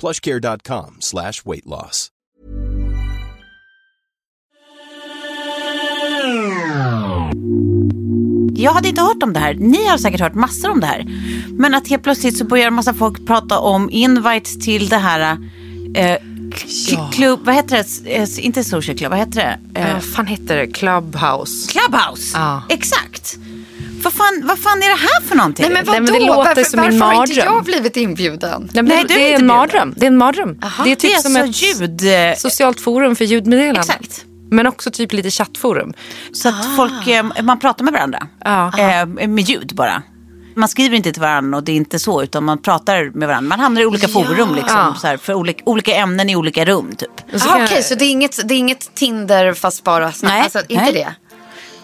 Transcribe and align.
plushcare.com 0.00 0.96
slash 1.00 1.32
weight 1.44 1.66
loss. 1.66 2.08
Jag 8.54 8.72
hade 8.72 8.88
inte 8.88 9.00
hört 9.00 9.22
om 9.22 9.32
det 9.32 9.40
här. 9.40 9.54
Ni 9.54 9.86
har 9.86 9.98
säkert 9.98 10.20
hört 10.20 10.34
massor 10.34 10.70
om 10.70 10.80
det 10.80 10.86
här. 10.86 11.04
Men 11.48 11.74
att 11.74 11.88
helt 11.88 12.02
plötsligt 12.02 12.38
så 12.38 12.44
börjar 12.44 12.66
en 12.66 12.74
massa 12.74 12.94
folk 12.94 13.26
prata 13.26 13.58
om 13.58 13.90
invites 13.90 14.58
till 14.58 14.88
det 14.88 14.96
här 14.96 15.36
eh, 15.94 16.16
klubb, 17.12 17.40
vad 17.44 17.54
heter 17.54 17.84
det? 18.04 18.16
Eh, 18.16 18.46
Inte 18.46 18.64
social 18.64 18.96
club, 18.98 19.10
vad 19.10 19.18
heter 19.18 19.58
det? 19.74 19.80
Eh, 19.80 19.92
Vad 19.94 20.04
fan 20.04 20.26
heter 20.26 20.56
det? 20.56 20.66
Clubhouse. 20.66 21.68
Clubhouse. 21.72 22.38
Ja. 22.38 22.62
Exakt. 22.68 23.38
Vad 24.02 24.12
fan, 24.12 24.40
vad 24.44 24.58
fan 24.58 24.78
är 24.82 24.88
det 24.88 24.94
här 24.94 25.20
för 25.28 25.36
någonting? 25.36 25.62
Nej 25.62 25.72
men 25.74 25.84
vadå? 25.86 25.92
Nej, 25.92 26.00
men 26.12 26.12
det 26.20 26.26
låter 26.26 26.44
varför, 26.44 26.64
som 26.64 26.78
en 26.80 26.98
varför 26.98 27.16
har 27.16 27.22
inte 27.26 27.34
mardröm. 27.36 27.54
jag 27.54 27.64
blivit 27.64 27.96
inbjuden? 27.96 28.62
Nej, 28.72 28.82
men 28.82 28.84
Nej, 28.84 29.04
det, 29.08 29.08
du 29.08 29.14
är 29.14 29.18
det 29.18 29.24
är 29.24 29.30
inte 29.32 29.40
en 29.42 29.46
mardröm. 29.46 29.94
Det 29.96 30.04
är 30.06 30.10
en 30.10 30.16
mardröm. 30.18 30.60
det 30.84 30.90
är 30.92 30.94
typ 30.96 31.00
det 31.00 31.12
är 31.12 31.18
som 31.20 31.36
ett 31.36 31.62
ljud... 31.62 32.30
eh, 32.30 32.36
socialt 32.36 32.80
forum 32.80 33.16
för 33.16 33.24
ljudmeddelanden. 33.24 33.80
Exakt. 33.82 34.24
Men 34.50 34.66
också 34.66 34.90
typ 34.90 35.12
lite 35.12 35.30
chattforum. 35.30 35.92
Så 36.32 36.48
att 36.48 36.76
folk, 36.76 37.06
eh, 37.08 37.24
man 37.42 37.58
pratar 37.60 37.84
med 37.84 37.92
varandra. 37.94 38.26
Ja. 38.44 38.78
Eh, 38.78 39.06
med 39.06 39.40
ljud 39.44 39.72
bara. 39.74 40.02
Man 40.56 40.68
skriver 40.68 40.96
inte 40.96 41.12
till 41.12 41.22
varandra 41.22 41.58
och 41.58 41.64
det 41.64 41.72
är 41.72 41.76
inte 41.76 41.98
så 41.98 42.22
utan 42.22 42.44
man 42.44 42.58
pratar 42.62 43.10
med 43.14 43.28
varandra. 43.28 43.48
Man 43.48 43.60
hamnar 43.60 43.80
i 43.82 43.86
olika 43.86 44.08
forum 44.08 44.54
liksom. 44.54 44.76
Ja. 44.78 44.94
Så 45.00 45.06
här, 45.06 45.16
för 45.16 45.34
olika, 45.34 45.62
olika 45.66 45.94
ämnen 45.94 46.30
i 46.30 46.36
olika 46.36 46.64
rum 46.64 46.94
typ. 46.98 47.34
Och 47.34 47.40
så 47.40 47.48
Ah, 47.48 47.52
kan 47.52 47.64
Okej, 47.64 47.76
jag- 47.76 47.84
så 47.84 47.94
det 47.94 48.04
är, 48.04 48.10
inget, 48.10 48.48
det 48.48 48.54
är 48.54 48.58
inget 48.58 48.94
Tinder 48.94 49.54
fast 49.54 49.84
bara 49.84 50.12
snabbt? 50.12 50.32
Nej, 50.34 50.42
Alltså, 50.42 50.58
inte 50.68 50.84
nej. 50.84 50.92
det? 50.92 51.14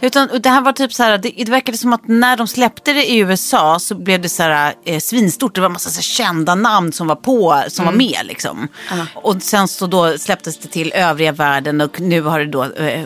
Utan 0.00 0.28
det 0.42 0.48
här 0.48 0.60
var 0.60 0.72
typ 0.72 0.92
så 0.92 1.02
här, 1.02 1.18
det, 1.18 1.32
det 1.36 1.50
verkade 1.50 1.78
som 1.78 1.92
att 1.92 2.08
när 2.08 2.36
de 2.36 2.48
släppte 2.48 2.92
det 2.92 3.10
i 3.10 3.18
USA 3.18 3.78
så 3.78 3.94
blev 3.94 4.22
det 4.22 4.28
så 4.28 4.42
här 4.42 4.74
eh, 4.84 5.00
svinstort. 5.00 5.54
Det 5.54 5.60
var 5.60 5.66
en 5.66 5.72
massa 5.72 5.90
så 5.90 5.96
här, 5.96 6.02
kända 6.02 6.54
namn 6.54 6.92
som 6.92 7.06
var 7.06 7.16
på, 7.16 7.62
som 7.68 7.84
var 7.84 7.92
med 7.92 8.20
liksom. 8.22 8.68
Och 9.14 9.42
sen 9.42 9.68
så 9.68 9.86
då 9.86 10.18
släpptes 10.18 10.58
det 10.58 10.68
till 10.68 10.92
övriga 10.92 11.32
världen 11.32 11.80
och 11.80 12.00
nu 12.00 12.22
har 12.22 12.38
det 12.38 12.46
då 12.46 12.64
eh, 12.64 13.04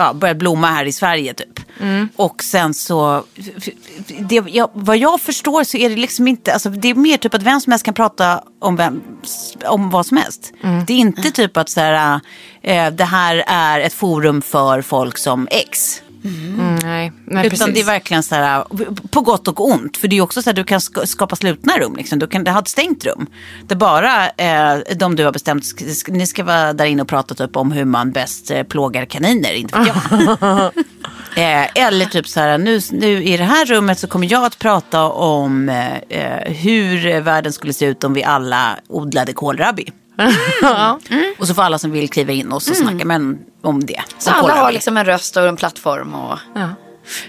ja, 0.00 0.12
börjat 0.12 0.36
blomma 0.36 0.66
här 0.66 0.84
i 0.84 0.92
Sverige 0.92 1.34
typ. 1.34 1.60
Och 2.16 2.42
sen 2.42 2.74
så, 2.74 3.24
det, 4.18 4.34
jag, 4.48 4.70
vad 4.74 4.96
jag 4.96 5.20
förstår 5.20 5.64
så 5.64 5.76
är 5.76 5.90
det 5.90 5.96
liksom 5.96 6.28
inte, 6.28 6.52
alltså 6.52 6.70
det 6.70 6.88
är 6.88 6.94
mer 6.94 7.16
typ 7.16 7.34
att 7.34 7.42
vem 7.42 7.60
som 7.60 7.70
helst 7.70 7.84
kan 7.84 7.94
prata 7.94 8.42
om, 8.58 8.76
vem, 8.76 9.02
om 9.64 9.90
vad 9.90 10.06
som 10.06 10.16
helst. 10.16 10.52
Det 10.86 10.92
är 10.92 10.98
inte 10.98 11.30
typ 11.30 11.56
att 11.56 11.68
så 11.68 11.80
här, 11.80 12.20
eh, 12.62 12.90
det 12.90 13.04
här 13.04 13.44
är 13.46 13.80
ett 13.80 13.92
forum 13.92 14.42
för 14.42 14.82
folk 14.82 15.18
som 15.18 15.48
X. 15.50 16.02
Mm, 16.24 16.76
nej, 16.82 17.12
nej 17.24 17.46
Utan 17.46 17.58
precis. 17.58 17.74
det 17.74 17.80
är 17.80 17.84
verkligen 17.84 18.22
så 18.22 18.34
här, 18.34 18.64
på 19.08 19.20
gott 19.20 19.48
och 19.48 19.68
ont. 19.70 19.96
För 19.96 20.08
det 20.08 20.16
är 20.16 20.20
också 20.20 20.42
så 20.42 20.50
här, 20.50 20.54
du 20.54 20.64
kan 20.64 20.78
sk- 20.78 21.06
skapa 21.06 21.36
slutna 21.36 21.78
rum. 21.78 21.96
Liksom. 21.96 22.18
Du 22.18 22.26
kan 22.26 22.46
ha 22.46 22.60
ett 22.60 22.68
stängt 22.68 23.04
rum. 23.04 23.26
Där 23.66 23.76
bara 23.76 24.28
eh, 24.28 24.78
de 24.96 25.16
du 25.16 25.24
har 25.24 25.32
bestämt, 25.32 25.64
ni 26.08 26.26
ska 26.26 26.44
vara 26.44 26.72
där 26.72 26.84
inne 26.84 27.02
och 27.02 27.08
prata 27.08 27.34
typ 27.34 27.56
om 27.56 27.72
hur 27.72 27.84
man 27.84 28.10
bäst 28.12 28.50
eh, 28.50 28.62
plågar 28.62 29.04
kaniner. 29.04 29.52
Inte 29.52 29.78
vet 29.78 29.88
jag. 29.88 30.72
eh, 31.36 31.84
eller 31.84 32.06
typ 32.06 32.28
så 32.28 32.40
här, 32.40 32.58
nu, 32.58 32.80
nu 32.92 33.24
i 33.24 33.36
det 33.36 33.44
här 33.44 33.66
rummet 33.66 33.98
så 33.98 34.06
kommer 34.06 34.32
jag 34.32 34.44
att 34.44 34.58
prata 34.58 35.04
om 35.04 35.68
eh, 35.68 35.96
eh, 36.08 36.52
hur 36.52 37.20
världen 37.20 37.52
skulle 37.52 37.72
se 37.72 37.86
ut 37.86 38.04
om 38.04 38.12
vi 38.14 38.24
alla 38.24 38.78
odlade 38.88 39.32
kålrabi. 39.32 39.92
Och 41.38 41.46
så 41.46 41.54
får 41.54 41.62
alla 41.62 41.78
som 41.78 41.90
vill 41.90 42.08
kliva 42.10 42.32
in 42.32 42.52
och 42.52 42.62
så 42.62 42.74
snacka 42.74 43.04
men 43.04 43.38
om 43.62 43.86
det. 43.86 44.00
Så 44.18 44.30
alla 44.30 44.54
har 44.54 44.72
liksom 44.72 44.96
en 44.96 45.04
röst 45.04 45.36
och 45.36 45.48
en 45.48 45.56
plattform 45.56 46.14
och... 46.14 46.38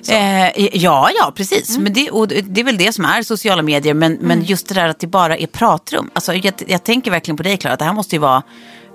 Eh, 0.09 0.68
ja, 0.78 1.09
ja, 1.19 1.34
precis. 1.35 1.78
Men 1.78 1.94
det, 1.94 2.09
det 2.41 2.62
är 2.62 2.63
väl 2.66 2.78
det 2.78 2.94
som 2.94 3.06
är 3.06 3.24
sociala 3.24 3.62
medier. 3.62 3.94
Men, 3.94 4.13
men 4.22 4.44
just 4.44 4.68
det 4.68 4.74
där 4.74 4.88
att 4.88 5.00
det 5.00 5.07
bara 5.07 5.38
är 5.38 5.47
pratrum. 5.47 6.09
Alltså, 6.13 6.34
jag, 6.34 6.53
jag 6.68 6.84
tänker 6.84 7.12
verkligen 7.12 7.38
på 7.38 7.44
dig, 7.44 7.57
Klara. 7.57 7.75
Det 7.75 7.84
här 7.85 7.94
måste 7.94 8.16
ju 8.16 8.19
vara 8.19 8.44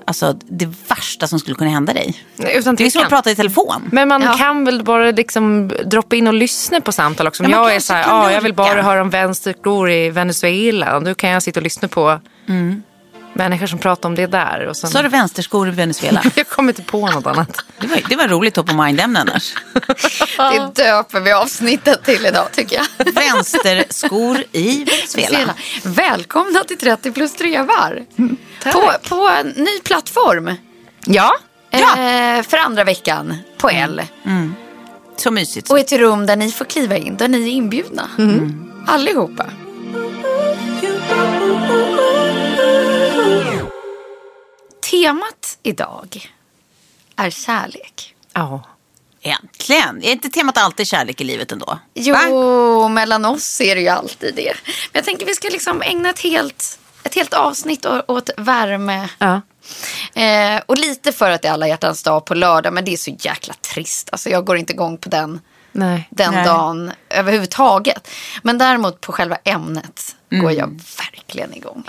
alltså, 0.05 0.37
det 0.49 0.69
värsta 0.89 1.27
som 1.27 1.39
skulle 1.39 1.55
kunna 1.55 1.71
hända 1.71 1.93
dig. 1.93 2.15
Utan 2.39 2.75
Det 2.77 2.87
är 2.87 2.91
som 2.91 3.03
att 3.03 3.09
prata 3.09 3.31
i 3.31 3.35
telefon. 3.35 3.89
Men 3.93 4.09
man 4.09 4.23
Ja. 4.23 4.33
kan 4.33 4.65
väl 4.65 4.85
bara 4.85 5.11
liksom 5.11 5.69
droppa 5.85 6.17
in 6.17 6.27
och 6.27 6.35
lyssna 6.35 6.81
på 6.81 6.93
samtal 6.93 7.27
också. 7.27 7.45
Om 7.45 7.51
Ja, 7.51 7.57
jag 7.67 7.77
är 7.77 7.81
så 7.81 7.93
här, 7.93 8.03
ja, 8.03 8.33
jag 8.33 8.41
vill 8.41 8.55
bara 8.55 8.69
lurka." 8.69 8.83
höra 8.83 9.01
om 9.03 9.11
vänsterskor 9.11 9.91
i 9.91 10.11
Venezuela. 10.11 10.97
Och 10.97 11.05
då 11.05 11.15
kan 11.15 11.31
jag 11.31 11.43
sitta 11.43 11.61
och 11.61 11.65
lyssna 11.65 11.89
på 11.89 12.21
människor 13.37 13.67
som 13.67 13.79
pratar 13.79 14.09
om 14.09 14.15
det 14.15 14.27
där. 14.27 14.67
Och 14.67 14.77
sen... 14.77 14.91
Så 14.91 14.99
har 14.99 15.03
du 15.03 15.09
vänsterskor 15.09 15.69
i 15.69 15.71
Venezuela. 15.71 16.23
Jag 16.35 16.49
kommer 16.49 16.73
inte 16.73 16.83
på 16.83 17.11
något 17.11 17.27
annat. 17.27 17.65
Det 17.81 17.87
var, 17.87 18.01
det 18.09 18.17
var 18.17 18.29
roligt 18.29 18.55
top 18.55 18.69
of 18.71 18.75
mind-ämne 18.77 19.21
annars. 19.21 19.55
Det 20.75 20.85
döper 20.85 21.21
vi 21.21 21.33
avsnittet 21.33 22.05
till 22.05 22.27
idag 22.27 22.53
tycker 22.53 22.77
jag. 22.77 23.13
Vänsterskor 23.15 24.45
i 24.53 24.85
Venezuela. 24.85 25.55
Välkomna 25.83 26.65
till 26.65 26.79
30 26.79 27.13
plus 27.13 27.35
trevar. 27.35 28.05
På, 28.73 28.93
på 29.09 29.29
en 29.29 29.47
ny 29.47 29.81
plattform. 29.85 30.55
Ja, 31.05 31.37
Eh, 31.71 32.43
för 32.43 32.57
andra 32.57 32.85
veckan 32.85 33.37
på 33.57 33.69
L. 33.69 34.03
Så 35.17 35.31
mysigt. 35.31 35.71
Och 35.71 35.79
ett 35.79 35.93
rum 35.93 36.27
där 36.27 36.37
ni 36.37 36.53
får 36.53 36.65
kliva 36.65 36.97
in, 36.97 37.17
där 37.17 37.29
ni 37.29 37.43
är 37.43 37.53
inbjudna. 37.53 38.09
Allihopa. 38.87 39.47
Temat 44.91 45.59
idag 45.63 46.31
är 47.17 47.31
kärlek. 47.31 48.15
ja. 48.33 48.63
Äntligen. 49.21 50.03
Är 50.03 50.13
inte 50.13 50.29
temat 50.31 50.59
alltid 50.59 50.87
kärlek 50.87 51.21
i 51.21 51.25
livet 51.25 51.53
ändå? 51.53 51.79
Jo, 51.95 52.15
Va? 52.15 52.89
mellan 52.89 53.25
oss 53.25 53.61
är 53.61 53.75
det 53.75 53.81
ju 53.81 53.89
alltid 53.89 54.35
det. 54.35 54.53
Men 54.65 54.73
jag 54.93 55.05
tänker 55.05 55.27
vi 55.27 55.35
ska 55.35 55.49
liksom 55.49 55.83
ägna 55.83 56.11
ett 56.11 56.21
helt, 56.21 56.79
ett 57.03 57.15
helt 57.15 57.35
avsnitt 57.35 57.87
åt 58.09 58.31
värme. 58.37 59.09
ja. 59.19 59.41
Eh, 60.23 60.61
och 60.67 60.79
lite 60.79 61.13
för 61.13 61.31
att 61.31 61.43
det 61.43 61.49
är 61.49 61.53
alla 61.53 61.69
hjärtans 61.69 62.03
dag 62.03 62.25
på 62.25 62.35
lördag, 62.35 62.73
men 62.73 62.85
det 62.85 62.93
är 62.93 62.97
så 62.97 63.17
jäkla 63.21 63.55
trist. 63.55 64.09
Alltså 64.13 64.31
jag 64.31 64.45
går 64.45 64.57
inte 64.57 64.73
igång 64.73 64.99
på 64.99 65.09
den, 65.09 65.41
Nej. 65.73 66.09
den 66.11 66.35
Nej. 66.35 66.45
dagen 66.45 66.93
överhuvudtaget. 67.09 68.09
Men 68.43 68.59
däremot 68.59 69.01
på 69.01 69.13
själva 69.13 69.37
ämnet 69.45 70.17
går 70.31 70.53
jag 70.53 70.81
verkligen 70.99 71.55
igång. 71.55 71.85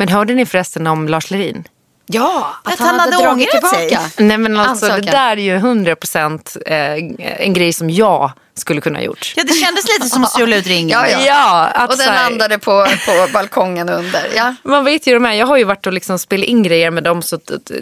Men 0.00 0.08
hörde 0.08 0.34
ni 0.34 0.46
förresten 0.46 0.86
om 0.86 1.08
Lars 1.08 1.30
Lerin? 1.30 1.64
Ja, 2.12 2.56
att, 2.64 2.72
Att 2.72 2.78
han, 2.78 2.88
han 2.88 3.00
hade, 3.00 3.12
hade 3.16 3.24
dragit 3.24 3.48
ångrat 3.54 3.70
sig. 3.74 3.88
tillbaka. 3.88 4.10
Nej 4.16 4.38
men 4.38 4.56
alltså 4.56 4.84
ansökan. 4.86 5.06
det 5.06 5.10
där 5.12 5.30
är 5.36 5.36
ju 5.36 5.58
100% 5.58 6.56
eh, 6.66 7.44
en 7.46 7.52
grej 7.52 7.72
som 7.72 7.90
jag 7.90 8.32
skulle 8.54 8.80
kunna 8.80 8.98
ha 8.98 9.04
gjort. 9.04 9.32
Ja, 9.36 9.42
det 9.44 9.52
kändes 9.52 9.84
lite 9.88 10.06
som 10.08 10.24
att 10.24 10.30
strula 10.30 10.56
ut 10.56 10.66
ringen. 10.66 10.88
Ja, 10.88 11.08
ja. 11.08 11.20
Ja, 11.26 11.66
att 11.66 11.90
Och 11.90 11.96
den 11.98 12.08
här- 12.08 12.30
landade 12.30 12.58
på, 12.58 12.86
på 13.06 13.28
balkongen 13.32 13.88
under. 13.88 14.26
Ja. 14.36 14.54
Man 14.64 14.84
vet 14.84 15.06
ju 15.06 15.14
de 15.14 15.24
här, 15.24 15.32
jag 15.32 15.46
har 15.46 15.56
ju 15.56 15.64
varit 15.64 15.86
och 15.86 15.92
liksom 15.92 16.18
spelat 16.18 16.46
in 16.46 16.62
grejer 16.62 16.90
med 16.90 17.04
dem 17.04 17.22
så 17.22 17.38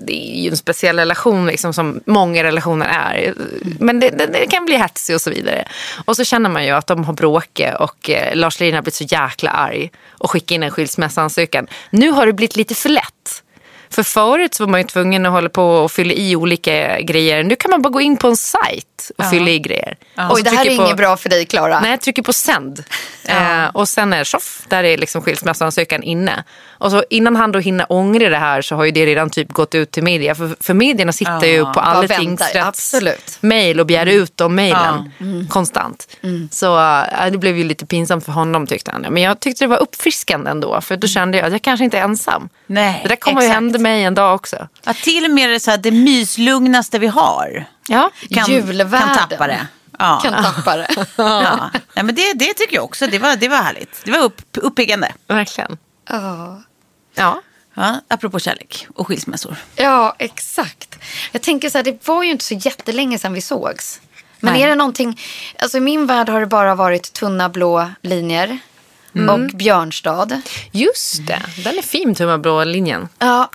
det 0.06 0.12
är 0.38 0.42
ju 0.42 0.50
en 0.50 0.56
speciell 0.56 0.98
relation 0.98 1.46
liksom, 1.46 1.74
som 1.74 2.00
många 2.06 2.42
relationer 2.44 2.86
är. 2.86 3.34
Men 3.80 4.00
det, 4.00 4.08
det, 4.08 4.26
det 4.26 4.46
kan 4.46 4.64
bli 4.64 4.76
hetsig 4.76 5.14
och 5.14 5.20
så 5.20 5.30
vidare. 5.30 5.64
Och 6.04 6.16
så 6.16 6.24
känner 6.24 6.50
man 6.50 6.64
ju 6.64 6.70
att 6.70 6.86
de 6.86 7.04
har 7.04 7.12
bråkat 7.12 7.80
och 7.80 8.10
eh, 8.10 8.34
Lars 8.36 8.60
Lerin 8.60 8.74
har 8.74 8.82
blivit 8.82 8.94
så 8.94 9.04
jäkla 9.04 9.50
arg 9.50 9.90
och 10.10 10.30
skickat 10.30 10.50
in 10.50 10.62
en 10.62 10.70
skilsmässoansökan. 10.70 11.66
Nu 11.90 12.10
har 12.10 12.26
det 12.26 12.32
blivit 12.32 12.56
lite 12.56 12.74
för 12.74 12.88
lätt. 12.88 13.42
För 13.90 14.02
förut 14.02 14.54
så 14.54 14.64
var 14.64 14.70
man 14.70 14.80
ju 14.80 14.86
tvungen 14.86 15.26
att 15.26 15.32
hålla 15.32 15.48
på 15.48 15.64
och 15.64 15.92
fylla 15.92 16.12
i 16.12 16.36
olika 16.36 17.00
grejer. 17.00 17.42
Nu 17.42 17.56
kan 17.56 17.70
man 17.70 17.82
bara 17.82 17.90
gå 17.90 18.00
in 18.00 18.16
på 18.16 18.28
en 18.28 18.36
sajt 18.36 19.10
och 19.18 19.30
fylla 19.30 19.50
i 19.50 19.58
grejer. 19.58 19.96
Och 20.16 20.34
Oj, 20.34 20.42
det 20.42 20.50
här 20.50 20.66
är 20.66 20.76
på- 20.76 20.84
inget 20.84 20.96
bra 20.96 21.16
för 21.16 21.28
dig, 21.28 21.46
Klara. 21.46 21.80
Nej, 21.80 21.90
jag 21.90 22.00
trycker 22.00 22.22
på 22.22 22.32
sänd. 22.32 22.84
Eh, 23.24 23.66
och 23.72 23.88
sen 23.88 24.12
är 24.12 24.18
det 24.18 24.24
tjoff, 24.24 24.62
där 24.68 24.84
är 24.84 24.96
liksom 24.98 25.22
skilsmässoansökan 25.22 26.02
inne. 26.02 26.44
Och 26.80 26.90
så 26.90 27.04
innan 27.10 27.36
han 27.36 27.52
då 27.52 27.58
hinner 27.58 27.86
ångra 27.92 28.28
det 28.28 28.36
här 28.36 28.62
så 28.62 28.76
har 28.76 28.84
ju 28.84 28.90
det 28.90 29.06
redan 29.06 29.30
typ 29.30 29.52
gått 29.52 29.74
ut 29.74 29.90
till 29.90 30.02
media. 30.02 30.34
För, 30.34 30.56
för 30.60 30.74
medierna 30.74 31.12
sitter 31.12 31.46
ju 31.46 31.64
på 31.64 31.80
alla 31.80 32.08
tingsrätts 32.08 33.38
mejl 33.40 33.80
och 33.80 33.86
begär 33.86 34.06
ut 34.06 34.36
de 34.36 34.54
mejlen 34.54 35.12
konstant. 35.48 36.08
Så 36.50 36.78
eh, 36.78 37.26
det 37.32 37.38
blev 37.38 37.56
ju 37.58 37.64
lite 37.64 37.86
pinsamt 37.86 38.24
för 38.24 38.32
honom 38.32 38.66
tyckte 38.66 38.90
han. 38.90 39.00
Men 39.10 39.22
jag 39.22 39.40
tyckte 39.40 39.64
det 39.64 39.68
var 39.68 39.78
uppfriskande 39.82 40.50
ändå. 40.50 40.80
För 40.80 40.96
då 40.96 41.06
kände 41.06 41.38
jag 41.38 41.46
att 41.46 41.52
jag 41.52 41.62
kanske 41.62 41.84
inte 41.84 41.98
är 41.98 42.02
ensam. 42.02 42.48
Nej, 42.66 43.00
det 43.02 43.08
där 43.08 43.16
kommer 43.16 43.40
ju 43.40 43.46
exakt. 43.46 43.58
Hända 43.78 43.90
mig 43.90 44.04
en 44.04 44.14
dag 44.14 44.34
också. 44.34 44.68
Att 44.84 44.96
till 44.96 45.24
och 45.24 45.30
med 45.30 45.50
det, 45.50 45.60
så 45.60 45.70
här, 45.70 45.78
det 45.78 45.90
myslugnaste 45.90 46.98
vi 46.98 47.06
har 47.06 47.64
Ja. 47.88 48.10
kan, 48.30 48.50
Julvärden. 48.50 49.08
kan 49.14 49.28
tappa 49.28 49.46
det. 49.46 49.66
Ja. 49.98 50.20
Kan 50.22 50.44
tappa 50.44 50.76
det. 50.76 50.88
Ja. 51.16 51.70
Nej, 51.94 52.04
men 52.04 52.14
det, 52.14 52.32
det 52.34 52.54
tycker 52.54 52.74
jag 52.74 52.84
också. 52.84 53.06
Det 53.06 53.18
var, 53.18 53.36
det 53.36 53.48
var 53.48 53.56
härligt. 53.56 54.02
Det 54.04 54.10
var 54.10 54.18
upp, 54.18 54.42
uppiggande. 54.54 55.12
Verkligen. 55.26 55.78
Ja. 56.10 56.62
Ja. 57.14 57.42
Ja, 57.74 58.00
apropå 58.08 58.38
kärlek 58.38 58.86
och 58.94 59.06
skilsmässor. 59.06 59.56
Ja, 59.76 60.14
exakt. 60.18 60.98
Jag 61.32 61.42
tänker 61.42 61.70
så 61.70 61.78
här, 61.78 61.82
det 61.84 62.08
var 62.08 62.22
ju 62.22 62.30
inte 62.30 62.44
så 62.44 62.54
jättelänge 62.54 63.18
sedan 63.18 63.32
vi 63.32 63.40
sågs. 63.40 64.00
Men 64.40 64.52
Nej. 64.52 64.62
är 64.62 64.68
det 64.68 64.74
någonting, 64.74 65.20
alltså 65.58 65.76
i 65.78 65.80
min 65.80 66.06
värld 66.06 66.28
har 66.28 66.40
det 66.40 66.46
bara 66.46 66.74
varit 66.74 67.12
tunna 67.12 67.48
blå 67.48 67.90
linjer 68.02 68.58
och 69.30 69.40
Björnstad. 69.56 70.40
Just 70.72 71.26
det, 71.26 71.42
den 71.64 71.78
är 71.78 71.82
fin, 71.82 72.14
tumma 72.14 72.38
blå 72.38 72.64
linjen. 72.64 73.08
Ja, 73.18 73.50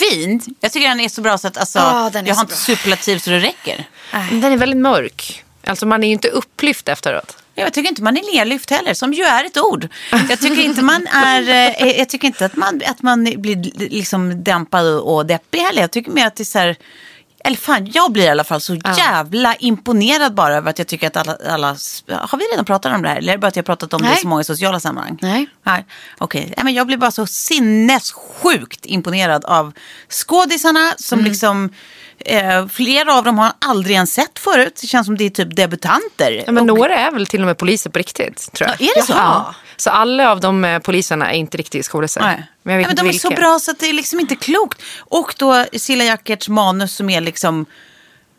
Fint. 0.00 0.46
Jag 0.60 0.72
tycker 0.72 0.88
den 0.88 1.00
är 1.00 1.08
så 1.08 1.20
bra 1.20 1.38
så 1.38 1.48
att 1.48 1.56
alltså, 1.56 1.78
är 1.78 2.26
jag 2.26 2.34
har 2.34 2.42
inte 2.42 2.56
superlativ 2.56 3.18
så 3.18 3.30
det 3.30 3.40
räcker. 3.40 3.84
Den 4.30 4.52
är 4.52 4.56
väldigt 4.56 4.80
mörk. 4.80 5.44
Alltså 5.64 5.86
man 5.86 6.02
är 6.02 6.06
ju 6.06 6.12
inte 6.12 6.28
upplyft 6.28 6.88
efteråt. 6.88 7.36
Jag 7.54 7.72
tycker 7.72 7.88
inte 7.88 8.02
man 8.02 8.16
är 8.16 8.36
nerlyft 8.36 8.70
heller, 8.70 8.94
som 8.94 9.12
ju 9.12 9.22
är 9.22 9.44
ett 9.44 9.58
ord. 9.58 9.88
Jag 10.28 10.40
tycker 10.40 10.62
inte 10.62 10.82
man 10.82 11.06
är, 11.06 11.48
eh, 11.82 11.98
jag 11.98 12.08
tycker 12.08 12.26
inte 12.26 12.44
att 12.44 12.56
man, 12.56 12.82
att 12.86 13.02
man 13.02 13.24
blir 13.24 13.88
liksom 13.90 14.44
dämpad 14.44 14.86
och 14.86 15.26
deppig 15.26 15.58
heller. 15.58 15.80
Jag 15.80 15.90
tycker 15.90 16.10
mer 16.10 16.26
att 16.26 16.36
det 16.36 16.42
är 16.42 16.44
så 16.44 16.58
här, 16.58 16.76
eller 17.44 17.56
fan, 17.56 17.88
jag 17.92 18.12
blir 18.12 18.24
i 18.24 18.28
alla 18.28 18.44
fall 18.44 18.60
så 18.60 18.74
jävla 18.96 19.54
imponerad 19.56 20.34
bara 20.34 20.54
över 20.54 20.70
att 20.70 20.78
jag 20.78 20.86
tycker 20.88 21.06
att 21.06 21.16
alla, 21.16 21.36
alla 21.48 21.66
har 22.08 22.38
vi 22.38 22.44
redan 22.44 22.64
pratat 22.64 22.94
om 22.94 23.02
det 23.02 23.08
här? 23.08 23.16
Eller 23.16 23.32
är 23.32 23.36
det 23.36 23.40
bara 23.40 23.46
att 23.48 23.56
jag 23.56 23.62
har 23.62 23.66
pratat 23.66 23.94
om 23.94 24.02
det 24.02 24.08
Nej. 24.08 24.16
i 24.18 24.20
så 24.20 24.28
många 24.28 24.44
sociala 24.44 24.80
sammanhang? 24.80 25.18
Nej. 25.22 25.46
Nej, 25.62 25.84
okej. 26.18 26.54
Nej, 26.56 26.64
men 26.64 26.74
jag 26.74 26.86
blir 26.86 26.96
bara 26.96 27.10
så 27.10 27.26
sinnessjukt 27.26 28.86
imponerad 28.86 29.44
av 29.44 29.72
skådisarna 30.08 30.92
som 30.98 31.18
Mm. 31.18 31.30
liksom, 31.30 31.72
eh, 32.18 32.66
flera 32.68 33.14
av 33.14 33.24
dem 33.24 33.38
har 33.38 33.52
aldrig 33.66 33.94
ens 33.94 34.12
sett 34.14 34.38
förut. 34.38 34.78
Det 34.80 34.86
känns 34.86 35.06
som 35.06 35.16
det 35.18 35.24
är 35.24 35.30
typ 35.30 35.56
debutanter. 35.56 36.42
Ja, 36.46 36.52
men 36.52 36.70
Och- 36.70 36.78
några 36.78 36.94
är 36.98 37.10
väl 37.10 37.26
till 37.26 37.40
och 37.40 37.46
med 37.46 37.58
poliser 37.58 37.90
på 37.90 37.98
riktigt, 37.98 38.52
tror 38.52 38.68
jag. 38.70 38.76
Ja, 38.80 38.92
är 38.92 39.00
det 39.00 39.06
så? 39.06 39.12
Ja. 39.12 39.54
Så 39.80 39.90
alla 39.90 40.30
av 40.30 40.40
de 40.40 40.64
eh, 40.64 40.78
poliserna 40.78 41.32
är 41.32 41.36
inte 41.36 41.56
riktigt 41.56 41.86
skådisar. 41.86 42.20
Nej. 42.20 42.46
Men 42.62 42.72
jag 42.74 42.78
vet 42.78 42.84
ja, 42.84 42.88
men 42.88 42.96
de 42.96 43.08
är 43.08 43.12
vilka. 43.12 43.28
så 43.28 43.34
bra 43.34 43.58
så 43.58 43.70
att 43.70 43.78
det 43.78 43.86
är 43.88 43.92
liksom 43.92 44.20
inte 44.20 44.36
klokt. 44.36 44.82
Och 44.98 45.34
då 45.38 45.66
Silla 45.72 46.04
Jackerts 46.04 46.48
manus 46.48 46.94
som 46.96 47.10
är 47.10 47.20
liksom 47.20 47.66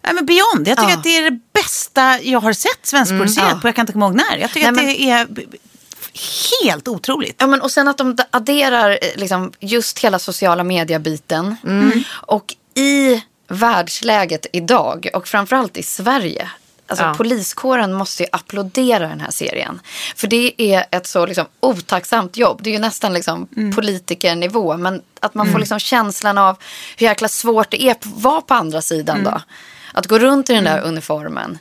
Nej, 0.03 0.13
men 0.13 0.25
beyond. 0.25 0.67
Jag 0.67 0.77
tycker 0.77 0.89
Ja. 0.91 0.97
att 0.97 1.03
det 1.03 1.17
är 1.17 1.31
det 1.31 1.39
bästa 1.53 2.19
jag 2.21 2.39
har 2.39 2.53
sett 2.53 2.85
svenskproducerat 2.85 3.61
på 3.61 3.67
jag 3.67 3.75
kan 3.75 3.83
inte 3.83 3.93
komma 3.93 4.05
ihåg 4.05 4.15
när. 4.15 4.37
Jag 4.37 4.51
tycker 4.51 4.71
Nej, 4.71 4.91
att 4.91 4.97
det 4.97 5.09
är 5.09 5.25
b- 5.25 5.41
b- 5.51 5.57
helt 6.63 6.87
otroligt. 6.87 7.35
Ja, 7.37 7.47
men, 7.47 7.61
och 7.61 7.71
sen 7.71 7.87
att 7.87 7.97
de 7.97 8.17
adderar 8.31 8.91
eh, 8.91 8.97
liksom, 9.15 9.51
just 9.59 9.99
hela 9.99 10.19
sociala 10.19 10.63
media-biten. 10.63 11.55
Och 12.11 12.55
i 12.75 13.21
världsläget 13.47 14.45
idag 14.53 15.07
och 15.13 15.27
framförallt 15.27 15.77
i 15.77 15.83
Sverige. 15.83 16.49
Alltså, 16.91 17.05
Ja. 17.05 17.13
Poliskåren 17.13 17.93
måste 17.93 18.23
ju 18.23 18.29
applådera 18.31 19.07
den 19.07 19.19
här 19.19 19.31
serien. 19.31 19.81
För 20.15 20.27
det 20.27 20.61
är 20.61 20.85
ett 20.91 21.07
så 21.07 21.25
liksom, 21.25 21.45
otacksamt 21.59 22.37
jobb. 22.37 22.59
Det 22.63 22.69
är 22.69 22.73
ju 22.73 22.79
nästan 22.79 23.13
liksom, 23.13 23.47
politikernivå. 23.75 24.77
Men 24.77 25.01
att 25.19 25.33
man 25.33 25.51
får 25.51 25.59
liksom, 25.59 25.79
känslan 25.79 26.37
av 26.37 26.57
hur 26.97 27.07
jäkla 27.07 27.27
svårt 27.27 27.71
det 27.71 27.83
är 27.83 27.91
att 27.91 28.05
vara 28.05 28.41
på 28.41 28.53
andra 28.53 28.81
sidan. 28.81 29.23
Då. 29.23 29.41
Att 29.93 30.07
gå 30.07 30.19
runt 30.19 30.49
i 30.49 30.53
den 30.53 30.63
där 30.63 30.81
uniformen. 30.81 31.59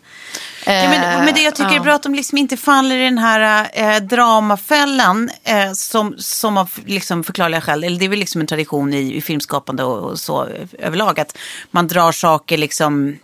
Ja, 0.66 0.72
men, 0.72 1.18
Eh, 1.18 1.24
men 1.24 1.34
det 1.34 1.40
jag 1.40 1.54
tycker 1.54 1.76
är 1.76 1.80
bra 1.80 1.94
att 1.94 2.02
de 2.02 2.14
liksom 2.14 2.38
inte 2.38 2.56
faller 2.56 2.98
i 2.98 3.04
den 3.04 3.18
här 3.18 3.68
eh, 3.72 4.02
dramafällan 4.02 5.30
eh, 5.44 5.72
som, 5.72 6.14
som 6.18 6.56
av 6.58 6.70
liksom 6.86 7.24
förklarliga 7.24 7.60
skäl, 7.60 7.84
eller 7.84 7.98
det 7.98 8.04
är 8.04 8.08
väl 8.08 8.18
liksom 8.18 8.40
en 8.40 8.46
tradition 8.46 8.94
i, 8.94 9.16
i 9.16 9.20
filmskapande 9.20 9.84
och, 9.84 10.10
och 10.10 10.20
så 10.20 10.48
överlag, 10.78 11.20
att 11.20 11.38
man 11.70 11.88
drar 11.88 12.12
saker 12.12 12.58
liksom 12.58 13.18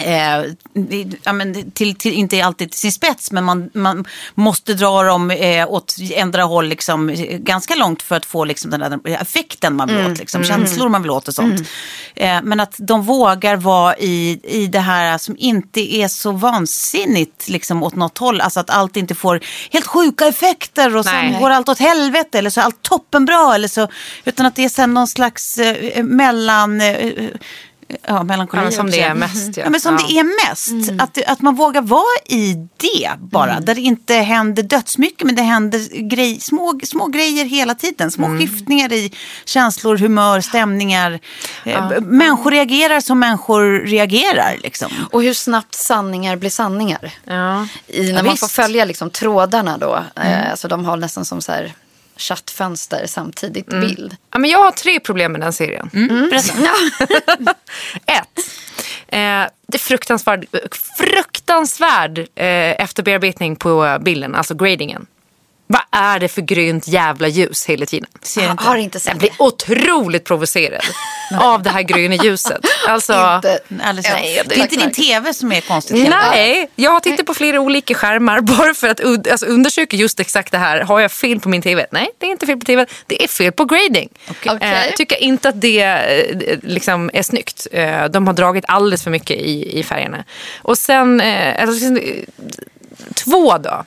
Eh, 0.00 0.44
ja, 1.22 1.32
men 1.32 1.70
till, 1.70 1.94
till, 1.94 2.12
inte 2.12 2.44
alltid 2.44 2.70
till 2.70 2.80
sin 2.80 2.92
spets, 2.92 3.30
men 3.32 3.44
man, 3.44 3.70
man 3.74 4.04
måste 4.34 4.74
dra 4.74 5.02
dem 5.02 5.30
eh, 5.30 5.70
åt 5.70 5.96
ändra 6.14 6.42
håll 6.42 6.68
liksom, 6.68 7.10
eh, 7.10 7.38
ganska 7.38 7.74
långt 7.74 8.02
för 8.02 8.16
att 8.16 8.26
få 8.26 8.44
liksom, 8.44 8.70
den 8.70 8.80
där 8.80 9.00
effekten 9.20 9.76
man 9.76 9.88
vill 9.88 10.12
åt, 10.12 10.18
liksom, 10.18 10.44
känslor 10.44 10.88
man 10.88 11.02
vill 11.02 11.10
åt 11.10 11.28
och 11.28 11.34
sånt. 11.34 11.60
Eh, 12.14 12.42
men 12.42 12.60
att 12.60 12.74
de 12.78 13.02
vågar 13.02 13.56
vara 13.56 13.96
i, 13.96 14.40
i 14.42 14.66
det 14.66 14.80
här 14.80 15.18
som 15.18 15.36
inte 15.38 15.94
är 15.94 16.08
så 16.08 16.32
vansinnigt 16.32 17.48
liksom, 17.48 17.82
åt 17.82 17.94
något 17.94 18.18
håll. 18.18 18.40
Alltså 18.40 18.60
att 18.60 18.70
allt 18.70 18.96
inte 18.96 19.14
får 19.14 19.40
helt 19.70 19.86
sjuka 19.86 20.26
effekter 20.26 20.96
och 20.96 21.04
sen 21.04 21.40
går 21.40 21.50
allt 21.50 21.68
åt 21.68 21.78
helvete 21.78 22.38
eller 22.38 22.50
så 22.50 22.60
är 22.60 22.64
allt 22.64 22.82
toppenbra. 22.82 23.54
Eller 23.54 23.68
så, 23.68 23.88
utan 24.24 24.46
att 24.46 24.56
det 24.56 24.64
är 24.64 24.68
sen 24.68 24.94
någon 24.94 25.08
slags 25.08 25.58
eh, 25.58 26.04
mellan... 26.04 26.80
Eh, 27.88 27.96
Ja, 28.06 28.22
melankoli. 28.22 28.60
Ja, 28.60 28.64
men 28.64 28.72
som 28.72 28.86
det 28.90 28.96
är 28.98 29.02
säga. 29.02 29.14
mest, 29.14 29.56
ja. 29.56 29.62
ja. 29.64 29.70
men 29.70 29.80
som 29.80 29.98
Ja. 30.00 30.06
det 30.08 30.18
är 30.18 30.48
mest. 30.50 31.00
Att, 31.02 31.22
att 31.32 31.40
man 31.40 31.54
vågar 31.54 31.82
vara 31.82 32.18
i 32.26 32.54
det 32.76 33.10
bara. 33.18 33.60
Där 33.60 33.74
det 33.74 33.80
inte 33.80 34.14
händer 34.14 34.62
dödsmycket 34.62 35.26
men 35.26 35.34
det 35.34 35.42
händer 35.42 36.08
grej, 36.08 36.40
små, 36.40 36.80
små 36.84 37.06
grejer 37.06 37.44
hela 37.44 37.74
tiden. 37.74 38.10
Små 38.10 38.38
skiftningar 38.38 38.92
i 38.92 39.12
känslor, 39.44 39.96
humör, 39.98 40.40
stämningar. 40.40 41.18
Eh, 41.64 41.88
b- 41.88 42.00
Människor 42.00 42.50
reagerar 42.50 43.00
som 43.00 43.18
människor 43.18 43.80
reagerar. 43.86 44.56
Liksom. 44.62 44.90
Och 45.12 45.22
hur 45.22 45.34
snabbt 45.34 45.74
sanningar 45.74 46.36
blir 46.36 46.50
sanningar. 46.50 47.10
Ja. 47.24 47.66
I, 47.86 48.02
när 48.02 48.08
Ja, 48.08 48.14
man 48.22 48.24
visst. 48.24 48.40
får 48.40 48.48
följa 48.62 48.84
liksom, 48.84 49.10
trådarna 49.10 49.78
då. 49.78 50.04
Eh, 50.16 50.50
alltså, 50.50 50.68
de 50.68 50.84
har 50.84 50.96
nästan 50.96 51.24
som 51.24 51.40
så 51.40 51.52
här 51.52 51.72
chattfönster 52.18 53.06
samtidigt 53.06 53.72
i 53.72 53.80
bild. 53.80 54.16
Ja, 54.32 54.38
men 54.38 54.50
jag 54.50 54.58
har 54.58 54.70
tre 54.70 55.00
problem 55.00 55.32
med 55.32 55.40
den 55.40 55.52
serien. 55.52 55.90
Berätta. 56.30 56.52
Ett. 58.06 58.38
Eh, 59.08 59.50
det 59.66 59.76
är 59.76 59.78
fruktansvärd, 59.78 60.46
fruktansvärd 60.98 62.18
eh, 62.18 62.80
efterbearbetning 62.80 63.56
på 63.56 63.98
bilden, 64.00 64.34
alltså 64.34 64.54
gradingen. 64.54 65.06
Vad 65.70 65.80
är 65.90 66.18
det 66.20 66.28
för 66.28 66.42
grönt 66.42 66.88
jävla 66.88 67.28
ljus 67.28 67.66
hela 67.66 67.86
tiden? 67.86 68.08
Ser 68.22 68.50
inte. 68.50 68.64
Har 68.64 68.76
inte 68.76 68.96
Jag 68.96 69.02
sett 69.02 69.18
blir 69.18 69.30
det. 69.30 69.44
otroligt 69.44 70.24
provocerad 70.24 70.82
av 71.40 71.62
det 71.62 71.70
här 71.70 71.82
gröna 71.82 72.14
ljuset. 72.24 72.60
Alltså, 72.88 73.34
Inte. 73.36 73.58
Alldeles 73.82 74.06
Nej, 74.12 74.42
det 74.46 74.54
är 74.54 74.58
inte 74.62 74.76
din 74.76 74.92
tv 74.92 75.34
som 75.34 75.52
är 75.52 75.60
konstigt. 75.60 76.08
Nej, 76.10 76.70
jag 76.74 76.90
har 76.90 77.00
tittat 77.00 77.26
på 77.26 77.34
flera 77.34 77.60
olika 77.60 77.94
skärmar 77.94 78.40
bara 78.58 78.74
för 78.74 78.88
att 78.88 79.00
alltså, 79.30 79.46
undersöka 79.46 79.96
just 79.96 80.20
exakt 80.20 80.52
det 80.52 80.58
här. 80.58 80.80
Har 80.80 81.00
jag 81.00 81.12
fel 81.12 81.40
på 81.40 81.48
min 81.48 81.62
tv? 81.62 81.86
Nej, 81.90 82.10
det 82.18 82.26
är 82.26 82.30
inte 82.30 82.46
fel 82.46 82.58
på 82.58 82.64
tv. 82.64 82.86
Det 83.06 83.24
är 83.24 83.28
fel 83.28 83.52
på 83.52 83.64
grading. 83.64 84.08
Okej. 84.30 84.58
Eh, 84.60 84.86
jag 84.86 84.96
tycker 84.96 85.16
inte 85.16 85.48
att 85.48 85.60
det 85.60 85.80
eh, 85.80 86.58
liksom 86.62 87.10
är 87.12 87.22
snyggt. 87.22 87.66
Eh, 87.72 88.04
de 88.04 88.26
har 88.26 88.34
dragit 88.34 88.64
alldeles 88.68 89.02
för 89.04 89.10
mycket 89.10 89.36
i, 89.36 89.78
i 89.78 89.82
färgerna. 89.82 90.24
Och 90.62 90.78
sen, 90.78 91.20
eh, 91.20 91.62
alltså, 91.62 91.84
två 93.14 93.58
då. 93.58 93.84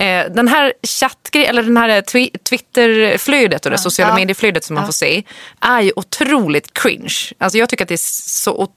Eh, 0.00 0.24
den 0.30 0.48
här 0.48 0.72
chattgrejen, 0.82 1.50
eller 1.50 1.62
den 1.62 1.76
här 1.76 1.88
twi- 2.02 2.38
Twitterflödet 2.48 3.64
och 3.64 3.70
det 3.72 3.78
sociala 3.78 4.10
Ja. 4.12 4.16
medieflödet 4.16 4.64
som 4.64 4.74
man 4.74 4.86
får 4.86 4.92
se 4.92 5.22
är 5.60 5.80
ju 5.80 5.92
otroligt 5.96 6.74
cringe. 6.74 7.14
Alltså 7.38 7.58
jag 7.58 7.68
tycker 7.68 7.84
att 7.84 7.88
det 7.88 7.94
är 7.94 8.28
så 8.28 8.68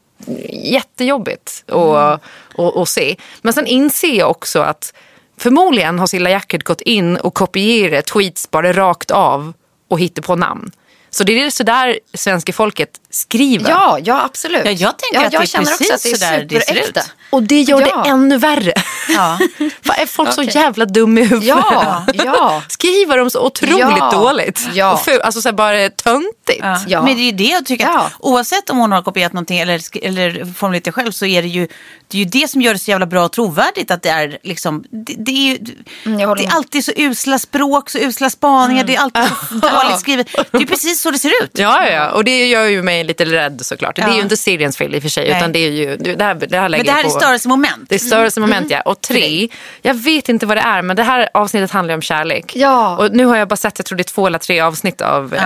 jättejobbigt 0.50 1.64
att, 1.68 2.22
att, 2.58 2.78
att 2.78 2.90
se. 2.90 3.16
Men 3.42 3.54
sen 3.54 3.68
inser 3.68 4.14
jag 4.14 4.30
också 4.32 4.60
att 4.62 4.94
förmodligen 5.38 6.00
har 6.00 6.08
Silla 6.08 6.30
Jackert 6.30 6.64
gått 6.64 6.82
in 6.82 7.18
och 7.18 7.34
kopierat 7.34 8.06
tweets 8.06 8.52
bara 8.52 8.74
rakt 8.74 9.12
av 9.12 9.54
och 9.90 10.00
hittat 10.00 10.26
på 10.26 10.36
namn. 10.36 10.72
Så 11.10 11.24
det 11.24 11.42
är 11.44 11.50
sådär 11.50 12.00
svenska 12.14 12.54
folket 12.54 12.90
skriver. 13.10 13.70
Ja, 13.70 14.00
ja 14.04 14.24
absolut. 14.26 14.66
Ja, 14.66 14.72
jag 14.72 15.00
tänker 15.00 15.20
ja, 15.20 15.26
att 15.28 15.34
jag 15.34 15.42
det 15.42 15.46
är 15.46 15.48
känner 15.48 15.72
också 15.74 15.94
att 15.94 16.04
det 16.04 16.10
är 16.10 16.12
precis 16.12 16.20
sådär 16.20 16.46
det 16.50 16.62
ser 16.62 16.90
ut. 16.90 16.98
Och 17.32 17.44
det 17.44 17.62
gör 17.62 17.82
Ja. 17.82 18.04
det 18.04 18.10
ännu 18.10 18.38
värre. 18.38 18.74
Ja. 19.10 19.40
Vad 19.84 20.00
är 20.00 20.06
folk 20.06 20.34
så 20.34 20.42
Okej. 20.42 20.54
jävla 20.56 20.86
dum 20.86 21.18
i 21.18 21.22
huvudet? 21.22 21.48
Ja, 21.48 22.06
ja. 22.14 22.62
Skriver 22.68 23.18
de 23.18 23.30
så 23.30 23.46
otroligt 23.46 23.78
Ja. 23.80 24.10
dåligt? 24.12 24.68
Ja. 24.74 24.94
Och 24.94 25.02
ful, 25.06 25.22
alltså 25.22 25.42
så 25.42 25.48
här 25.48 25.54
bara 25.54 25.90
töntigt. 25.90 26.60
Ja. 26.60 26.78
Ja. 26.88 27.02
Men 27.04 27.16
det 27.16 27.22
är 27.22 27.26
ju 27.26 27.32
det 27.32 27.44
jag 27.44 27.66
tycker. 27.66 27.86
Ja. 27.86 28.00
Att 28.00 28.14
oavsett 28.20 28.70
om 28.70 28.78
hon 28.78 28.92
har 28.92 29.02
kopierat 29.02 29.34
någonting 29.34 29.60
eller, 29.60 29.82
eller 30.06 30.54
formulerat 30.54 30.84
det 30.84 30.92
själv 30.92 31.12
så 31.12 31.26
är 31.26 31.42
det 31.42 31.48
ju 31.48 31.68
det, 32.08 32.18
är 32.18 32.20
ju 32.20 32.26
det 32.26 32.48
som 32.50 32.62
gör 32.62 32.74
det 32.74 32.80
så 32.80 32.92
jävla 32.92 33.06
bra 33.06 33.26
och 33.26 33.32
trovärdigt. 33.32 33.92
Att 33.92 34.02
det 34.04 34.10
är 34.10 34.38
liksom, 34.44 34.84
det, 34.90 35.14
det 35.18 35.32
är 35.32 35.52
ju, 35.52 35.58
Mm, 36.06 36.18
det 36.36 36.44
är 36.46 36.56
alltid 36.56 36.86
så 36.86 36.92
usla 36.96 37.40
språk, 37.40 37.90
så 37.90 37.98
usla 37.98 38.30
spaningar, 38.30 38.84
det 38.84 38.96
är 38.96 39.00
alltid 39.02 39.24
så 39.50 39.54
dåligt 39.68 40.00
skrivet. 40.00 40.28
Det 40.52 40.58
är 40.58 40.66
precis 40.66 41.02
så 41.02 41.12
det 41.12 41.20
ser 41.20 41.44
ut. 41.44 41.52
Ja, 41.54 41.88
ja, 41.90 42.10
och 42.12 42.24
det 42.24 42.46
gör 42.48 42.66
ju 42.66 42.84
mig 42.84 43.04
lite 43.04 43.26
rädd 43.26 43.60
såklart. 43.66 43.96
Det 43.96 44.02
är 44.02 44.14
ju 44.16 44.22
inte 44.22 44.38
seriens 44.38 44.78
fel 44.78 44.96
i 44.96 44.98
och 44.98 45.02
för 45.02 45.10
sig, 45.10 45.30
Nej. 45.30 45.38
utan 45.38 45.52
det 45.52 45.60
är 45.60 45.72
ju, 45.72 45.98
det 45.98 46.24
här, 46.24 46.34
det 46.36 46.58
här 46.60 46.70
lägger 46.70 46.86
jag 46.86 47.04
på. 47.04 47.10
Störelsemoment. 47.22 47.90
Det 47.90 47.96
är 47.96 48.00
störelsemoment 48.00 48.72
ja. 48.72 48.82
Och 48.82 49.02
tre, 49.02 49.48
jag 49.82 49.94
vet 49.94 50.30
inte 50.30 50.46
vad 50.46 50.58
det 50.58 50.62
är 50.62 50.82
men 50.82 50.96
det 50.96 51.04
här 51.04 51.30
avsnittet 51.34 51.72
handlar 51.72 51.92
ju 51.94 51.96
om 51.96 52.02
kärlek. 52.02 52.56
Ja. 52.56 52.98
Och 52.98 53.12
nu 53.12 53.26
har 53.26 53.38
jag 53.38 53.48
bara 53.48 53.56
sett, 53.56 53.80
jag 53.80 53.86
tror 53.86 53.98
det 53.98 54.02
är 54.02 54.14
två 54.14 54.28
eller 54.28 54.40
tre 54.40 54.60
avsnitt 54.60 55.02
av 55.02 55.34
eh, 55.34 55.44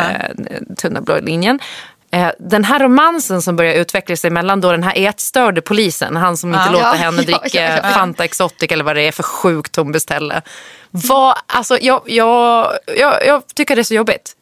Tunna 0.78 1.02
blå 1.02 1.20
linjen. 1.22 1.60
Eh, 2.12 2.30
den 2.40 2.64
här 2.64 2.80
romansen 2.80 3.42
som 3.42 3.56
börjar 3.56 3.74
utveckla 3.74 4.16
sig 4.16 4.30
mellan 4.30 4.62
då 4.62 4.72
den 4.72 4.84
här 4.84 4.94
ätstörde 4.98 5.62
polisen, 5.62 6.16
han 6.16 6.38
som 6.38 6.50
inte 6.50 6.64
Ja. 6.66 6.72
låter 6.72 6.86
Ja, 6.86 6.94
henne 6.94 7.18
ja, 7.18 7.40
dricka 7.40 7.62
ja, 7.64 7.80
ja. 7.84 7.90
Fanta 7.90 8.24
Exotic 8.26 8.72
eller 8.72 8.84
vad 8.84 8.96
det 8.96 9.02
är 9.02 9.12
för 9.12 9.24
sjukt 9.24 9.76
hon 9.76 9.92
beställer. 9.92 10.42
Vad, 10.92 11.36
alltså, 11.48 11.78
jag, 11.82 12.02
jag, 12.06 12.72
jag, 12.98 13.26
jag 13.26 13.44
tycker 13.56 13.76
det 13.76 13.82
är 13.82 13.84
så 13.84 13.94
jobbigt. 13.94 14.35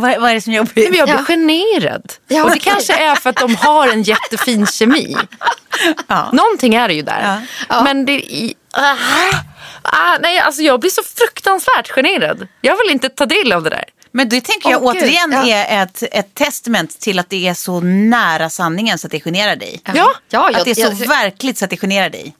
Vad, 0.00 0.20
vad 0.20 0.30
är 0.30 0.34
det 0.34 0.40
som 0.40 0.52
är 0.52 0.56
jobbigt? 0.56 0.76
Nej, 0.76 0.90
men 0.90 0.98
jag 0.98 1.08
blir 1.08 1.16
Ja. 1.16 1.24
generad. 1.24 2.12
Ja, 2.28 2.44
och 2.44 2.50
det 2.50 2.58
kanske 2.58 2.94
är 2.94 3.14
för 3.14 3.30
att 3.30 3.36
de 3.36 3.56
har 3.56 3.88
en 3.88 4.02
jättefin 4.02 4.66
kemi. 4.66 5.16
Ja. 6.06 6.30
Någonting 6.32 6.74
är 6.74 6.88
det 6.88 6.94
ju 6.94 7.02
där. 7.02 7.46
Ja. 7.68 7.82
Men 7.82 8.06
det... 8.06 8.12
I, 8.12 8.54
ah, 9.82 10.18
nej, 10.20 10.38
alltså 10.38 10.62
jag 10.62 10.80
blir 10.80 10.90
så 10.90 11.02
fruktansvärt 11.02 11.90
generad. 11.90 12.48
Jag 12.60 12.76
vill 12.76 12.92
inte 12.92 13.08
ta 13.08 13.26
del 13.26 13.52
av 13.52 13.62
det 13.62 13.70
där. 13.70 13.84
Men 14.12 14.28
det 14.28 14.40
tänker 14.40 14.70
jag 14.70 14.80
Gud, 14.80 14.90
återigen 14.90 15.32
ja. 15.32 15.46
är 15.48 15.82
ett, 15.82 16.02
ett 16.12 16.34
testament 16.34 17.00
till 17.00 17.18
att 17.18 17.30
det 17.30 17.48
är 17.48 17.54
så 17.54 17.80
nära 17.80 18.50
sanningen 18.50 18.98
så 18.98 19.06
att 19.06 19.10
det 19.10 19.20
generar 19.20 19.56
dig. 19.56 19.80
Ja, 19.84 19.92
ja 19.94 20.14
jag, 20.28 20.54
att 20.54 20.64
det 20.64 20.70
är 20.70 20.74
så 20.74 21.02
jag, 21.02 21.08
verkligt 21.08 21.58
så 21.58 21.64
att 21.64 21.70
det 21.70 21.76
generar 21.76 22.10
dig. 22.10 22.36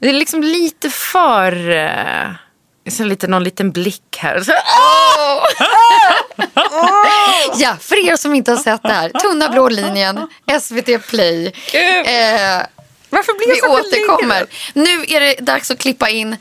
Det 0.00 0.08
är 0.08 0.12
liksom 0.12 0.42
lite 0.42 0.90
för... 0.90 2.45
Så 2.90 3.04
lite, 3.04 3.26
någon 3.26 3.44
liten 3.44 3.72
blick 3.72 4.16
här. 4.18 4.40
Så, 4.40 4.52
ja, 7.62 7.76
för 7.80 8.08
er 8.08 8.16
som 8.16 8.34
inte 8.34 8.50
har 8.50 8.58
sett 8.58 8.82
det 8.82 8.92
här. 8.92 9.08
Tunna 9.08 9.48
blå 9.48 9.68
linjen, 9.68 10.28
SVT 10.60 11.06
Play. 11.08 11.46
Eh, 11.46 11.52
varför 13.10 13.38
blir 13.38 13.48
jag 13.48 13.54
vi 13.54 13.60
så 13.60 13.80
återkommer. 13.80 14.46
Nu 14.74 15.04
är 15.08 15.20
det 15.20 15.34
dags 15.34 15.70
att 15.70 15.78
klippa 15.78 16.08
in 16.10 16.36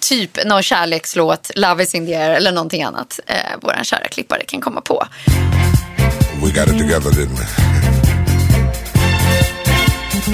typ 0.00 0.44
någon 0.44 0.62
kärlekslåt, 0.62 1.50
Love 1.54 1.82
is 1.82 1.94
in 1.94 2.06
the 2.06 2.14
air 2.14 2.30
eller 2.30 2.52
någonting 2.52 2.82
annat. 2.82 3.20
Eh, 3.26 3.36
Vår 3.62 3.78
kära 3.82 4.08
klippare 4.08 4.44
kan 4.44 4.60
komma 4.60 4.80
på. 4.80 5.06
We 6.42 6.50
got 6.50 6.68
it 6.68 6.78
together, 6.78 7.10
didn't 7.10 7.38
we? 7.38 7.46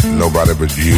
Nobody 0.08 0.54
but 0.54 0.78
you 0.78 0.96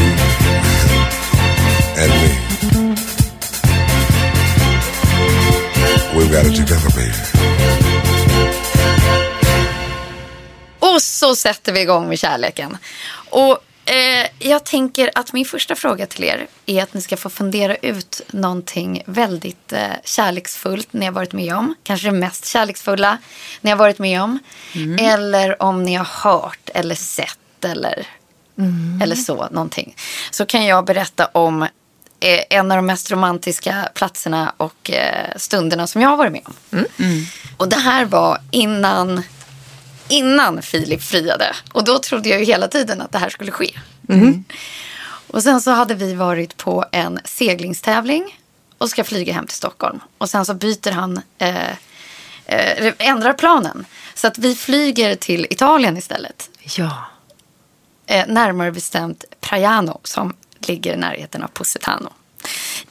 Baby. 6.72 7.10
Och 10.78 11.02
så 11.02 11.36
sätter 11.36 11.72
vi 11.72 11.80
igång 11.80 12.08
med 12.08 12.18
kärleken. 12.18 12.76
Och 13.30 13.58
eh, 13.84 14.26
jag 14.38 14.64
tänker 14.64 15.10
att 15.14 15.32
min 15.32 15.44
första 15.44 15.74
fråga 15.74 16.06
till 16.06 16.24
er 16.24 16.46
är 16.66 16.82
att 16.82 16.94
ni 16.94 17.00
ska 17.00 17.16
få 17.16 17.30
fundera 17.30 17.76
ut 17.76 18.20
någonting 18.30 19.02
väldigt 19.06 19.72
eh, 19.72 19.86
kärleksfullt 20.04 20.92
ni 20.92 21.06
har 21.06 21.12
varit 21.12 21.32
med 21.32 21.56
om. 21.56 21.74
Kanske 21.82 22.08
det 22.08 22.12
mest 22.12 22.46
kärleksfulla 22.46 23.18
ni 23.60 23.70
har 23.70 23.76
varit 23.76 23.98
med 23.98 24.22
om. 24.22 24.38
Eller 25.00 25.62
om 25.62 25.82
ni 25.82 25.94
har 25.94 26.08
hört 26.22 26.70
eller 26.74 26.94
sett 26.94 27.64
eller, 27.64 28.06
eller 29.02 29.16
så 29.16 29.48
någonting. 29.50 29.96
Så 30.30 30.46
kan 30.46 30.64
jag 30.66 30.84
berätta 30.84 31.26
om 31.26 31.66
eh, 32.22 32.44
en 32.50 32.70
av 32.70 32.76
de 32.76 32.86
mest 32.86 33.10
romantiska 33.10 33.88
platserna 33.94 34.52
och 34.56 34.90
eh, 34.90 35.36
stunderna 35.36 35.86
som 35.86 36.02
jag 36.02 36.08
har 36.08 36.16
varit 36.16 36.32
med 36.32 36.42
om. 36.44 36.54
Och 37.56 37.68
det 37.68 37.76
här 37.76 38.04
var 38.04 38.38
innan 38.50 39.22
innan 40.08 40.62
Filip 40.62 41.02
friade. 41.02 41.54
Och 41.72 41.84
då 41.84 41.98
trodde 41.98 42.28
jag 42.28 42.38
ju 42.38 42.44
hela 42.44 42.68
tiden 42.68 43.00
att 43.00 43.12
det 43.12 43.18
här 43.18 43.28
skulle 43.28 43.50
ske. 43.50 43.78
Och 45.26 45.42
sen 45.42 45.60
så 45.60 45.70
hade 45.70 45.94
vi 45.94 46.14
varit 46.14 46.56
på 46.56 46.84
en 46.92 47.20
seglingstävling 47.24 48.38
och 48.78 48.90
ska 48.90 49.04
flyga 49.04 49.32
hem 49.32 49.46
till 49.46 49.56
Stockholm. 49.56 50.00
Och 50.18 50.30
sen 50.30 50.44
så 50.44 50.54
byter 50.54 50.90
han, 50.90 51.20
eh, 51.38 51.70
eh, 52.46 52.92
ändrar 52.98 53.32
planen. 53.32 53.84
Så 54.14 54.26
att 54.26 54.38
vi 54.38 54.54
flyger 54.54 55.14
till 55.14 55.46
Italien 55.50 55.96
istället. 55.96 56.50
Ja. 56.62 57.04
Eh, 58.06 58.26
närmare 58.28 58.72
bestämt 58.72 59.24
Praiano 59.40 60.00
som 60.04 60.34
ligger 60.68 60.94
i 60.94 60.96
närheten 60.96 61.42
av 61.42 61.48
Positano. 61.48 62.12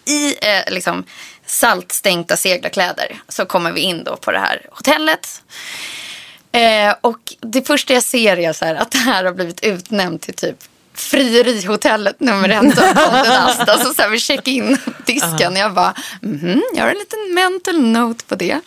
I 0.06 0.36
eh, 0.48 0.74
liksom 0.74 1.04
saltstänkta 1.46 2.38
seglarkläder 2.38 3.22
så 3.28 3.46
kommer 3.46 3.72
vi 3.72 3.82
in 3.82 4.04
då 4.04 4.18
på 4.18 4.32
det 4.32 4.40
här 4.40 4.66
hotellet. 4.72 5.42
Eh, 6.52 6.96
och 7.02 7.20
det 7.40 7.68
första 7.68 7.94
jag 7.94 8.04
ser 8.04 8.40
är 8.40 8.54
så 8.54 8.66
här 8.66 8.76
att 8.76 8.92
det 8.92 8.98
här 8.98 9.24
har 9.24 9.32
blivit 9.32 9.64
utnämnt 9.64 10.22
till 10.22 10.34
typ 10.34 10.58
frierihotellet 10.94 12.20
nummer 12.20 12.50
ett 12.50 12.78
av 12.78 12.94
Condé 12.94 13.30
Nast. 13.30 13.70
Alltså 13.70 13.94
så 13.94 14.02
här 14.02 14.10
vid 14.10 14.22
check-in-disken. 14.22 15.56
Jag 15.56 15.74
bara, 15.74 15.94
mhm, 16.22 16.64
jag 16.74 16.84
har 16.84 16.90
en 16.90 16.98
liten 16.98 17.34
mental 17.34 17.82
note 17.82 18.26
på 18.26 18.36
det. 18.36 18.60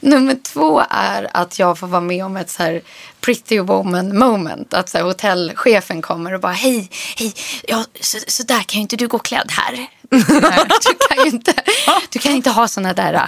Nummer 0.00 0.36
två 0.42 0.82
är 0.90 1.30
att 1.32 1.58
jag 1.58 1.78
får 1.78 1.86
vara 1.86 2.00
med 2.00 2.24
om 2.24 2.36
ett 2.36 2.50
så 2.50 2.62
här 2.62 2.82
pretty 3.20 3.60
woman 3.60 4.18
moment. 4.18 4.74
Att 4.74 4.88
så 4.88 4.98
här, 4.98 5.04
hotellchefen 5.04 6.02
kommer 6.02 6.34
och 6.34 6.40
bara, 6.40 6.52
hej, 6.52 6.90
hej, 7.16 7.34
ja, 7.68 7.84
så, 8.00 8.18
så 8.26 8.42
där 8.42 8.62
kan 8.62 8.78
ju 8.78 8.82
inte 8.82 8.96
du 8.96 9.08
gå 9.08 9.18
klädd 9.18 9.50
här. 9.50 9.86
Du 10.10 11.16
kan 11.16 11.24
ju 11.24 11.30
inte, 11.30 11.54
du 12.10 12.18
kan 12.18 12.32
inte 12.32 12.50
ha 12.50 12.68
såna 12.68 12.92
där 12.92 13.26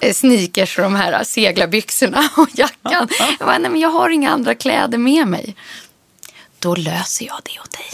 eh, 0.00 0.12
sneakers 0.12 0.78
och 0.78 0.82
de 0.84 0.94
här 0.94 1.24
seglarbyxorna 1.24 2.28
och 2.36 2.48
jackan. 2.54 3.08
Jag 3.38 3.46
bara, 3.46 3.58
nej 3.58 3.70
men 3.70 3.80
jag 3.80 3.88
har 3.88 4.10
inga 4.10 4.30
andra 4.30 4.54
kläder 4.54 4.98
med 4.98 5.28
mig. 5.28 5.54
Då 6.64 6.74
löser 6.74 7.24
jag 7.26 7.40
det 7.44 7.60
åt 7.60 7.70
dig. 7.70 7.86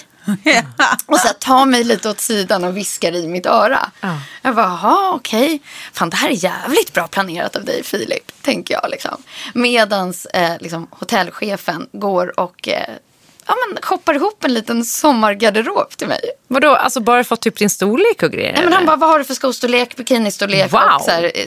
Och 1.07 1.19
så 1.19 1.29
tar 1.29 1.67
mig 1.67 1.85
lite 1.85 2.11
åt 2.11 2.21
sidan 2.21 2.65
och 2.65 2.77
viskar 2.77 3.13
i 3.13 3.29
mitt 3.29 3.47
öra. 3.47 3.91
Jag 4.43 4.55
bara, 4.55 4.67
jaha 4.67 5.13
okej. 5.15 5.61
Fan 5.93 6.11
det 6.11 6.17
här 6.17 6.29
är 6.29 6.45
jävligt 6.45 6.93
bra 6.93 7.07
planerat 7.07 7.57
av 7.57 7.65
dig 7.65 7.83
Filip. 7.85 8.43
Tänker 8.43 8.75
jag 8.75 8.91
liksom. 8.91 9.23
Medans 9.55 10.27
eh, 10.27 10.53
liksom, 10.61 10.87
hotellchefen 10.91 11.89
går 11.93 12.41
och 12.41 12.69
eh, 12.69 12.95
ja, 13.47 13.55
men, 13.69 13.83
shoppar 13.83 14.15
ihop 14.15 14.45
en 14.45 14.55
liten 14.55 14.85
sommargarderob 14.85 15.91
till 15.97 16.09
mig. 16.09 16.21
Vadå, 16.49 16.75
alltså 16.75 17.01
bara 17.01 17.25
fått 17.25 17.41
typ 17.41 17.59
din 17.59 17.71
storlek 17.71 18.23
och 18.23 18.31
grejer? 18.33 18.53
Nej, 18.53 18.65
men 18.65 18.73
han 18.73 18.87
bara, 18.87 18.97
vad 18.97 19.09
har 19.09 19.19
du 19.19 19.25
för 19.25 19.35
skostorlek, 19.35 19.97
bikinistorlek 19.97 20.73
Wow. 20.73 20.81
och 20.97 21.03
så 21.03 21.11
här, 21.11 21.33
eh, 21.35 21.47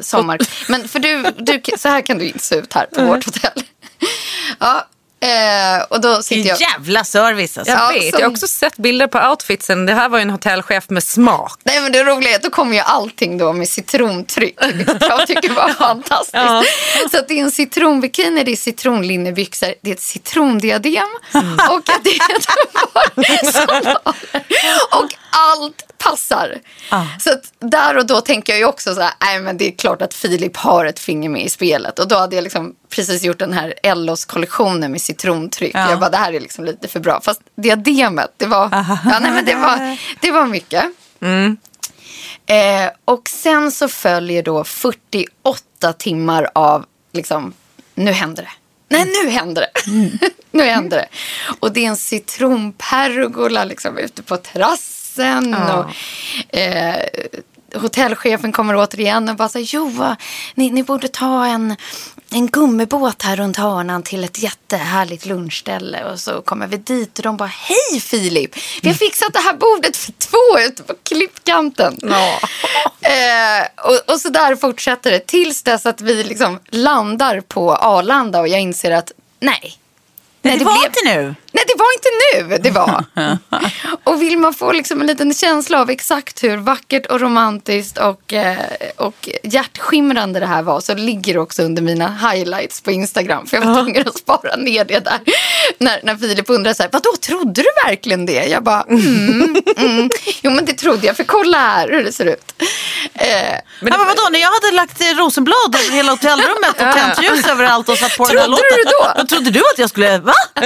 sommar. 0.00 0.38
Men 0.68 0.88
för 0.88 0.98
du, 0.98 1.22
du, 1.38 1.60
så 1.78 1.88
här 1.88 2.00
kan 2.00 2.18
du 2.18 2.26
inte 2.26 2.38
se 2.44 2.54
ut 2.56 2.72
här 2.72 2.86
på 2.86 3.04
vårt 3.04 3.24
hotell. 3.24 3.62
Ja, 4.58 4.86
eh, 5.22 5.82
och 5.88 6.00
då 6.00 6.22
sitter 6.22 6.48
jag... 6.48 6.60
Jävla 6.60 7.04
service 7.04 7.58
alltså. 7.58 7.72
Jag 7.72 7.80
Ja, 7.82 7.88
vet, 7.94 8.10
som- 8.10 8.20
jag 8.20 8.26
har 8.26 8.30
också 8.32 8.46
sett 8.46 8.76
bilder 8.76 9.06
på 9.06 9.18
outfitsen. 9.30 9.86
Det 9.86 9.94
här 9.94 10.08
var 10.08 10.18
ju 10.18 10.22
en 10.22 10.30
hotellchef 10.30 10.84
med 10.90 11.02
smak. 11.04 11.60
Nej 11.64 11.80
men 11.80 11.92
det 11.92 12.04
roliga 12.04 12.30
är 12.32 12.36
att 12.36 12.42
då 12.42 12.50
kommer 12.50 12.74
ju 12.74 12.80
allting 12.80 13.38
då 13.38 13.52
med 13.52 13.68
citrontryck. 13.68 14.58
Vilket 14.74 14.96
jag 15.02 15.26
tycker 15.26 15.50
var 15.52 15.68
fantastiskt. 15.78 17.10
Så 17.10 17.18
att 17.18 17.28
det 17.28 17.38
är 17.38 17.42
en 17.42 17.50
citronbikini, 17.50 18.44
det 18.44 18.52
är 18.52 18.56
citronlinnebyxor, 18.56 19.74
det 19.82 19.90
är 19.90 19.94
ett 19.94 20.00
citrondiadem 20.00 21.08
och 21.70 21.82
det 22.04 22.10
är 22.10 22.36
ett. 22.36 22.46
Och 24.92 25.14
allt 25.30 25.82
passar. 26.02 26.58
Så 27.18 27.32
att 27.32 27.52
där 27.58 27.96
och 27.96 28.06
då 28.06 28.20
tänker 28.20 28.52
jag 28.52 28.60
ju 28.60 28.64
också 28.64 28.94
så 28.94 29.00
här, 29.00 29.12
nej 29.20 29.40
men 29.40 29.56
det 29.58 29.68
är 29.68 29.76
klart 29.76 30.02
att 30.02 30.14
Filip 30.14 30.56
har 30.56 30.84
ett 30.84 30.98
finger 30.98 31.28
med 31.28 31.44
i 31.44 31.48
spelet. 31.48 31.98
Och 31.98 32.08
då 32.08 32.16
hade 32.16 32.36
jag 32.36 32.42
liksom 32.42 32.74
precis 32.88 33.22
gjort 33.22 33.38
den 33.38 33.52
här 33.52 33.74
Ellos 33.82 34.24
kollektionen 34.24 34.92
med 34.92 35.00
citrontryck. 35.00 35.74
Ja. 35.74 35.90
Jag 35.90 36.00
bara, 36.00 36.10
det 36.10 36.16
här 36.16 36.32
är 36.32 36.40
liksom 36.40 36.64
lite 36.64 36.88
för 36.88 37.00
bra. 37.00 37.20
Fast 37.20 37.40
diademet, 37.56 38.32
det 38.36 38.46
var, 38.46 38.68
ja, 38.72 39.18
nej, 39.20 39.30
men 39.30 39.44
det 39.44 39.54
var, 39.54 39.98
det 40.20 40.30
var 40.30 40.46
mycket. 40.46 40.84
Eh, 42.46 42.90
och 43.04 43.28
sen 43.28 43.72
så 43.72 43.88
följer 43.88 44.42
då 44.42 44.64
48 44.64 45.92
timmar 45.98 46.50
av 46.54 46.84
liksom, 47.12 47.52
nu 47.94 48.12
händer 48.12 48.42
det. 48.42 48.50
Nej, 48.88 49.12
nu 49.24 49.30
händer 49.30 49.62
det. 49.62 49.90
nu 50.50 50.62
händer 50.62 50.96
det. 50.96 51.08
Och 51.60 51.72
det 51.72 51.84
är 51.84 51.88
en 51.88 51.96
citronpergola 51.96 53.64
liksom 53.64 53.98
ute 53.98 54.22
på 54.22 54.36
terrassen. 54.36 55.01
Och, 55.78 56.56
eh, 56.58 57.04
hotellchefen 57.74 58.52
kommer 58.52 58.76
återigen 58.76 59.28
och 59.28 59.36
bara 59.36 59.48
säger 59.48 59.68
jo, 59.70 59.88
va, 59.88 60.16
ni, 60.54 60.70
ni 60.70 60.82
borde 60.82 61.08
ta 61.08 61.46
en, 61.46 61.76
en 62.30 62.46
gummibåt 62.46 63.22
här 63.22 63.36
runt 63.36 63.56
hörnan 63.56 64.02
till 64.02 64.24
ett 64.24 64.38
jättehärligt 64.42 65.26
lunchställe. 65.26 66.04
Och 66.04 66.20
så 66.20 66.42
kommer 66.42 66.66
vi 66.66 66.76
dit 66.76 67.18
och 67.18 67.22
de 67.22 67.36
bara, 67.36 67.50
hej 67.52 68.00
Filip, 68.00 68.56
vi 68.82 68.88
har 68.88 68.94
fixat 68.94 69.32
det 69.32 69.38
här 69.38 69.52
bordet 69.54 69.96
för 69.96 70.12
två 70.12 70.60
ute 70.68 70.82
på 70.82 70.94
klippkanten. 71.02 71.98
Eh, 73.04 73.66
och, 73.86 74.12
och 74.14 74.20
så 74.20 74.28
där 74.28 74.56
fortsätter 74.56 75.10
det 75.10 75.26
tills 75.26 75.62
dess 75.62 75.86
att 75.86 76.00
vi 76.00 76.24
liksom 76.24 76.58
landar 76.70 77.40
på 77.40 77.76
Arlanda 77.76 78.40
och 78.40 78.48
jag 78.48 78.60
inser 78.60 78.90
att 78.90 79.12
nej. 79.40 79.78
Nej, 80.42 80.58
det 80.58 80.64
var 80.64 80.72
blev- 80.72 80.86
inte 80.86 81.00
nu. 81.22 81.34
Nej, 81.54 81.64
det 81.66 81.74
var 81.78 81.86
inte 81.94 82.08
nu 82.50 82.58
det 82.58 82.70
var. 82.70 83.04
och 84.04 84.22
vill 84.22 84.38
man 84.38 84.54
få 84.54 84.72
liksom 84.72 85.00
en 85.00 85.06
liten 85.06 85.34
känsla 85.34 85.80
av 85.80 85.90
exakt 85.90 86.44
hur 86.44 86.56
vackert 86.56 87.06
och 87.06 87.20
romantiskt 87.20 87.98
och, 87.98 88.32
eh, 88.32 88.56
och 88.96 89.28
hjärtskimrande 89.42 90.40
det 90.40 90.46
här 90.46 90.62
var 90.62 90.80
så 90.80 90.94
ligger 90.94 91.34
det 91.34 91.40
också 91.40 91.62
under 91.62 91.82
mina 91.82 92.08
highlights 92.08 92.80
på 92.80 92.90
Instagram. 92.90 93.46
För 93.46 93.56
jag 93.56 93.64
var 93.66 93.74
tvungen 93.74 94.08
att 94.08 94.18
spara 94.18 94.56
ner 94.56 94.84
det 94.84 94.98
där. 95.04 95.18
När, 95.78 96.00
när 96.02 96.16
Filip 96.16 96.50
undrar 96.50 96.74
så 96.74 96.82
här, 96.82 96.90
vadå, 96.92 97.16
trodde 97.20 97.62
du 97.62 97.68
verkligen 97.86 98.26
det? 98.26 98.44
Jag 98.46 98.62
bara, 98.62 98.82
mm, 98.82 99.56
mm. 99.76 100.10
Jo 100.42 100.50
men 100.50 100.64
det 100.64 100.72
trodde 100.72 101.06
jag, 101.06 101.16
för 101.16 101.24
kolla 101.24 101.58
här 101.58 101.88
hur 101.88 102.04
det 102.04 102.12
ser 102.12 102.26
ut. 102.26 102.52
Eh, 103.14 103.26
Men, 103.80 103.92
ja, 103.92 103.98
men 103.98 104.06
vadå, 104.06 104.28
när 104.30 104.38
jag 104.38 104.50
hade 104.50 104.76
lagt 104.76 105.00
rosenblad 105.18 105.74
över 105.74 105.92
hela 105.92 106.10
hotellrummet 106.12 106.70
och 106.70 106.92
tänt 106.96 107.22
ljus 107.22 107.46
överallt 107.48 107.88
och 107.88 107.98
satt 107.98 108.16
på 108.16 108.24
den 108.26 108.36
här 108.38 108.44
Trodde 108.44 108.62
låten. 108.62 108.78
du 108.84 108.90
då? 108.90 109.22
Då 109.22 109.26
trodde 109.26 109.50
du 109.50 109.60
att 109.60 109.78
jag 109.78 109.90
skulle, 109.90 110.18
va? 110.18 110.34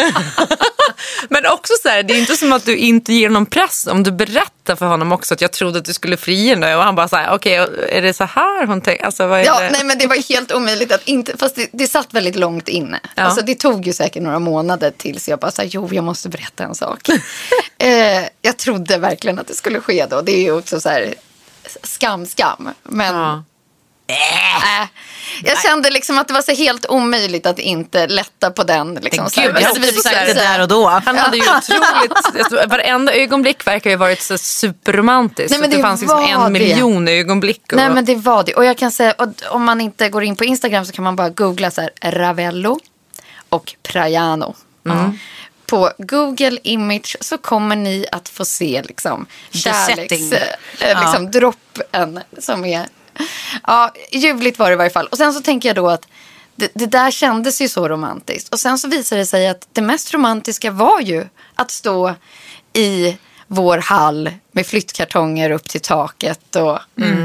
Men 1.30 1.46
också 1.46 1.72
så 1.82 1.88
här, 1.88 2.02
det 2.02 2.14
är 2.14 2.18
inte 2.18 2.36
som 2.36 2.52
att 2.52 2.64
du 2.64 2.76
inte 2.76 3.12
ger 3.12 3.28
någon 3.30 3.46
press 3.46 3.86
om 3.86 4.02
du 4.02 4.12
berättar 4.12 4.76
för 4.76 4.86
honom 4.86 5.12
också 5.12 5.34
att 5.34 5.40
jag 5.40 5.52
trodde 5.52 5.78
att 5.78 5.84
du 5.84 5.92
skulle 5.92 6.16
fria 6.16 6.56
nu 6.56 6.74
och 6.74 6.82
han 6.82 6.94
bara 6.94 7.08
så 7.08 7.16
här, 7.16 7.34
okej, 7.34 7.54
är 7.88 8.02
det 8.02 8.12
så 8.14 8.24
här 8.24 8.66
hon 8.66 8.80
tänker? 8.80 9.04
Alltså, 9.04 9.26
vad 9.26 9.40
är 9.40 9.44
Ja, 9.44 9.60
det? 9.60 9.70
nej 9.70 9.84
men 9.84 9.98
det 9.98 10.06
var 10.06 10.28
helt 10.28 10.52
omöjligt 10.52 10.92
att 10.92 11.08
inte, 11.08 11.36
fast 11.38 11.54
det, 11.56 11.68
det 11.72 11.86
satt 11.86 12.14
väldigt 12.14 12.36
långt 12.36 12.68
inne. 12.68 13.00
Ja. 13.14 13.22
Alltså 13.22 13.42
det 13.44 13.54
tog 13.54 13.86
ju 13.86 13.92
säkert 13.92 14.22
några 14.22 14.38
månader 14.38 14.90
tills 14.96 15.28
jag 15.28 15.38
bara 15.38 15.50
sa, 15.50 15.62
jo 15.62 15.88
jag 15.92 16.04
måste 16.04 16.28
berätta 16.28 16.64
en 16.64 16.74
sak. 16.74 17.08
eh, 17.78 17.88
jag 18.42 18.56
trodde 18.56 18.98
verkligen 18.98 19.38
att 19.38 19.46
det 19.46 19.54
skulle 19.54 19.80
ske 19.80 20.06
då. 20.10 20.20
Det 20.22 20.32
är 20.32 20.42
ju 20.42 20.52
också 20.52 20.80
så 20.80 20.88
här 20.88 21.14
skam, 21.82 22.26
skam. 22.26 22.68
Men 22.82 23.14
Ja. 23.14 23.44
Äh, 24.06 24.88
jag 25.44 25.62
kände 25.62 25.90
liksom 25.90 26.18
att 26.18 26.28
det 26.28 26.34
var 26.34 26.42
så 26.42 26.52
helt 26.52 26.86
omöjligt 26.86 27.46
att 27.46 27.58
inte 27.58 28.06
lätta 28.06 28.50
på 28.50 28.64
den. 28.64 28.94
Liksom, 28.94 29.28
Gud, 29.34 29.44
jag 29.44 29.68
hade 29.68 29.92
sagt 29.92 30.26
det 30.26 30.34
där 30.34 30.60
och 30.60 30.68
då. 30.68 30.88
Han 30.88 31.18
hade 31.18 31.36
ju 31.36 31.42
otroligt, 31.42 32.70
varenda 32.70 33.14
ögonblick 33.14 33.66
verkar 33.66 33.90
ju 33.90 33.96
varit 33.96 34.22
så 34.22 34.38
superromantiskt. 34.38 35.50
Nej, 35.50 35.60
men 35.60 35.70
det, 35.70 35.76
det 35.76 35.82
fanns 35.82 36.00
liksom 36.00 36.24
en 36.24 36.40
det. 36.44 36.50
miljon 36.50 37.08
ögonblick. 37.08 37.62
Och, 37.72 37.76
Nej 37.76 37.90
men 37.90 38.04
det 38.04 38.14
var 38.14 38.44
det. 38.44 38.54
Och 38.54 38.64
jag 38.64 38.78
kan 38.78 38.92
säga, 38.92 39.14
om 39.50 39.64
man 39.64 39.80
inte 39.80 40.08
går 40.08 40.22
in 40.22 40.36
på 40.36 40.44
Instagram 40.44 40.84
så 40.84 40.92
kan 40.92 41.04
man 41.04 41.16
bara 41.16 41.30
googla 41.30 41.70
så 41.70 41.80
här 41.80 41.90
Ravello 42.10 42.80
och 43.48 43.74
Praiano. 43.82 44.54
Mm. 44.86 45.18
På 45.66 45.90
Google 45.98 46.58
Image 46.62 47.16
så 47.20 47.38
kommer 47.38 47.76
ni 47.76 48.06
att 48.12 48.28
få 48.28 48.44
se 48.44 48.82
liksom 48.84 49.26
kärleks... 49.50 49.86
setting. 49.86 50.32
Eh, 50.80 51.00
liksom 51.00 51.30
droppen 51.30 52.20
som 52.38 52.64
är... 52.64 52.86
Ja, 53.66 53.92
ljuvligt 54.12 54.58
var 54.58 54.66
det 54.66 54.72
i 54.72 54.76
varje 54.76 54.90
fall. 54.90 55.06
Och 55.06 55.16
sen 55.16 55.32
så 55.32 55.40
tänker 55.40 55.68
jag 55.68 55.76
då 55.76 55.88
att 55.88 56.06
det, 56.56 56.70
det 56.74 56.86
där 56.86 57.10
kändes 57.10 57.60
ju 57.60 57.68
så 57.68 57.88
romantiskt. 57.88 58.48
Och 58.48 58.60
sen 58.60 58.78
så 58.78 58.88
visade 58.88 59.20
det 59.20 59.26
sig 59.26 59.48
att 59.48 59.68
det 59.72 59.82
mest 59.82 60.14
romantiska 60.14 60.70
var 60.70 61.00
ju 61.00 61.24
att 61.54 61.70
stå 61.70 62.14
i 62.72 63.16
vår 63.46 63.78
hall 63.78 64.30
med 64.52 64.66
flyttkartonger 64.66 65.50
upp 65.50 65.68
till 65.68 65.80
taket 65.80 66.56
och, 66.56 66.78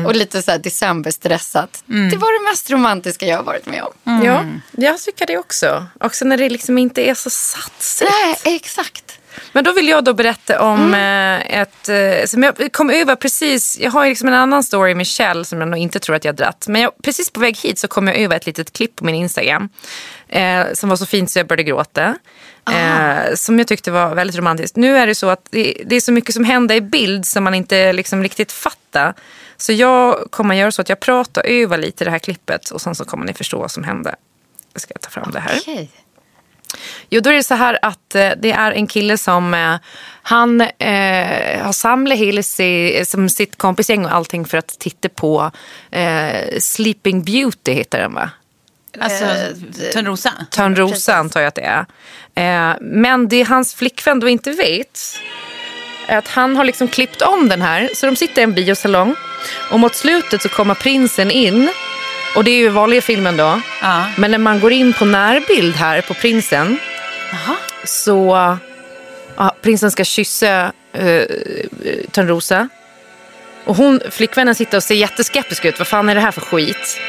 och 0.05 0.15
lite 0.15 0.41
så 0.41 0.51
här 0.51 0.57
decemberstressat. 0.59 1.83
Det 1.85 2.17
var 2.17 2.43
det 2.43 2.51
mest 2.51 2.71
romantiska 2.71 3.25
jag 3.25 3.37
har 3.37 3.43
varit 3.43 3.65
med 3.65 3.83
om. 3.83 4.21
Ja, 4.25 4.45
jag 4.71 4.99
tycker 4.99 5.25
det 5.25 5.37
också. 5.37 5.85
Också 5.99 6.25
när 6.25 6.37
det 6.37 6.49
liksom 6.49 6.77
inte 6.77 7.09
är 7.09 7.13
så 7.13 7.29
satsigt. 7.29 8.11
Nej, 8.11 8.55
exakt. 8.55 9.19
Men 9.51 9.63
då 9.63 9.73
vill 9.73 9.87
jag 9.87 10.03
då 10.03 10.13
berätta 10.13 10.61
om 10.61 10.93
eh, 10.93 11.59
ett, 11.59 11.89
eh, 11.89 12.25
som 12.25 12.43
jag 12.43 12.71
kom 12.71 12.89
över 12.89 13.15
precis, 13.15 13.79
jag 13.79 13.91
har 13.91 14.07
liksom 14.07 14.27
en 14.27 14.33
annan 14.33 14.63
story 14.63 14.95
med 14.95 15.07
Kjell 15.07 15.45
som 15.45 15.59
jag 15.59 15.69
nog 15.69 15.79
inte 15.79 15.99
tror 15.99 16.15
att 16.15 16.25
jag 16.25 16.35
dratt. 16.35 16.65
Men 16.67 16.81
jag, 16.81 16.91
precis 17.03 17.29
på 17.29 17.39
väg 17.39 17.57
hit 17.57 17.79
så 17.79 17.87
kom 17.87 18.07
jag 18.07 18.17
över 18.17 18.35
ett 18.35 18.45
litet 18.45 18.73
klipp 18.73 18.95
på 18.95 19.05
min 19.05 19.15
Instagram. 19.15 19.69
Eh, 20.27 20.65
som 20.73 20.89
var 20.89 20.95
så 20.95 21.05
fint 21.05 21.31
så 21.31 21.39
jag 21.39 21.47
började 21.47 21.63
gråta. 21.63 22.15
Eh, 22.69 23.35
som 23.35 23.57
jag 23.57 23.67
tyckte 23.67 23.91
var 23.91 24.15
väldigt 24.15 24.37
romantiskt. 24.37 24.75
Nu 24.75 24.97
är 24.97 25.07
det 25.07 25.15
så 25.15 25.29
att 25.29 25.47
det, 25.49 25.83
det 25.85 25.95
är 25.95 26.01
så 26.01 26.11
mycket 26.11 26.35
som 26.35 26.43
händer 26.43 26.75
i 26.75 26.81
bild 26.81 27.25
som 27.25 27.43
man 27.43 27.53
inte 27.53 27.93
liksom 27.93 28.23
riktigt 28.23 28.51
fattar. 28.51 29.13
Så 29.57 29.73
jag 29.73 30.31
kommer 30.31 30.55
göra 30.55 30.71
så 30.71 30.81
att 30.81 30.89
jag 30.89 30.99
pratar 30.99 31.45
över 31.45 31.77
lite 31.77 32.05
det 32.05 32.11
här 32.11 32.19
klippet 32.19 32.69
och 32.69 32.81
sen 32.81 32.95
så 32.95 33.05
kommer 33.05 33.25
ni 33.25 33.33
förstå 33.33 33.57
vad 33.57 33.71
som 33.71 33.83
hände. 33.83 34.15
Jag 34.73 34.81
ska 34.81 34.93
ta 34.93 35.09
fram 35.09 35.31
det 35.31 35.39
här. 35.39 35.59
Jo, 37.09 37.21
då 37.21 37.29
är 37.29 37.33
det 37.33 37.43
så 37.43 37.55
här 37.55 37.79
att 37.81 38.15
eh, 38.15 38.29
det 38.37 38.51
är 38.51 38.71
en 38.71 38.87
kille 38.87 39.17
som 39.17 39.53
eh, 39.53 39.75
han 40.23 40.61
eh, 40.61 41.63
har 41.63 41.73
samlat 41.73 42.17
hela 42.17 42.43
si, 42.43 43.03
som 43.05 43.29
sitt 43.29 43.57
kompisgäng 43.57 44.05
och 44.05 44.15
allting 44.15 44.45
för 44.45 44.57
att 44.57 44.79
titta 44.79 45.09
på 45.09 45.51
eh, 45.91 46.59
Sleeping 46.59 47.23
Beauty 47.23 47.71
heter 47.71 47.99
den 47.99 48.13
va? 48.13 48.29
Alltså, 48.99 49.25
Törnrosa. 49.93 50.31
Törnrosa 50.51 51.15
antar 51.15 51.39
jag 51.39 51.47
att 51.47 51.55
det 51.55 51.85
är. 52.35 52.77
Men 52.81 53.27
det 53.27 53.43
hans 53.43 53.73
flickvän 53.73 54.19
då 54.19 54.29
inte 54.29 54.51
vet 54.51 54.99
är 56.07 56.17
att 56.17 56.27
han 56.27 56.55
har 56.55 56.63
liksom 56.63 56.87
klippt 56.87 57.21
om 57.21 57.49
den 57.49 57.61
här. 57.61 57.89
Så 57.95 58.05
de 58.05 58.15
sitter 58.15 58.41
i 58.41 58.43
en 58.43 58.53
biosalong 58.53 59.15
och 59.71 59.79
mot 59.79 59.95
slutet 59.95 60.41
så 60.41 60.49
kommer 60.49 60.73
prinsen 60.73 61.31
in. 61.31 61.69
Och 62.35 62.43
det 62.43 62.51
är 62.51 62.57
ju 62.57 62.69
vanliga 62.69 63.01
filmen 63.01 63.37
då. 63.37 63.61
Ja. 63.81 64.05
Men 64.17 64.31
när 64.31 64.37
man 64.37 64.59
går 64.59 64.71
in 64.71 64.93
på 64.93 65.05
närbild 65.05 65.75
här 65.75 66.01
på 66.01 66.13
prinsen 66.13 66.77
Jaha. 67.31 67.55
så 67.83 68.57
ja, 69.37 69.55
prinsen 69.61 69.91
ska 69.91 70.03
kyssa 70.03 70.71
uh, 71.01 71.23
Törnrosa. 72.11 72.69
Och 73.65 73.75
hon, 73.75 74.01
flickvännen 74.09 74.55
sitter 74.55 74.77
och 74.77 74.83
ser 74.83 74.95
jätteskeptisk 74.95 75.65
ut. 75.65 75.79
Vad 75.79 75.87
fan 75.87 76.09
är 76.09 76.15
det 76.15 76.21
här 76.21 76.31
för 76.31 76.41
skit? 76.41 76.99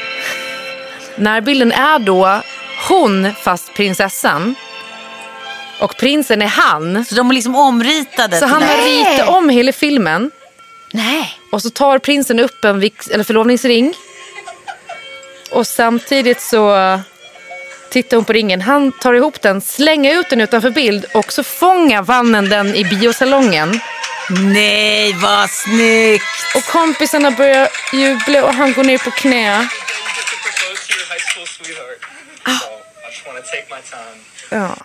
Närbilden 1.15 1.71
är 1.71 1.99
då 1.99 2.41
hon 2.87 3.33
fast 3.33 3.73
prinsessan. 3.73 4.55
Och 5.79 5.97
prinsen 5.97 6.41
är 6.41 6.47
han. 6.47 7.05
Så 7.05 7.15
de 7.15 7.29
är 7.29 7.33
liksom 7.33 7.55
omritade. 7.55 8.37
Så 8.37 8.45
han 8.45 8.63
har 8.63 8.85
ritat 8.85 9.29
om 9.29 9.49
hela 9.49 9.71
filmen. 9.71 10.31
Nej. 10.91 11.33
Och 11.51 11.61
så 11.61 11.69
tar 11.69 11.99
prinsen 11.99 12.39
upp 12.39 12.65
en 12.65 12.89
eller 13.11 13.23
förlovningsring. 13.23 13.93
Och 15.53 15.67
samtidigt 15.67 16.41
så 16.41 16.99
tittar 17.89 18.17
hon 18.17 18.25
på 18.25 18.33
ringen. 18.33 18.61
Han 18.61 18.91
tar 18.91 19.13
ihop 19.13 19.41
den, 19.41 19.61
slänger 19.61 20.19
ut 20.19 20.29
den 20.29 20.41
utanför 20.41 20.69
bild 20.69 21.05
och 21.13 21.33
så 21.33 21.43
fångar 21.43 22.01
vannen 22.01 22.49
den 22.49 22.75
i 22.75 22.83
biosalongen. 22.85 23.79
Nej, 24.29 25.13
vad 25.13 25.49
snyggt. 25.49 26.55
Och 26.55 26.63
kompisarna 26.63 27.31
börjar 27.31 27.69
jubla 27.93 28.45
och 28.45 28.53
han 28.53 28.73
går 28.73 28.83
ner 28.83 28.97
på 28.97 29.11
knä. 29.11 29.67
time. 33.83 34.61
Ja. 34.61 34.75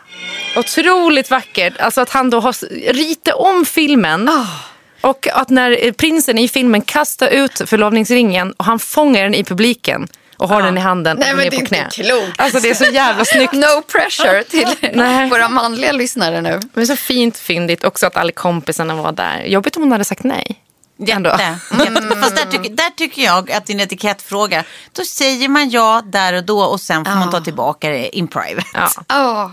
Otroligt 0.56 1.30
vackert. 1.30 1.76
Alltså 1.78 2.00
att 2.00 2.10
han 2.10 2.30
då 2.30 2.40
har 2.40 2.52
ritat 2.92 3.34
om 3.34 3.64
filmen. 3.64 4.30
Och 5.00 5.28
att 5.32 5.50
när 5.50 5.92
prinsen 5.92 6.38
i 6.38 6.48
filmen 6.48 6.82
kastar 6.82 7.28
ut 7.28 7.62
förlovningsringen 7.66 8.52
och 8.52 8.64
han 8.64 8.78
fångar 8.78 9.22
den 9.22 9.34
i 9.34 9.44
publiken 9.44 10.08
och 10.38 10.48
har 10.48 10.62
den 10.62 10.78
i 10.78 10.80
handen 10.80 11.16
och 11.16 11.20
Nej, 11.20 11.34
men 11.34 11.44
ner 11.44 11.50
det 11.50 11.56
är 11.56 11.60
på 11.60 11.66
knä. 11.66 11.78
inte 11.78 11.90
klokt. 12.02 12.40
Alltså 12.40 12.60
det 12.60 12.70
är 12.70 12.74
så 12.74 12.84
jävla 12.84 13.24
snyggt. 13.34 13.52
No 13.52 13.82
pressure 13.92 14.42
till 14.44 14.68
Nej. 14.94 15.28
våra 15.30 15.48
manliga 15.48 15.92
lyssnare 15.92 16.40
nu. 16.40 16.60
Men 16.72 16.86
så 16.86 16.96
fint 16.96 17.38
fyndigt 17.38 17.84
också 17.84 18.06
att 18.06 18.16
alla 18.16 18.32
kompisarna 18.32 18.94
var 18.94 19.12
där. 19.12 19.42
Jobbigt 19.42 19.76
om 19.76 19.82
hon 19.82 19.92
hade 19.92 20.04
sagt 20.04 20.24
nej. 20.24 20.62
Ändå. 21.08 21.30
Jätte, 21.30 21.84
jätte. 21.84 22.16
Fast 22.22 22.36
där 22.36 22.44
tycker, 22.44 22.70
där 22.70 22.90
tycker 22.96 23.22
jag 23.22 23.50
att 23.52 23.66
det 23.66 23.72
är 23.72 23.74
en 23.74 23.80
etikettfråga. 23.80 24.64
Då 24.92 25.04
säger 25.04 25.48
man 25.48 25.70
ja 25.70 26.02
där 26.04 26.32
och 26.32 26.44
då 26.44 26.60
och 26.60 26.80
sen 26.80 27.04
får 27.04 27.12
man 27.14 27.30
ta 27.30 27.40
tillbaka 27.40 27.88
det 27.88 28.16
in 28.16 28.28
private. 28.28 28.66
Ja. 28.74 28.88
Ja. 29.08 29.52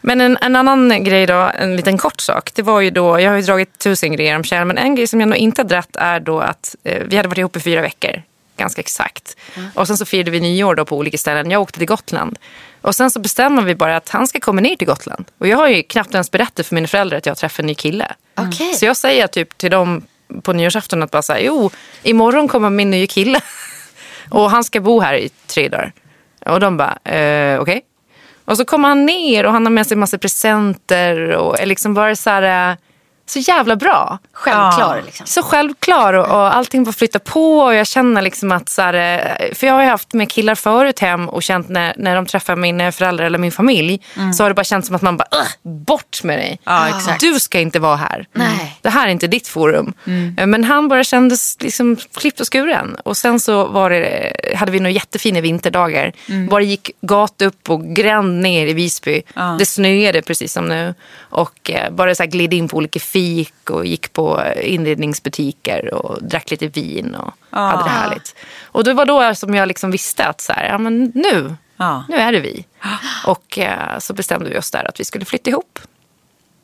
Men 0.00 0.20
en, 0.20 0.38
en 0.40 0.56
annan 0.56 1.04
grej 1.04 1.26
då, 1.26 1.50
en 1.58 1.76
liten 1.76 1.98
kort 1.98 2.20
sak. 2.20 2.50
Det 2.54 2.62
var 2.62 2.80
ju 2.80 2.90
då, 2.90 3.20
jag 3.20 3.30
har 3.30 3.36
ju 3.36 3.42
dragit 3.42 3.78
tusen 3.78 4.12
grejer 4.12 4.36
om 4.36 4.44
Kjell, 4.44 4.64
men 4.64 4.78
en 4.78 4.94
grej 4.94 5.06
som 5.06 5.20
jag 5.20 5.28
nog 5.28 5.38
inte 5.38 5.62
har 5.62 5.68
dratt 5.68 5.96
är 5.96 6.20
då 6.20 6.40
att 6.40 6.74
eh, 6.84 7.02
vi 7.06 7.16
hade 7.16 7.28
varit 7.28 7.38
ihop 7.38 7.56
i 7.56 7.60
fyra 7.60 7.80
veckor. 7.82 8.22
Ganska 8.60 8.80
exakt. 8.80 9.36
Och 9.74 9.86
sen 9.86 9.96
så 9.96 10.04
firade 10.04 10.30
vi 10.30 10.40
nyår 10.40 10.74
då 10.74 10.84
på 10.84 10.96
olika 10.96 11.18
ställen. 11.18 11.50
Jag 11.50 11.62
åkte 11.62 11.78
till 11.78 11.88
Gotland. 11.88 12.38
Och 12.82 12.94
sen 12.94 13.10
så 13.10 13.20
bestämmer 13.20 13.62
vi 13.62 13.74
bara 13.74 13.96
att 13.96 14.08
han 14.08 14.26
ska 14.26 14.40
komma 14.40 14.60
ner 14.60 14.76
till 14.76 14.86
Gotland. 14.86 15.24
Och 15.38 15.48
jag 15.48 15.56
har 15.56 15.68
ju 15.68 15.82
knappt 15.82 16.14
ens 16.14 16.30
berättat 16.30 16.66
för 16.66 16.74
mina 16.74 16.86
föräldrar 16.86 17.18
att 17.18 17.26
jag 17.26 17.30
har 17.30 17.36
träffat 17.36 17.58
en 17.58 17.66
ny 17.66 17.74
kille. 17.74 18.06
Okej. 18.34 18.74
Så 18.74 18.84
jag 18.84 18.96
säger 18.96 19.26
typ 19.26 19.58
till 19.58 19.70
dem 19.70 20.02
på 20.42 20.52
nyårsafton 20.52 21.02
att 21.02 21.10
bara 21.10 21.22
så 21.22 21.32
här, 21.32 21.40
jo, 21.40 21.70
imorgon 22.02 22.48
kommer 22.48 22.70
min 22.70 22.90
nya 22.90 23.06
kille. 23.06 23.40
Och 24.30 24.50
han 24.50 24.64
ska 24.64 24.80
bo 24.80 25.00
här 25.00 25.14
i 25.14 25.28
tre 25.46 25.68
dagar. 25.68 25.92
Och 26.46 26.60
de 26.60 26.76
bara, 26.76 26.98
eh, 27.04 27.60
okej. 27.60 27.82
Och 28.44 28.56
så 28.56 28.64
kommer 28.64 28.88
han 28.88 29.06
ner 29.06 29.46
och 29.46 29.52
han 29.52 29.66
har 29.66 29.72
med 29.72 29.86
sig 29.86 29.96
massa 29.96 30.18
presenter 30.18 31.30
och 31.30 31.60
är 31.60 31.66
liksom 31.66 31.94
bara 31.94 32.16
så 32.16 32.30
här, 32.30 32.70
eh, 32.70 32.76
så 33.30 33.38
jävla 33.38 33.76
bra. 33.76 34.18
Självklar 34.32 34.96
Ja. 34.96 35.02
liksom. 35.06 35.26
Så 35.26 35.42
självklar 35.42 36.12
och, 36.14 36.26
och 36.26 36.56
allting 36.56 36.84
bara 36.84 36.92
flyttar 36.92 37.18
på 37.18 37.58
och 37.60 37.74
jag 37.74 37.86
känner 37.86 38.22
liksom 38.22 38.52
att 38.52 38.68
så 38.68 38.82
här, 38.82 38.94
eh, 38.94 39.54
för 39.54 39.66
jag 39.66 39.74
har 39.74 39.82
ju 39.82 39.88
haft 39.88 40.12
med 40.14 40.30
killar 40.32 40.54
förut 40.54 40.98
hem 40.98 41.28
och 41.28 41.42
känt 41.42 41.68
när, 41.68 41.94
när 41.98 42.14
de 42.16 42.26
träffar 42.26 42.56
mina 42.56 42.92
föräldrar 42.92 43.26
eller 43.26 43.38
min 43.38 43.52
familj 43.52 44.00
så 44.36 44.44
har 44.44 44.50
det 44.50 44.54
bara 44.54 44.64
känts 44.64 44.86
som 44.86 44.96
att 44.96 45.02
man 45.02 45.16
bara, 45.16 45.28
"Ugh, 45.40 45.72
bort 45.86 46.22
med 46.22 46.38
dig. 46.38 46.60
Ja. 46.64 46.88
Du 47.20 47.40
ska 47.40 47.60
inte 47.60 47.78
vara 47.78 47.96
här. 47.96 48.26
Nej. 48.32 48.78
Det 48.82 48.90
här 48.90 49.06
är 49.06 49.10
inte 49.10 49.26
ditt 49.26 49.48
forum. 49.48 49.92
Eh, 50.38 50.46
Men 50.46 50.64
han 50.64 50.88
bara 50.88 51.04
kändes 51.04 51.56
liksom 51.60 51.96
klippt 52.18 52.40
och 52.40 52.52
skuren. 52.52 52.96
Och 53.04 53.16
sen 53.16 53.40
så 53.40 53.64
var 53.66 53.90
det, 53.90 54.32
hade 54.56 54.72
vi 54.72 54.80
några 54.80 54.90
jättefina 54.90 55.40
vinterdagar. 55.40 56.12
Bara 56.50 56.62
gick 56.62 56.90
gat 57.00 57.42
upp 57.42 57.70
och 57.70 57.84
gränd 57.96 58.40
ner 58.42 58.66
i 58.66 58.72
Visby. 58.72 59.22
Det 59.58 59.66
snöade 59.66 60.22
precis 60.22 60.52
som 60.52 60.64
nu. 60.68 60.94
Och 61.18 61.70
eh, 61.70 61.90
bara 61.90 62.14
så 62.14 62.24
gled 62.26 62.54
in 62.54 62.68
på 62.68 62.76
olika 62.76 63.00
fik 63.00 63.19
och 63.70 63.86
gick 63.86 64.12
på 64.12 64.42
inredningsbutiker 64.62 65.94
och 65.94 66.22
drack 66.22 66.50
lite 66.50 66.66
vin 66.66 67.14
och 67.14 67.32
hade 67.50 67.84
det 67.84 67.90
härligt. 67.90 68.34
Och 68.64 68.84
det 68.84 68.94
var 68.94 69.06
då 69.06 69.34
som 69.34 69.54
jag 69.54 69.68
liksom 69.68 69.90
visste 69.90 70.24
att 70.26 70.40
så 70.40 70.52
här, 70.52 70.68
ja, 70.68 70.78
men 70.78 71.04
nu, 71.14 71.56
Ja. 71.76 72.04
nu 72.08 72.16
är 72.16 72.32
det 72.32 72.40
vi. 72.40 72.64
Och 73.26 73.58
eh, 73.58 73.98
så 73.98 74.12
bestämde 74.14 74.50
vi 74.50 74.58
oss 74.58 74.70
där 74.70 74.88
att 74.88 75.00
vi 75.00 75.04
skulle 75.04 75.24
flytta 75.24 75.50
ihop. 75.50 75.78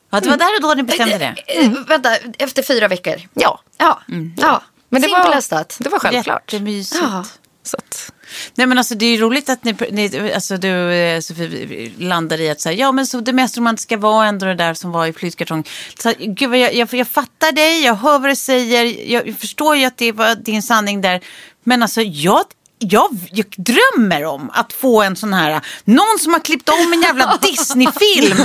Ja, 0.09 0.19
det 0.19 0.29
var 0.29 0.37
där 0.37 0.55
och 0.55 0.61
då 0.61 0.73
ni 0.73 0.83
bestämde 0.83 1.17
det. 1.17 1.35
Eh, 1.47 1.69
Vänta, 1.87 2.09
efter 2.39 2.63
fyra 2.63 2.87
veckor. 2.87 3.15
Ja, 3.33 3.59
Ja, 3.77 3.99
ja. 4.37 4.61
men 4.89 5.01
det 5.01 5.07
var, 5.07 5.83
det 5.83 5.89
var 5.89 5.99
självklart. 5.99 6.53
Jättemysigt. 6.53 7.01
Ja. 7.03 7.25
Så 7.63 7.77
att, 7.77 8.13
Nej 8.55 8.67
men 8.67 8.77
alltså 8.77 8.95
det 8.95 9.05
är 9.05 9.11
ju 9.11 9.17
roligt 9.17 9.49
att 9.49 9.63
ni, 9.63 9.75
ni 9.91 10.31
alltså 10.35 10.57
du 10.57 10.93
eh, 10.93 11.19
Sofie 11.19 11.91
landar 11.97 12.41
i 12.41 12.49
att 12.49 12.61
säga 12.61 12.79
ja 12.79 12.91
men 12.91 13.07
så 13.07 13.19
det 13.21 13.33
mest 13.33 13.57
romantiska 13.57 13.97
var 13.97 14.25
ändå 14.25 14.45
det 14.45 14.55
där 14.55 14.73
som 14.73 14.91
var 14.91 15.07
i 15.07 15.13
flyttkartong. 15.13 15.63
Så, 15.99 16.13
gud 16.19 16.55
jag, 16.55 16.75
jag, 16.75 16.93
jag 16.93 17.07
fattar 17.07 17.51
dig, 17.51 17.83
jag 17.83 17.95
hör 17.95 18.19
vad 18.19 18.29
du 18.29 18.35
säger, 18.35 19.11
jag 19.11 19.35
förstår 19.39 19.75
ju 19.75 19.85
att 19.85 19.97
det 19.97 20.11
var 20.11 20.35
din 20.35 20.63
sanning 20.63 21.01
där. 21.01 21.21
Men 21.63 21.81
alltså 21.81 22.01
jag, 22.01 22.43
jag, 22.79 23.17
jag 23.31 23.45
drömmer 23.57 24.25
om 24.25 24.49
att 24.53 24.73
få 24.73 25.01
en 25.01 25.15
sån 25.15 25.33
här, 25.33 25.61
någon 25.85 26.19
som 26.19 26.33
har 26.33 26.39
klippt 26.39 26.69
om 26.69 26.93
en 26.93 27.01
jävla 27.01 27.37
Disney-film 27.41 28.37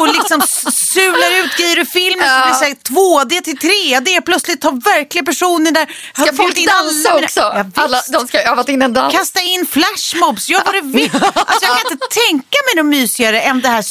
och 0.00 0.08
liksom 0.08 0.40
sular 0.72 1.44
ut 1.44 1.56
grejer 1.56 1.78
ur 1.78 1.84
filmen 1.84 2.28
så 2.28 2.34
det 2.38 2.44
blir 2.44 2.54
så 2.54 2.64
här 2.64 2.74
2D 2.74 3.42
till 3.42 3.56
3D, 3.58 4.20
plötsligt 4.20 4.60
tar 4.60 4.72
verkliga 4.72 5.24
personer 5.24 5.72
där. 5.72 5.86
har 6.14 6.26
Ska 6.26 6.36
folk 6.36 6.58
in 6.58 6.68
alla 6.68 6.82
dansa 6.82 7.14
mina- 7.14 7.24
också? 7.24 7.40
Ja. 7.40 7.64
Alla, 7.74 8.02
de 8.12 8.28
ska 8.28 8.38
ha 8.38 8.44
övat 8.52 8.68
in 8.68 8.82
en 8.82 8.92
dans. 8.92 9.14
Kasta 9.14 9.40
in 9.40 9.66
flashmobs, 9.66 10.48
gör 10.48 10.62
vad 10.64 10.74
du 10.74 10.80
vill. 10.80 11.10
Alltså 11.34 11.66
jag 11.66 11.78
kan 11.82 11.92
inte 11.92 12.06
tänka 12.26 12.56
mig 12.66 12.74
något 12.84 12.86
mysigare 12.90 13.40
än 13.40 13.60
det 13.60 13.68
här 13.68 13.84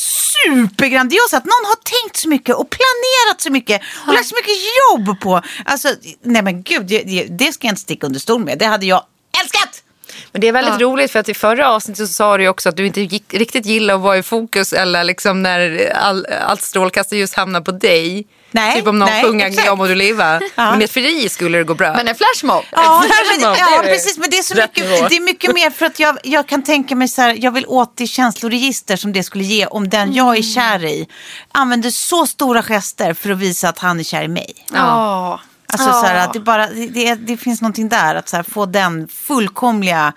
supergrandiosa. 0.46 1.38
Att 1.38 1.46
någon 1.46 1.66
har 1.66 1.76
tänkt 2.04 2.18
så 2.18 2.30
mycket 2.30 2.56
och 2.56 2.70
planerat 2.70 3.42
så 3.42 3.52
mycket 3.52 3.82
och 4.08 4.14
lagt 4.14 4.28
så 4.28 4.36
mycket 4.36 4.56
jobb 4.82 5.20
på. 5.22 5.42
Alltså, 5.66 5.88
nej 6.26 6.42
men 6.42 6.64
gud, 6.64 6.86
det, 6.88 7.04
det- 7.04 7.28
det 7.30 7.54
ska 7.54 7.68
jag 7.68 7.72
inte 7.72 7.82
sticka 7.82 8.08
under 8.08 8.20
stol 8.20 8.46
med. 8.46 8.60
Det 8.60 8.66
hade 8.66 8.86
jag 8.86 9.04
älskat. 9.44 9.84
Men 10.32 10.42
det 10.42 10.48
är 10.48 10.52
väldigt 10.52 10.82
roligt 10.82 11.12
för 11.12 11.20
att 11.20 11.30
i 11.30 11.34
förra 11.34 11.70
avsnittet 11.70 12.08
så 12.08 12.14
sa 12.14 12.38
du 12.38 12.48
också 12.48 12.70
att 12.70 12.78
du 12.78 12.86
inte 12.86 13.02
gick, 13.02 13.34
riktigt 13.34 13.66
gillar 13.66 13.96
att 13.96 14.02
vara 14.02 14.18
i 14.18 14.24
fokus 14.24 14.74
eller 14.74 15.04
liksom 15.04 15.44
när 15.44 15.92
all, 15.96 16.28
allt 16.42 16.62
strålkastarljus 16.62 17.34
hamnar 17.34 17.62
på 17.62 17.72
dig. 17.72 18.28
Nej, 18.52 18.76
typ 18.76 18.88
om 18.88 19.00
någon 19.00 19.10
nej, 19.10 19.24
sjunger 19.24 19.48
exakt. 19.48 19.66
Jag 19.68 19.78
må 19.78 19.88
du 19.88 19.96
leva. 19.96 20.42
Men 20.56 20.82
i 20.82 20.84
ett 20.84 20.92
frieri 20.92 21.30
skulle 21.30 21.58
det 21.58 21.64
gå 21.64 21.74
bra. 21.74 21.94
Men 21.94 22.08
en 22.08 22.16
flashmob. 22.16 22.64
Ja, 22.72 23.04
flashmob, 23.06 23.42
men, 23.42 23.54
det 23.54 23.60
ja 23.60 23.84
är 23.84 23.94
precis. 23.94 24.18
Men 24.18 24.30
det 24.30 24.38
är, 24.38 24.42
så 24.42 24.56
mycket, 24.56 25.10
det 25.10 25.16
är 25.16 25.22
mycket 25.22 25.54
mer 25.54 25.70
för 25.70 25.86
att 25.86 26.00
jag, 26.00 26.18
jag 26.24 26.48
kan 26.48 26.64
tänka 26.64 26.96
mig 26.96 27.08
så 27.08 27.22
här, 27.22 27.38
jag 27.40 27.52
vill 27.52 27.66
åt 27.68 27.98
det 27.98 28.08
känsloregister 28.08 28.96
som 28.96 29.14
det 29.14 29.24
skulle 29.24 29.44
ge 29.44 29.66
om 29.66 29.90
den 29.90 30.14
jag 30.14 30.38
är 30.38 30.42
kär 30.42 30.86
i 30.86 31.08
använder 31.52 31.90
så 31.90 32.28
stora 32.28 32.64
gester 32.64 33.14
för 33.14 33.30
att 33.30 33.38
visa 33.38 33.70
att 33.70 33.80
han 33.80 34.00
är 34.00 34.04
kär 34.04 34.24
i 34.24 34.28
mig. 34.28 34.66
Ja. 34.74 35.40
Alltså 35.74 35.92
så 35.92 36.06
här, 36.06 36.26
att 36.28 36.34
det, 36.34 36.40
bara, 36.40 36.68
det, 36.68 37.16
det, 37.16 37.38
finns 37.38 37.62
någonting 37.62 37.90
där, 37.90 38.16
att 38.16 38.30
så 38.30 38.36
här, 38.36 38.44
få 38.44 38.66
den 38.66 39.08
fullkomliga 39.08 40.14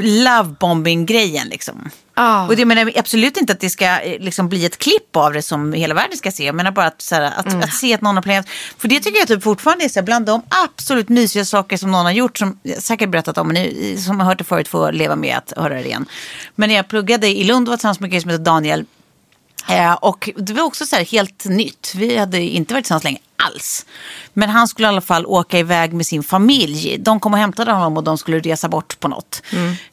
lovebombing-grejen. 0.00 1.48
Liksom. 1.48 1.90
Ja. 2.14 2.46
Och 2.46 2.56
det 2.56 2.64
menar 2.64 2.92
absolut 2.96 3.36
inte 3.36 3.52
att 3.52 3.60
det 3.60 3.70
ska 3.70 4.00
eh, 4.00 4.20
liksom, 4.20 4.48
bli 4.48 4.66
ett 4.66 4.78
klipp 4.78 5.16
av 5.16 5.32
det 5.32 5.42
som 5.42 5.72
hela 5.72 5.94
världen 5.94 6.16
ska 6.16 6.30
se. 6.30 6.44
Jag 6.44 6.54
menar 6.54 6.70
bara 6.70 6.86
att, 6.86 7.02
så 7.02 7.14
här, 7.14 7.22
att, 7.22 7.64
att 7.64 7.74
se 7.74 7.94
att 7.94 8.00
någon 8.00 8.14
har 8.14 8.22
planerat. 8.22 8.48
För 8.78 8.88
det 8.88 9.00
tycker 9.00 9.18
jag 9.18 9.28
typ 9.28 9.42
fortfarande 9.42 9.84
är 9.84 9.88
så 9.88 9.98
här, 9.98 10.04
bland 10.04 10.26
de 10.26 10.42
absolut 10.64 11.08
mysiga 11.08 11.44
saker 11.44 11.76
som 11.76 11.90
någon 11.90 12.04
har 12.04 12.12
gjort. 12.12 12.38
Som 12.38 12.58
jag 12.62 12.82
säkert 12.82 13.10
berättat 13.10 13.38
om, 13.38 13.48
men 13.48 13.54
ni 13.54 13.96
som 13.96 14.20
har 14.20 14.26
hört 14.26 14.38
det 14.38 14.44
förut 14.44 14.68
får 14.68 14.92
leva 14.92 15.16
med 15.16 15.36
att 15.36 15.52
höra 15.56 15.74
det 15.74 15.84
igen. 15.84 16.06
Men 16.54 16.68
när 16.68 16.76
jag 16.76 16.88
pluggade 16.88 17.28
i 17.28 17.44
Lund 17.44 17.68
var 17.68 17.72
jag 17.72 17.78
tillsammans 17.78 18.00
med 18.00 18.14
en 18.14 18.20
som 18.20 18.30
heter 18.30 18.44
Daniel. 18.44 18.84
Eh, 19.68 19.92
och 19.92 20.30
det 20.36 20.52
var 20.52 20.62
också 20.62 20.86
så 20.86 20.96
här 20.96 21.04
helt 21.04 21.44
nytt. 21.44 21.92
Vi 21.96 22.16
hade 22.16 22.40
inte 22.40 22.74
varit 22.74 22.84
tillsammans 22.84 23.04
länge 23.04 23.18
alls. 23.42 23.86
Men 24.32 24.48
han 24.48 24.68
skulle 24.68 24.86
i 24.86 24.88
alla 24.88 25.00
fall 25.00 25.26
åka 25.26 25.58
iväg 25.58 25.92
med 25.92 26.06
sin 26.06 26.22
familj. 26.22 26.98
De 26.98 27.20
kom 27.20 27.32
och 27.32 27.38
hämtade 27.38 27.72
honom 27.72 27.96
och 27.96 28.04
de 28.04 28.18
skulle 28.18 28.38
resa 28.38 28.68
bort 28.68 29.00
på 29.00 29.08
något. 29.08 29.42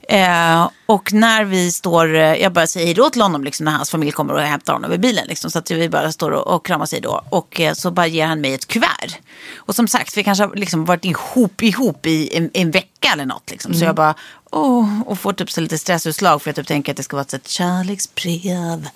Eh, 0.10 0.70
och 0.86 1.14
när 1.14 1.44
vi 1.44 1.72
står, 1.72 2.16
eh, 2.16 2.22
jag 2.22 2.54
bara 2.54 2.68
säger 2.68 2.86
hej 2.86 2.96
då 2.96 3.10
till 3.10 3.22
honom 3.22 3.44
liksom, 3.44 3.64
när 3.66 3.72
hans 3.72 3.92
familj 3.92 4.12
kommer 4.12 4.34
och 4.34 4.42
hämtar 4.42 4.74
honom 4.74 4.94
i 4.94 4.98
bilen. 4.98 5.28
Liksom, 5.28 5.52
så 5.52 5.60
att 5.60 5.72
vi 5.72 5.90
bara 5.90 6.12
står 6.12 6.32
och, 6.32 6.56
och 6.56 6.66
kramas 6.66 6.92
hej 6.92 7.02
då. 7.02 7.24
Och 7.30 7.60
eh, 7.60 7.74
så 7.74 7.92
bara 7.92 8.08
ger 8.08 8.26
han 8.26 8.42
mig 8.42 8.54
ett 8.54 8.68
kuvert. 8.68 9.18
Och 9.56 9.76
som 9.76 9.88
sagt, 9.88 10.18
vi 10.18 10.24
kanske 10.24 10.44
har 10.44 10.56
liksom 10.56 10.86
varit 10.86 11.06
ihop, 11.06 11.64
ihop 11.64 12.06
i 12.06 12.38
en, 12.38 12.50
en 12.54 12.72
vecka 12.72 13.10
eller 13.14 13.26
något. 13.26 13.52
Liksom. 13.52 13.74
Så 13.74 13.86
jag 13.86 13.96
bara, 13.96 14.16
åh, 14.56 15.02
och 15.06 15.20
får 15.20 15.34
typ 15.34 15.52
så 15.52 15.62
lite 15.62 15.78
stressutslag 15.78 16.41
för 16.41 16.50
jag 16.50 16.56
typ 16.56 16.68
tänker 16.68 16.91
att 16.91 16.98
det 16.98 17.04
ska 17.04 17.15
vara 17.15 17.24
ett, 17.24 17.48
så 17.48 17.52
kärleksbrev. 17.52 18.89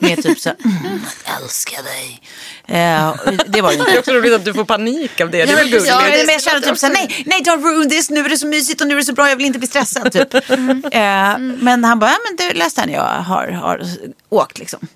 Med 0.00 0.22
typ 0.22 0.38
så, 0.40 0.50
mm, 0.64 1.00
älskar 1.40 1.82
dig. 1.82 2.20
Eh, 2.66 3.14
det 3.46 3.62
var 3.62 3.68
det 3.68 3.74
inte. 3.74 3.90
Det 3.90 3.96
är 3.96 3.98
också 3.98 4.12
roligt 4.12 4.32
att 4.32 4.44
du 4.44 4.54
får 4.54 4.64
panik 4.64 5.20
av 5.20 5.30
det. 5.30 5.44
Det 5.44 5.52
är 5.52 5.56
väl. 5.56 5.86
Ja, 5.86 6.00
men 6.00 6.28
jag 6.28 6.42
känner 6.42 6.60
typ 6.60 6.78
såhär, 6.78 6.92
nej, 6.92 7.24
nej 7.26 7.42
don't 7.42 7.62
ruin 7.62 7.90
this, 7.90 8.10
nu 8.10 8.20
är 8.20 8.28
det 8.28 8.38
så 8.38 8.46
mysigt 8.46 8.80
och 8.80 8.86
nu 8.86 8.94
är 8.94 8.98
det 8.98 9.04
så 9.04 9.12
bra, 9.12 9.28
jag 9.28 9.36
vill 9.36 9.46
inte 9.46 9.58
bli 9.58 9.68
stressad 9.68 10.12
typ. 10.12 10.34
Eh, 10.34 11.38
men 11.38 11.84
han 11.84 11.98
bara, 11.98 12.10
ja 12.10 12.18
men 12.28 12.48
du 12.48 12.54
läs 12.54 12.74
den 12.74 12.90
jag 12.90 13.02
har, 13.02 13.48
har 13.48 13.82
åkt 14.28 14.58
liksom. 14.58 14.88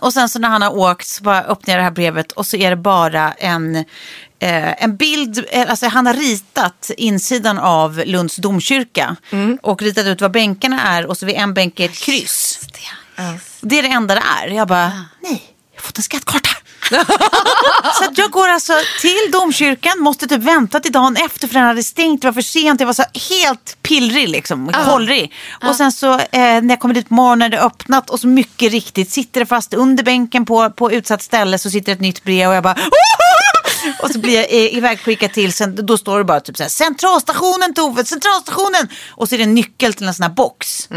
Och 0.00 0.12
sen 0.12 0.28
så 0.28 0.38
när 0.38 0.48
han 0.48 0.62
har 0.62 0.76
åkt 0.76 1.06
så 1.06 1.22
bara 1.22 1.42
öppnar 1.42 1.74
jag 1.74 1.80
det 1.80 1.84
här 1.84 1.90
brevet 1.90 2.32
och 2.32 2.46
så 2.46 2.56
är 2.56 2.70
det 2.70 2.76
bara 2.76 3.32
en, 3.32 3.84
eh, 4.44 4.84
en 4.84 4.96
bild, 4.96 5.44
eh, 5.50 5.70
alltså 5.70 5.86
han 5.86 6.06
har 6.06 6.14
ritat 6.14 6.90
insidan 6.96 7.58
av 7.58 8.02
Lunds 8.06 8.36
domkyrka 8.36 9.16
och 9.62 9.82
ritat 9.82 10.06
ut 10.06 10.20
vad 10.20 10.32
bänkarna 10.32 10.82
är 10.82 11.06
och 11.06 11.16
så 11.16 11.26
vid 11.26 11.34
en 11.34 11.54
bänk 11.54 11.80
är 11.80 11.84
ett 11.84 11.98
kryss. 11.98 12.60
Det 13.60 13.78
är 13.78 13.82
det 13.82 13.88
enda 13.88 14.14
det 14.14 14.22
är. 14.42 14.48
Jag 14.48 14.68
bara, 14.68 14.92
nej, 15.22 15.42
jag 15.74 15.80
har 15.80 15.86
fått 15.86 15.98
en 15.98 16.02
skattkarta. 16.02 16.50
så 17.98 18.04
jag 18.14 18.30
går 18.30 18.48
alltså 18.48 18.72
till 19.00 19.30
domkyrkan, 19.32 19.98
måste 19.98 20.26
typ 20.26 20.42
vänta 20.42 20.80
till 20.80 20.92
dagen 20.92 21.16
efter 21.16 21.48
för 21.48 21.54
den 21.54 21.64
hade 21.64 21.82
stängt, 21.82 22.22
det 22.22 22.28
var 22.28 22.32
för 22.32 22.42
sent, 22.42 22.80
jag 22.80 22.86
var 22.86 22.94
så 22.94 23.04
helt 23.30 23.76
pillrig 23.82 24.28
liksom, 24.28 24.72
kollrig. 24.84 25.32
Och 25.68 25.76
sen 25.76 25.92
så 25.92 26.12
eh, 26.12 26.28
när 26.32 26.68
jag 26.68 26.80
kommer 26.80 26.94
dit 26.94 27.08
på 27.08 27.14
morgonen, 27.14 27.50
det 27.50 27.56
är 27.56 27.66
öppnat 27.66 28.10
och 28.10 28.20
så 28.20 28.26
mycket 28.26 28.72
riktigt 28.72 29.10
sitter 29.10 29.40
det 29.40 29.46
fast 29.46 29.74
under 29.74 30.04
bänken 30.04 30.46
på, 30.46 30.70
på 30.70 30.92
utsatt 30.92 31.22
ställe 31.22 31.58
så 31.58 31.70
sitter 31.70 31.92
ett 31.92 32.00
nytt 32.00 32.24
brev 32.24 32.48
och 32.48 32.54
jag 32.54 32.62
bara 32.62 32.76
och 34.02 34.10
så 34.10 34.18
blir 34.18 34.34
jag 34.36 34.50
ivägskickad 34.50 35.32
till, 35.32 35.52
sen, 35.52 35.86
då 35.86 35.98
står 35.98 36.18
det 36.18 36.24
bara 36.24 36.40
typ 36.40 36.56
så 36.56 36.62
här, 36.62 36.70
centralstationen 36.70 37.74
Tove, 37.74 38.04
centralstationen. 38.04 38.88
Och 39.10 39.28
så 39.28 39.34
är 39.34 39.38
det 39.38 39.44
en 39.44 39.54
nyckel 39.54 39.94
till 39.94 40.06
en 40.06 40.14
sån 40.14 40.22
här 40.22 40.30
box. 40.30 40.88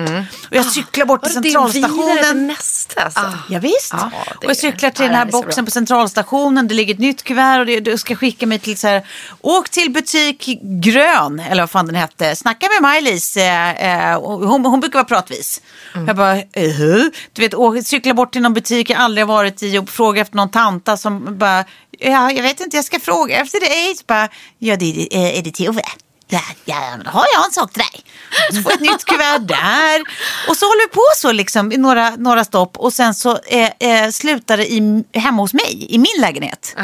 Och 0.50 0.56
jag 0.56 0.66
cyklar 0.66 1.06
bort 1.06 1.24
till 1.24 1.38
Och 1.38 1.44
det 1.44 1.50
är 1.50 1.52
centralstationen. 1.52 2.48
nästa. 2.48 3.02
Alltså. 3.02 3.34
Ja, 3.50 3.60
visst. 3.60 3.90
Ja, 3.92 4.12
och 4.38 4.44
jag 4.44 4.58
cyklar 4.58 4.90
till 4.90 5.06
ja, 5.06 5.12
den 5.12 5.18
här 5.18 5.26
boxen 5.26 5.66
på 5.66 5.72
centralstationen. 5.72 6.68
Det 6.68 6.74
ligger 6.74 6.94
ett 6.94 7.00
nytt 7.00 7.24
kuvert 7.24 7.60
och 7.60 7.66
det, 7.66 7.80
det 7.80 7.98
ska 7.98 8.16
skicka 8.16 8.48
mig 8.48 8.60
till 8.60 8.78
så 8.78 8.88
här, 8.88 9.08
åk 9.42 9.70
till 9.70 9.92
butik 9.92 10.46
grön, 10.62 11.40
eller 11.40 11.62
vad 11.64 11.70
fan 11.70 11.86
den 11.86 11.96
hette. 11.96 12.36
Snacka 12.36 12.68
med 12.74 12.82
Maj-Lis, 12.82 13.38
eh, 13.38 14.12
eh, 14.12 14.22
hon, 14.22 14.66
hon 14.66 14.80
brukar 14.80 15.00
vara 15.00 15.06
pratvis. 15.06 15.62
Mm. 15.96 16.08
Jag 16.08 16.16
bara, 16.16 16.36
uh 16.38 17.10
Du 17.34 17.42
vet, 17.42 17.54
åk, 17.54 17.86
cykla 17.86 18.14
bort 18.14 18.34
till 18.34 18.42
någon 18.42 18.54
butik 18.54 18.90
jag 18.90 19.00
aldrig 19.00 19.26
har 19.28 19.34
varit 19.34 19.64
i 19.64 19.78
och 19.78 19.90
fråga 19.90 20.22
efter 20.22 20.36
någon 20.36 20.52
tanta 20.52 20.98
som 20.98 21.38
bara, 21.38 21.66
ja, 22.00 22.32
jag 22.32 22.44
vet 22.44 22.60
inte, 22.60 22.78
jag 22.78 22.86
ska 22.86 23.00
fråga 23.00 23.42
efter 23.42 23.60
dig. 23.60 23.96
Så 23.96 24.04
bara, 24.08 24.30
ja, 24.60 24.76
det 24.76 24.86
är, 24.86 25.18
eh, 25.18 25.40
är 25.40 25.42
det 25.42 25.52
Tove? 25.52 25.82
Ja, 26.30 26.42
ja, 26.66 26.98
då 27.06 27.10
har 27.10 27.26
jag 27.34 27.46
en 27.46 27.52
sak 27.52 27.74
till 27.74 27.84
dig. 27.92 28.04
Och 28.50 28.56
så 28.56 28.62
får 28.62 28.72
jag 28.72 28.82
ett 28.82 28.92
nytt 28.92 29.06
kuvert 29.06 29.48
där. 29.48 30.02
Och 30.50 30.58
så 30.58 30.66
håller 30.66 30.88
vi 30.88 30.94
på 30.94 31.04
så 31.16 31.32
liksom 31.32 31.72
i 31.72 31.78
några, 31.78 32.10
några 32.10 32.44
stopp. 32.46 32.78
Och 32.78 32.94
sen 32.94 33.14
så 33.14 33.40
eh, 33.48 33.72
eh, 33.80 34.10
slutar 34.12 34.58
det 34.58 34.72
i, 34.72 35.04
hemma 35.14 35.42
hos 35.42 35.54
mig, 35.54 35.86
i 35.90 35.98
min 35.98 36.22
lägenhet. 36.22 36.76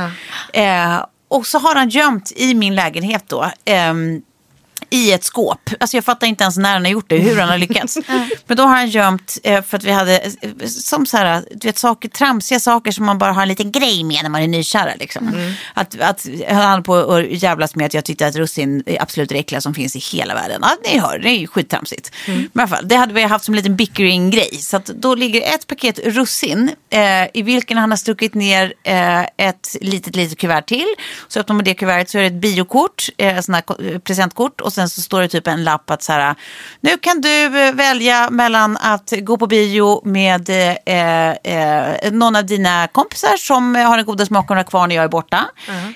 Eh, 0.53 1.05
och 1.29 1.47
så 1.47 1.59
har 1.59 1.75
han 1.75 1.89
gömt 1.89 2.31
i 2.35 2.53
min 2.53 2.75
lägenhet 2.75 3.23
då. 3.27 3.51
I 4.93 5.11
ett 5.11 5.23
skåp. 5.23 5.69
Alltså 5.79 5.97
jag 5.97 6.03
fattar 6.05 6.27
inte 6.27 6.43
ens 6.43 6.57
när 6.57 6.73
han 6.73 6.85
har 6.85 6.91
gjort 6.91 7.09
det, 7.09 7.17
hur 7.17 7.39
han 7.39 7.49
har 7.49 7.57
lyckats. 7.57 7.97
Men 8.47 8.57
då 8.57 8.63
har 8.63 8.75
han 8.75 8.89
gömt, 8.89 9.37
eh, 9.43 9.61
för 9.63 9.77
att 9.77 9.83
vi 9.83 9.91
hade 9.91 10.19
eh, 10.19 10.67
som 10.67 11.05
så 11.05 11.17
här, 11.17 11.45
du 11.51 11.67
vet, 11.67 11.77
saker, 11.77 12.09
tramsiga 12.09 12.59
saker 12.59 12.91
som 12.91 13.05
man 13.05 13.17
bara 13.17 13.31
har 13.33 13.41
en 13.41 13.47
liten 13.47 13.71
grej 13.71 14.03
med 14.03 14.19
när 14.23 14.29
man 14.29 14.41
är 14.41 14.47
nykär. 14.47 14.95
Liksom. 14.99 15.53
Att, 15.73 16.01
att 16.01 16.27
han 16.49 16.57
höll 16.71 16.83
på 16.83 16.95
att 16.95 17.25
jävlas 17.31 17.75
med 17.75 17.85
att 17.85 17.93
jag 17.93 18.05
tyckte 18.05 18.27
att 18.27 18.35
russin 18.35 18.83
är 18.85 19.01
absolut 19.01 19.29
det 19.29 19.35
äckliga 19.39 19.61
som 19.61 19.73
finns 19.73 19.95
i 19.95 19.99
hela 19.99 20.33
världen. 20.33 20.59
Ja, 20.61 20.69
ni 20.91 20.99
hör, 20.99 21.19
det 21.19 21.29
är 21.29 21.37
ju 21.39 21.47
skittramsigt. 21.47 22.11
Men 22.27 22.35
i 22.43 22.49
alla 22.53 22.67
fall, 22.67 22.87
det 22.87 22.95
hade 22.95 23.13
vi 23.13 23.23
haft 23.23 23.45
som 23.45 23.53
en 23.53 23.57
liten 23.57 23.75
bickering-grej. 23.75 24.57
Så 24.61 24.77
att 24.77 24.85
då 24.85 25.15
ligger 25.15 25.41
ett 25.55 25.67
paket 25.67 25.99
russin 26.05 26.71
eh, 26.89 26.99
i 27.33 27.41
vilken 27.41 27.77
han 27.77 27.89
har 27.89 27.97
stuckit 27.97 28.33
ner 28.33 28.73
eh, 28.83 29.21
ett 29.21 29.75
litet, 29.81 30.15
litet 30.15 30.37
kuvert 30.37 30.61
till. 30.61 30.87
Så 31.27 31.39
öppnar 31.39 31.55
man 31.55 31.65
det 31.65 31.73
kuvertet 31.73 32.09
så 32.09 32.17
är 32.17 32.21
det 32.21 32.27
ett 32.27 32.33
biokort, 32.33 33.09
eh, 33.17 33.39
sån 33.41 33.55
här 33.55 33.61
ko- 33.61 33.99
presentkort 33.99 34.61
och 34.61 34.73
sen 34.73 34.82
så 34.89 35.01
står 35.01 35.21
det 35.21 35.27
typ 35.27 35.47
en 35.47 35.63
lapp 35.63 35.89
att 35.91 36.03
så 36.03 36.11
här, 36.13 36.35
nu 36.81 36.97
kan 36.97 37.21
du 37.21 37.45
eh, 37.67 37.73
välja 37.73 38.29
mellan 38.29 38.77
att 38.77 39.13
gå 39.21 39.37
på 39.37 39.47
bio 39.47 40.01
med 40.07 40.49
eh, 40.49 41.29
eh, 41.29 42.11
någon 42.11 42.35
av 42.35 42.45
dina 42.45 42.87
kompisar 42.87 43.37
som 43.37 43.75
har 43.75 43.97
den 43.97 44.05
goda 44.05 44.25
smaken 44.25 44.57
och 44.57 44.67
kvar 44.67 44.87
när 44.87 44.95
jag 44.95 45.03
är 45.03 45.07
borta. 45.09 45.45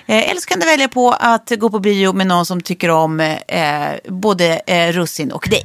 Eh, 0.06 0.30
eller 0.30 0.40
så 0.40 0.46
kan 0.48 0.60
du 0.60 0.66
välja 0.66 0.88
på 0.88 1.12
att 1.20 1.52
gå 1.58 1.70
på 1.70 1.78
bio 1.78 2.12
med 2.12 2.26
någon 2.26 2.46
som 2.46 2.60
tycker 2.60 2.90
om 2.90 3.20
eh, 3.20 3.38
både 4.08 4.60
eh, 4.66 4.92
russin 4.92 5.32
och 5.32 5.46
dig. 5.50 5.64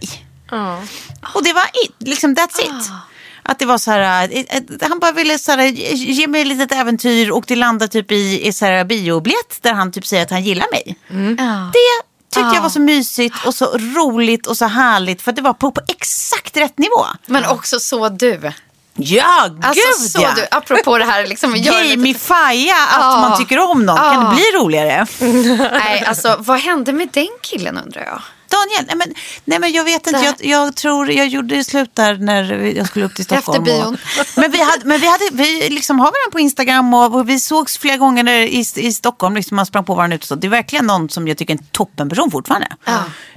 Och 1.36 1.44
det 1.44 1.54
var 1.54 1.64
it, 1.86 1.96
liksom 2.00 2.36
that's 2.36 2.60
it. 2.62 2.92
Att 3.46 3.60
det 3.60 3.66
var 3.66 3.78
så 3.78 3.92
här, 3.92 4.30
han 4.90 5.00
bara 5.00 5.12
ville 5.12 5.40
så 5.40 5.52
här, 5.52 5.64
ge- 5.66 6.28
mig 6.28 6.42
ett 6.42 6.48
litet 6.48 6.72
äventyr 6.72 7.32
och 7.32 7.44
det 7.48 7.56
landade 7.56 7.88
typ 7.92 8.12
i, 8.12 8.48
i 8.48 8.54
så 8.54 8.66
här 8.66 8.84
biobiljett 8.84 9.58
där 9.62 9.74
han 9.74 9.92
typ 9.92 10.06
säger 10.08 10.24
att 10.24 10.32
han 10.32 10.44
gillar 10.44 10.68
mig. 10.72 10.96
Det 11.74 12.03
tyckte 12.44 12.56
jag 12.56 12.62
var 12.62 12.70
så 12.70 12.80
mysigt 12.80 13.36
och 13.46 13.54
så 13.54 13.78
roligt 13.78 14.48
och 14.48 14.58
så 14.58 14.66
härligt 14.66 15.22
för 15.22 15.30
att 15.32 15.36
det 15.36 15.42
var 15.42 15.54
på, 15.54 15.72
på 15.72 15.82
exakt 15.88 16.58
rätt 16.58 16.78
nivå. 16.78 17.06
Men 17.26 17.46
också 17.46 17.80
så 17.80 18.10
du. 18.10 18.52
Ja, 18.96 19.50
Alltså 19.64 19.84
gud 20.00 20.10
så 20.12 20.22
ja. 20.22 20.34
du, 20.36 20.48
apropå 20.52 20.98
det 20.98 21.06
här 21.06 21.28
liksom. 21.28 21.56
gör 21.56 21.84
lite- 21.84 21.96
Gamifia 21.96 22.76
att 22.92 23.20
man 23.22 23.38
tycker 23.38 23.60
om 23.72 23.86
någon. 23.86 23.98
Kan 23.98 24.26
det 24.26 24.36
bli 24.36 24.44
roligare? 24.60 25.06
Nej, 25.72 26.04
alltså 26.08 26.36
vad 26.40 26.60
hände 26.60 26.94
med 26.94 27.10
den 27.14 27.28
killen 27.42 27.78
undrar 27.86 28.02
jag? 28.02 28.22
Daniel, 28.56 28.86
nej 28.88 28.96
men, 28.96 29.14
nej 29.46 29.60
men 29.60 29.72
jag 29.72 29.84
vet 29.84 30.08
inte. 30.08 30.20
Jag, 30.26 30.36
jag 30.66 30.76
tror 30.76 31.12
jag 31.12 31.28
gjorde 31.28 31.64
slut 31.64 31.96
där 31.96 32.16
när 32.18 32.54
jag 32.78 32.88
skulle 32.88 33.06
upp 33.06 33.16
till 33.16 33.22
Efter 33.24 33.42
Stockholm. 33.42 33.64
bion. 33.64 33.94
Och, 33.94 34.26
men 34.38 34.52
vi, 34.52 34.64
hade, 34.64 34.86
men 34.86 35.00
vi, 35.00 35.08
hade, 35.08 35.30
vi 35.32 35.70
liksom 35.70 36.00
har 36.00 36.06
varandra 36.06 36.32
på 36.32 36.40
Instagram 36.40 36.94
och, 36.94 37.16
och 37.16 37.30
vi 37.30 37.40
sågs 37.40 37.78
flera 37.78 37.98
gånger 37.98 38.30
i, 38.30 38.66
i 38.76 38.92
Stockholm. 38.94 39.36
Liksom 39.36 39.56
man 39.56 39.66
sprang 39.66 39.84
på 39.84 39.96
varandra 39.96 40.16
ute 40.16 40.24
och 40.24 40.28
så. 40.28 40.36
Det 40.36 40.48
är 40.48 40.50
verkligen 40.50 40.86
någon 40.88 41.10
som 41.10 41.28
jag 41.28 41.38
tycker 41.38 41.54
är 41.54 41.58
en 41.58 41.66
toppenperson 41.72 42.32
fortfarande. 42.32 42.68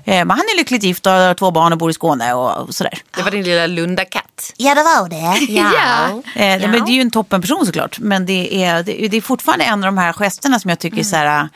Eh, 0.05 0.15
men 0.25 0.31
han 0.31 0.39
är 0.39 0.57
lyckligt 0.57 0.83
gift 0.83 1.07
och 1.07 1.13
har 1.13 1.35
två 1.35 1.51
barn 1.51 1.73
och 1.73 1.79
bor 1.79 1.91
i 1.91 1.95
Skåne 1.95 2.33
och, 2.35 2.57
och 2.69 2.75
sådär. 2.75 2.99
Det 3.17 3.23
var 3.23 3.31
din 3.31 3.43
lilla 3.45 3.67
Lundakatt. 3.67 4.53
Ja, 4.57 4.75
det 4.75 4.83
var 4.83 5.09
det. 5.09 5.53
Ja. 5.53 6.09
Eh, 6.43 6.71
Men 6.71 6.85
det 6.85 6.91
är 6.91 6.95
ju 6.95 7.01
en 7.01 7.11
toppenperson 7.11 7.67
såklart. 7.67 7.99
Men 7.99 8.27
det 8.27 8.65
är, 8.65 8.83
det, 8.83 9.05
är- 9.05 9.09
det 9.09 9.17
är 9.17 9.21
fortfarande 9.21 9.65
en 9.65 9.85
av 9.85 9.89
de 9.95 9.99
här 9.99 10.13
gesterna 10.13 10.61
som 10.61 10.69
jag 10.69 10.79
tycker 10.79 10.99
är 10.99 11.03
så 11.03 11.17
här... 11.17 11.49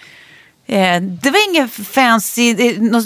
Eh, 0.71 1.03
det 1.03 1.31
var 1.31 1.51
inga 1.51 1.69
fancy, 1.69 2.51
eh, 2.51 3.03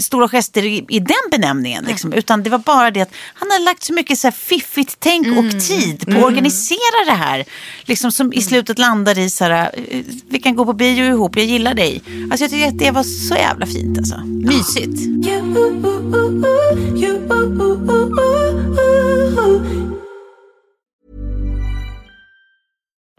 stora 0.00 0.28
gester 0.28 0.64
i, 0.64 0.84
i 0.88 0.98
den 0.98 1.30
benämningen. 1.30 1.84
Liksom, 1.84 2.12
utan 2.12 2.42
det 2.42 2.50
var 2.50 2.58
bara 2.58 2.90
det 2.90 3.00
att 3.00 3.12
han 3.34 3.50
har 3.50 3.64
lagt 3.64 3.82
så 3.82 3.92
mycket 3.92 4.18
så 4.18 4.26
här 4.26 4.32
fiffigt 4.32 4.96
tänk 4.98 5.26
och 5.26 5.60
tid 5.60 6.06
på 6.06 6.18
att 6.18 6.24
organisera 6.24 7.04
det 7.06 7.12
här. 7.12 7.44
Liksom, 7.82 8.12
som 8.12 8.32
i 8.32 8.42
slutet 8.42 8.78
landar 8.78 9.18
i 9.18 9.30
så 9.30 9.44
här, 9.44 9.70
eh, 9.90 10.00
vi 10.28 10.38
kan 10.38 10.56
gå 10.56 10.64
på 10.64 10.72
bio 10.72 11.04
ihop, 11.04 11.36
jag 11.36 11.46
gillar 11.46 11.74
dig. 11.74 12.02
Alltså, 12.30 12.44
jag 12.44 12.50
tycker 12.50 12.68
att 12.68 12.78
det 12.78 12.90
var 12.90 13.02
så 13.02 13.34
jävla 13.34 13.66
fint 13.66 13.98
alltså. 13.98 14.20
Mysigt. 14.26 15.26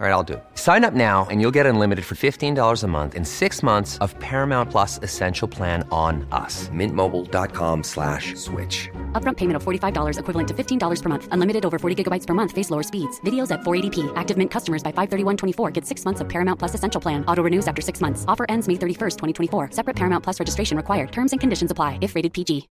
All 0.00 0.04
right, 0.04 0.10
I'll 0.10 0.24
do 0.24 0.32
it. 0.32 0.44
Sign 0.56 0.82
up 0.84 0.92
now 0.92 1.24
and 1.30 1.40
you'll 1.40 1.54
get 1.54 1.66
unlimited 1.66 2.04
for 2.04 2.16
$15 2.16 2.82
a 2.82 2.86
month 2.88 3.14
and 3.14 3.26
six 3.26 3.62
months 3.62 3.96
of 3.98 4.18
Paramount 4.18 4.70
Plus 4.70 4.98
Essential 5.04 5.46
Plan 5.46 5.86
on 5.92 6.26
us. 6.32 6.68
Mintmobile.com 6.70 7.82
slash 7.84 8.34
switch. 8.34 8.90
Upfront 9.12 9.36
payment 9.36 9.54
of 9.56 9.62
$45 9.62 10.18
equivalent 10.18 10.48
to 10.48 10.54
$15 10.54 11.02
per 11.02 11.08
month. 11.08 11.28
Unlimited 11.30 11.64
over 11.64 11.78
40 11.78 12.04
gigabytes 12.04 12.26
per 12.26 12.34
month. 12.34 12.50
Face 12.50 12.70
lower 12.70 12.82
speeds. 12.82 13.20
Videos 13.20 13.52
at 13.52 13.60
480p. 13.60 14.12
Active 14.16 14.36
Mint 14.36 14.50
customers 14.50 14.82
by 14.82 14.90
531.24 14.90 15.72
get 15.72 15.86
six 15.86 16.04
months 16.04 16.20
of 16.20 16.28
Paramount 16.28 16.58
Plus 16.58 16.74
Essential 16.74 17.00
Plan. 17.00 17.24
Auto 17.26 17.44
renews 17.44 17.68
after 17.68 17.80
six 17.80 18.00
months. 18.00 18.24
Offer 18.26 18.46
ends 18.48 18.66
May 18.66 18.74
31st, 18.74 19.16
2024. 19.16 19.70
Separate 19.70 19.94
Paramount 19.94 20.24
Plus 20.24 20.40
registration 20.40 20.76
required. 20.76 21.12
Terms 21.12 21.32
and 21.32 21.40
conditions 21.40 21.70
apply 21.70 21.98
if 22.02 22.16
rated 22.16 22.32
PG. 22.32 22.68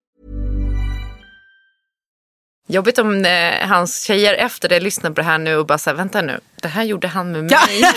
Jobbigt 2.70 2.98
om 2.98 3.24
eh, 3.24 3.68
hans 3.68 4.02
tjejer 4.02 4.35
efter 4.35 4.68
det 4.68 4.81
lyssnar 4.81 5.11
på 5.11 5.14
det 5.14 5.22
här 5.22 5.38
nu 5.38 5.57
och 5.57 5.66
bara 5.66 5.78
säger 5.78 5.96
vänta 5.96 6.22
nu, 6.22 6.40
det 6.62 6.68
här 6.68 6.82
gjorde 6.82 7.08
han 7.08 7.32
med 7.32 7.44
mig. 7.44 7.82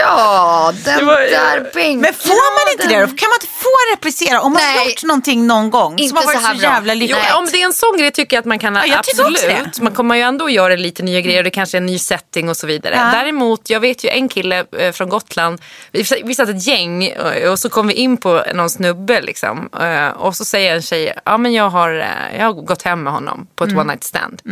Ja, 0.00 0.72
den 0.84 0.98
Det 0.98 1.04
var- 1.04 1.20
där 1.20 1.60
bänkraden. 1.60 2.00
Men 2.00 2.14
får 2.14 2.64
man 2.64 2.72
inte 2.72 2.86
det 2.88 2.94
då? 3.00 3.06
Kan 3.06 3.28
man 3.28 3.36
inte 3.42 3.46
få 3.46 3.68
replicera? 3.94 4.40
Om 4.40 4.52
man 4.52 4.62
har 4.62 4.74
Nej. 4.74 4.88
gjort 4.88 5.02
någonting 5.02 5.46
någon 5.46 5.70
gång 5.70 5.92
Inte 5.98 6.08
som 6.08 6.16
har 6.16 6.24
varit 6.24 6.40
så 6.40 6.46
här 6.46 6.54
så 6.54 6.62
jävla 6.62 6.94
lyckat. 6.94 7.34
om 7.36 7.46
det 7.52 7.60
är 7.62 7.64
en 7.66 7.72
sån 7.72 7.96
grej 7.98 8.10
tycker 8.10 8.36
jag 8.36 8.40
att 8.42 8.46
man 8.46 8.58
kan 8.58 8.74
Ja, 8.74 8.98
absolut. 8.98 9.80
Man 9.80 9.94
kommer 9.94 10.14
ju 10.14 10.22
ändå 10.22 10.50
göra 10.50 10.76
lite 10.76 11.02
nya 11.02 11.20
grejer 11.20 11.38
och 11.38 11.44
det 11.44 11.50
kanske 11.50 11.76
är 11.76 11.80
en 11.80 11.86
ny 11.86 11.98
setting 11.98 12.48
och 12.48 12.56
så 12.56 12.66
vidare. 12.66 12.94
Ja. 12.94 13.18
Däremot, 13.18 13.70
jag 13.70 13.80
vet 13.80 14.04
ju 14.04 14.08
en 14.10 14.28
kille 14.28 14.64
eh, 14.78 14.92
från 14.92 15.08
Gotland. 15.08 15.60
Vi, 15.92 16.04
vi 16.24 16.34
satt 16.34 16.48
ett 16.48 16.66
gäng 16.66 17.04
eh, 17.06 17.50
och 17.50 17.58
så 17.58 17.68
kom 17.68 17.86
vi 17.86 17.94
in 17.94 18.16
på 18.16 18.44
någon 18.54 18.70
snubbe 18.70 19.20
liksom. 19.20 19.68
Eh, 19.80 20.08
Och 20.08 20.36
så 20.36 20.44
säger 20.44 20.74
en 20.74 20.82
tjej, 20.82 21.14
ja 21.24 21.38
men 21.38 21.52
jag 21.52 21.70
har, 21.70 21.90
jag 22.38 22.44
har 22.44 22.52
gått 22.52 22.82
hem 22.82 23.02
med 23.02 23.12
honom 23.12 23.46
på 23.56 23.64
Mm. 23.64 23.76
ett 23.76 23.80
one 23.80 23.92
night 23.92 24.04
stand. 24.04 24.42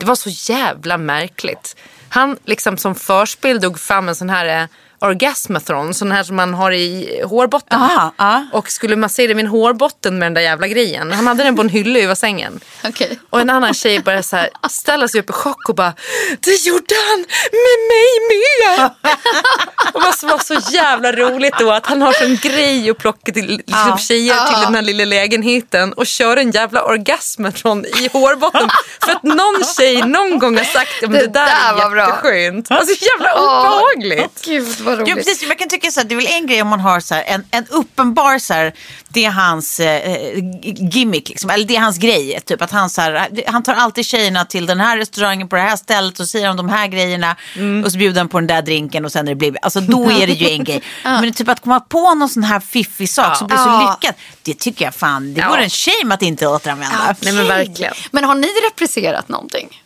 Det 0.00 0.06
var 0.06 0.14
så 0.14 0.52
jävla 0.52 0.98
märkligt. 0.98 1.76
Han 2.08 2.36
liksom 2.44 2.76
som 2.76 2.94
förspel 2.94 3.60
dog 3.60 3.80
fram 3.80 4.08
en 4.08 4.14
sån 4.14 4.30
här 4.30 4.62
eh, 4.62 4.68
orgasmatron, 5.00 5.94
sån 5.94 6.12
här 6.12 6.22
som 6.22 6.36
man 6.36 6.54
har 6.54 6.72
i 6.72 7.20
hårbotten. 7.24 7.82
Aha, 7.82 8.14
ja. 8.16 8.46
Och 8.52 8.70
skulle 8.70 8.96
massera 8.96 9.34
min 9.34 9.46
hårbotten 9.46 10.18
med 10.18 10.26
den 10.26 10.34
där 10.34 10.40
jävla 10.40 10.66
grejen. 10.68 11.12
Han 11.12 11.26
hade 11.26 11.42
den 11.44 11.56
på 11.56 11.62
en 11.62 11.68
hylla 11.68 11.98
över 11.98 12.14
sängen. 12.14 12.60
Okej. 12.84 13.18
Och 13.30 13.40
en 13.40 13.50
annan 13.50 13.74
tjej 13.74 14.00
började 14.00 14.22
så 14.22 14.36
här 14.36 14.50
ställa 14.70 15.08
sig 15.08 15.20
upp 15.20 15.30
i 15.30 15.32
chock 15.32 15.68
och 15.68 15.74
bara 15.74 15.92
Det 16.40 16.66
gjorde 16.66 16.94
han 17.10 17.18
med 17.52 17.78
mig 17.90 18.10
med! 18.30 18.90
och 19.94 20.00
det 20.20 20.26
var 20.26 20.38
så 20.38 20.72
jävla 20.72 21.12
roligt 21.12 21.54
då 21.58 21.70
att 21.72 21.86
han 21.86 22.02
har 22.02 22.12
sån 22.12 22.36
grej 22.36 22.90
att 22.90 22.98
plocka 22.98 23.32
till 23.32 23.46
liksom, 23.66 23.98
tjejer 23.98 24.46
till 24.46 24.60
den 24.64 24.74
här 24.74 24.82
lilla 24.82 25.04
lägenheten 25.04 25.92
och 25.92 26.06
kör 26.06 26.36
en 26.36 26.50
jävla 26.50 26.82
orgasmatron 26.84 27.84
i 27.86 28.08
hårbotten. 28.12 28.68
För 29.04 29.12
att 29.12 29.22
någon 29.22 29.64
tjej 29.76 30.02
någon 30.02 30.38
gång 30.38 30.56
har 30.56 30.64
sagt 30.64 31.04
att 31.04 31.12
det, 31.12 31.18
Det 31.18 31.26
där, 31.26 31.46
där 31.76 31.86
är 31.86 31.90
bra." 31.90 32.06
jätteskönt. 32.06 32.70
Alltså 32.70 32.94
jävla 33.04 33.34
obehagligt. 33.42 34.42
Gud 34.44 34.80
vad 34.90 34.98
roligt. 34.98 35.08
Jo, 35.10 35.16
precis. 35.16 35.48
Man 35.48 35.56
kan 35.56 35.68
tycka 35.68 35.90
så 35.90 36.00
här, 36.00 36.08
det 36.08 36.14
är 36.14 36.16
väl 36.16 36.26
en 36.26 36.46
grej 36.46 36.62
om 36.62 36.68
man 36.68 36.80
har 36.80 37.00
så 37.00 37.14
här, 37.14 37.24
en, 37.26 37.44
en 37.50 37.66
uppenbar 37.70 38.38
så 38.38 38.54
här, 38.54 38.72
det 39.08 39.24
är 39.24 39.30
hans 39.30 39.80
eh, 39.80 40.32
gimmick, 40.64 41.28
liksom, 41.28 41.50
eller 41.50 41.64
det 41.64 41.76
är 41.76 41.80
hans 41.80 41.98
grej. 41.98 42.40
Typ 42.46 42.62
att 42.62 42.70
han, 42.70 42.90
så 42.90 43.00
här, 43.00 43.28
han 43.46 43.62
tar 43.62 43.74
alltid 43.74 44.06
tjejerna 44.06 44.44
till 44.44 44.66
den 44.66 44.80
här 44.80 44.96
restaurangen 44.98 45.48
på 45.48 45.56
det 45.56 45.62
här 45.62 45.76
stället 45.76 46.20
och 46.20 46.28
säger 46.28 46.46
de 46.46 46.56
de 46.56 46.68
här 46.68 46.86
grejerna 46.86 47.36
och 47.84 47.92
så 47.92 47.98
bjuder 47.98 48.20
han 48.20 48.28
på 48.28 48.38
den 48.40 48.46
där 48.46 48.62
drinken 48.62 49.04
och 49.04 49.12
sen 49.12 49.26
är 49.28 49.30
det 49.30 49.36
blivit, 49.36 49.58
alltså 49.62 49.80
då 49.80 50.10
är 50.10 50.26
det 50.26 50.32
ju 50.32 50.48
en 50.50 50.64
grej. 50.64 50.82
Men 51.04 51.32
typ 51.32 51.48
att 51.48 51.60
komma 51.60 51.80
på 51.80 52.14
någon 52.14 52.28
sån 52.28 52.42
här 52.42 52.60
fiffig 52.60 53.10
sak 53.10 53.36
som 53.36 53.46
blir 53.46 53.56
så 53.56 53.62
Ja. 53.68 53.98
lyckad, 54.00 54.14
det 54.42 54.58
tycker 54.58 54.84
jag 54.84 54.94
fan, 54.94 55.34
det 55.34 55.40
Ja. 55.40 55.48
vore 55.50 55.62
en 55.64 55.70
shame 55.70 56.14
att 56.14 56.22
inte 56.22 56.46
återanvända. 56.46 57.14
Nej 57.20 57.32
men 57.32 57.46
verkligen. 57.48 57.92
Men 58.10 58.24
har 58.24 58.34
ni 58.34 58.48
represserat 58.70 59.28
någonting? 59.28 59.82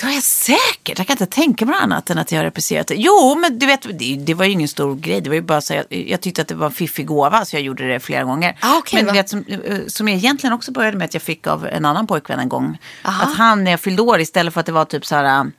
Det 0.00 0.06
var 0.06 0.12
jag 0.12 0.22
säkert. 0.22 0.98
Jag 0.98 1.06
kan 1.06 1.14
inte 1.14 1.26
tänka 1.26 1.66
mig 1.66 1.74
annat 1.80 2.10
än 2.10 2.18
att 2.18 2.32
jag 2.32 2.38
har 2.38 2.44
represserat 2.44 2.86
det. 2.86 2.94
Jo, 2.94 3.38
men 3.40 3.58
du 3.58 3.66
vet, 3.66 3.98
det, 3.98 4.16
det 4.16 4.34
var 4.34 4.44
ju 4.44 4.50
ingen 4.50 4.68
stor 4.68 4.96
grej. 4.96 5.20
Det 5.20 5.30
var 5.30 5.34
ju 5.34 5.42
bara 5.42 5.60
så 5.60 5.74
jag, 5.74 5.84
jag 5.90 6.20
tyckte 6.20 6.42
att 6.42 6.48
det 6.48 6.54
var 6.54 6.66
en 6.66 6.72
fiffig 6.72 7.06
gåva 7.06 7.44
så 7.44 7.56
jag 7.56 7.62
gjorde 7.62 7.88
det 7.88 8.00
flera 8.00 8.24
gånger. 8.24 8.56
Ah, 8.60 8.78
okej, 8.78 8.96
men 8.96 9.06
va? 9.06 9.12
du 9.12 9.18
vet, 9.18 9.28
som, 9.28 9.44
eh, 9.48 9.78
som 9.86 10.08
jag 10.08 10.16
egentligen 10.16 10.52
också 10.52 10.72
började 10.72 10.96
med 10.96 11.04
att 11.04 11.14
jag 11.14 11.22
fick 11.22 11.46
av 11.46 11.66
en 11.66 11.84
annan 11.84 12.06
pojkvän 12.06 12.38
en 12.38 12.48
gång. 12.48 12.78
Att 13.02 13.36
han 13.36 13.64
när 13.64 13.70
jag 13.70 13.80
fyllde 13.80 14.02
år 14.02 14.20
istället 14.20 14.54
för 14.54 14.60
att 14.60 14.66
det 14.66 14.72
var 14.72 14.84
typ 14.84 15.06
så 15.06 15.14
här 15.14 15.50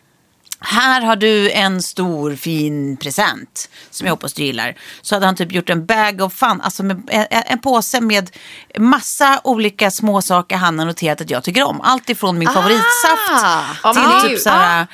här 0.62 1.02
har 1.02 1.16
du 1.16 1.52
en 1.52 1.82
stor 1.82 2.36
fin 2.36 2.98
present 2.98 3.70
som 3.90 4.08
jag 4.08 4.14
hoppas 4.14 4.34
du 4.34 4.44
gillar. 4.44 4.76
Så 5.02 5.16
hade 5.16 5.26
han 5.26 5.36
typ 5.36 5.52
gjort 5.52 5.70
en 5.70 5.86
bag 5.86 6.22
of 6.22 6.34
fun, 6.34 6.62
alltså 6.62 6.84
en, 6.84 7.04
en 7.30 7.60
påse 7.60 8.02
med 8.02 8.30
massa 8.78 9.42
olika 9.44 9.92
små 9.92 10.22
saker 10.22 10.56
han 10.56 10.80
har 10.80 10.86
noterat 10.86 11.22
att 11.22 11.30
jag 11.30 11.44
tycker 11.44 11.64
om. 11.64 11.82
Allt 11.82 12.10
ifrån 12.10 12.38
min 12.40 12.50
favoritsaft 12.50 13.44
Ja, 13.84 13.94
till 13.94 14.02
men 14.02 14.10
det 14.10 14.16
är 14.18 14.22
typ 14.22 14.32
ju- 14.32 14.38
så 14.38 14.50
här, 14.50 14.88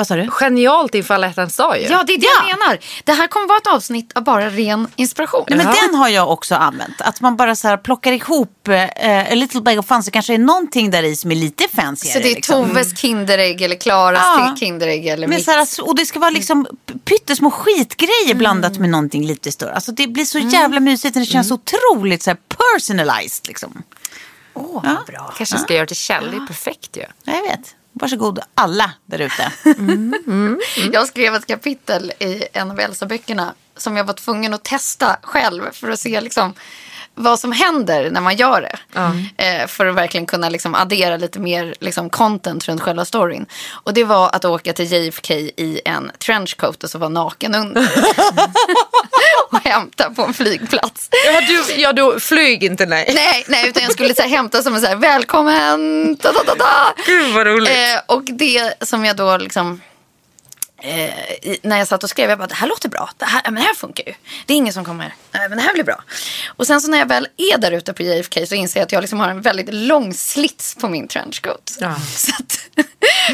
vad 0.00 0.06
sa 0.06 0.16
du? 0.16 0.28
Genialt 0.30 0.94
inför 0.94 1.14
alla 1.14 1.26
hjärtans 1.26 1.56
dag 1.56 1.80
ju. 1.80 1.86
Ja, 1.88 2.02
det 2.06 2.12
är 2.12 2.18
det 2.18 2.26
jag 2.48 2.58
menar. 2.58 2.78
Det 3.04 3.12
här 3.12 3.26
kommer 3.26 3.46
vara 3.48 3.58
ett 3.58 3.66
avsnitt 3.66 4.12
av 4.14 4.24
bara 4.24 4.50
ren 4.50 4.88
inspiration. 4.96 5.44
Nej, 5.48 5.58
men 5.58 5.74
den 5.90 5.94
har 5.94 6.08
jag 6.08 6.30
också 6.30 6.54
använt. 6.54 7.00
Att 7.00 7.20
man 7.20 7.36
bara 7.36 7.56
så 7.56 7.68
här 7.68 7.76
plockar 7.76 8.12
ihop 8.12 8.68
eh, 8.68 9.32
a 9.32 9.34
little 9.34 9.60
bag 9.60 9.78
of 9.78 9.86
fun 9.86 10.02
så 10.02 10.10
kanske 10.10 10.32
det 10.32 10.36
är 10.36 10.38
någonting 10.38 10.90
där 10.90 11.02
i 11.02 11.16
som 11.16 11.30
är 11.30 11.34
lite 11.36 11.64
fancyare. 11.74 12.12
Så 12.12 12.18
det 12.18 12.30
är 12.30 12.34
liksom. 12.34 12.66
Toves 12.68 12.98
Kinderägg 13.00 13.62
eller 13.62 13.76
Klaras 13.76 14.20
Ja. 14.22 14.56
Kinderägg 14.58 15.06
eller 15.06 15.26
Men 15.28 15.36
mitt. 15.36 15.44
så 15.44 15.50
här, 15.50 15.58
alltså, 15.58 15.82
och 15.82 15.94
det 15.96 16.06
ska 16.06 16.18
vara 16.18 16.30
liksom 16.30 16.66
pyttesmå 17.04 17.50
skitgrejer 17.50 18.34
blandat 18.34 18.78
med 18.78 18.90
någonting 18.90 19.26
lite 19.26 19.52
större. 19.52 19.74
Alltså 19.74 19.92
det 19.92 20.06
blir 20.06 20.24
så 20.24 20.38
jävla 20.38 20.80
mysigt 20.80 21.16
och 21.16 21.20
det 21.20 21.26
känns 21.26 21.48
så 21.48 21.54
otroligt 21.54 22.22
så 22.22 22.30
här 22.30 22.38
personalized 22.74 23.48
liksom. 23.48 23.82
Åh, 24.54 24.80
Ja. 24.84 24.96
bra. 25.06 25.32
Kanske 25.36 25.58
ska 25.58 25.74
göra 25.74 25.86
till 25.86 25.96
Kjell, 25.96 26.30
det 26.30 26.36
är 26.36 26.46
perfekt 26.46 26.96
ju. 26.96 27.02
Ja, 27.24 27.32
Jag 27.36 27.42
vet. 27.42 27.74
Varsågod 27.92 28.38
alla 28.54 28.92
där 29.06 29.20
ute. 29.20 29.52
Mm. 29.64 30.60
Jag 30.92 31.06
skrev 31.08 31.34
ett 31.34 31.46
kapitel 31.46 32.12
i 32.18 32.44
en 32.52 32.70
av 32.70 32.80
Elsa-böckerna 32.80 33.54
som 33.76 33.96
jag 33.96 34.04
var 34.04 34.14
tvungen 34.14 34.54
att 34.54 34.64
testa 34.64 35.16
själv 35.22 35.62
för 35.72 35.90
att 35.90 36.00
se 36.00 36.20
liksom 36.20 36.54
vad 37.14 37.38
som 37.38 37.52
händer 37.52 38.10
när 38.10 38.20
man 38.20 38.36
gör 38.36 38.60
det. 38.62 38.78
Eh, 39.36 39.66
för 39.66 39.86
att 39.86 39.94
verkligen 39.94 40.26
kunna 40.26 40.48
liksom 40.48 40.74
addera 40.74 41.16
lite 41.16 41.38
mer 41.38 41.74
liksom 41.80 42.10
content 42.10 42.68
runt 42.68 42.80
själva 42.80 43.04
storyn. 43.04 43.46
Och 43.70 43.94
det 43.94 44.04
var 44.04 44.30
att 44.32 44.44
åka 44.44 44.72
till 44.72 44.92
JFK 44.92 45.34
i 45.34 45.80
en 45.84 46.10
trenchcoat 46.18 46.84
och 46.84 46.90
så 46.90 46.98
vara 46.98 47.08
naken 47.08 47.54
under. 47.54 47.82
och 49.50 49.58
hämta 49.64 50.10
på 50.10 50.22
en 50.22 50.34
flygplats. 50.34 51.08
Ja, 51.26 51.40
du, 51.40 51.80
ja, 51.80 51.92
du 51.92 52.20
flyg 52.20 52.64
inte 52.64 52.86
nej. 52.86 53.12
Nej, 53.14 53.44
nej, 53.48 53.68
utan 53.68 53.82
jag 53.82 53.92
skulle 53.92 54.14
så 54.14 54.22
här, 54.22 54.28
hämta 54.28 54.62
som 54.62 54.74
en 54.74 54.80
så 54.80 54.86
här, 54.86 54.96
välkommen, 54.96 56.16
da, 56.16 56.32
da, 56.32 56.42
da, 56.46 56.54
da. 56.54 56.94
Gud 57.06 57.34
vad 57.34 57.46
roligt. 57.46 57.70
Eh, 57.70 58.00
och 58.06 58.22
det 58.24 58.74
som 58.80 59.04
jag 59.04 59.16
då 59.16 59.36
liksom 59.36 59.80
eh, 60.82 61.56
när 61.62 61.78
jag 61.78 61.88
satt 61.88 62.04
och 62.04 62.10
skrev, 62.10 62.30
jag 62.30 62.38
bara 62.38 62.46
det 62.46 62.54
här 62.54 62.68
låter 62.68 62.88
bra, 62.88 63.10
det 63.16 63.24
här, 63.24 63.42
men 63.44 63.54
det 63.54 63.60
här 63.60 63.74
funkar 63.74 64.04
ju. 64.06 64.14
Det 64.46 64.52
är 64.52 64.56
ingen 64.56 64.72
som 64.72 64.84
kommer, 64.84 65.14
nej 65.32 65.48
men 65.48 65.58
det 65.58 65.64
här 65.64 65.72
blir 65.72 65.84
bra. 65.84 66.04
Och 66.46 66.66
sen 66.66 66.80
så 66.80 66.90
när 66.90 66.98
jag 66.98 67.06
väl 67.06 67.28
är 67.36 67.58
där 67.58 67.72
ute 67.72 67.92
på 67.92 68.02
JFK 68.02 68.46
så 68.46 68.54
inser 68.54 68.80
jag 68.80 68.84
att 68.84 68.92
jag 68.92 69.00
liksom 69.00 69.20
har 69.20 69.28
en 69.28 69.40
väldigt 69.40 69.74
lång 69.74 70.14
slits 70.14 70.74
på 70.74 70.88
min 70.88 71.08
trenchcoat. 71.08 71.76
Ja. 71.80 71.94
Så 72.16 72.32
att, 72.38 72.58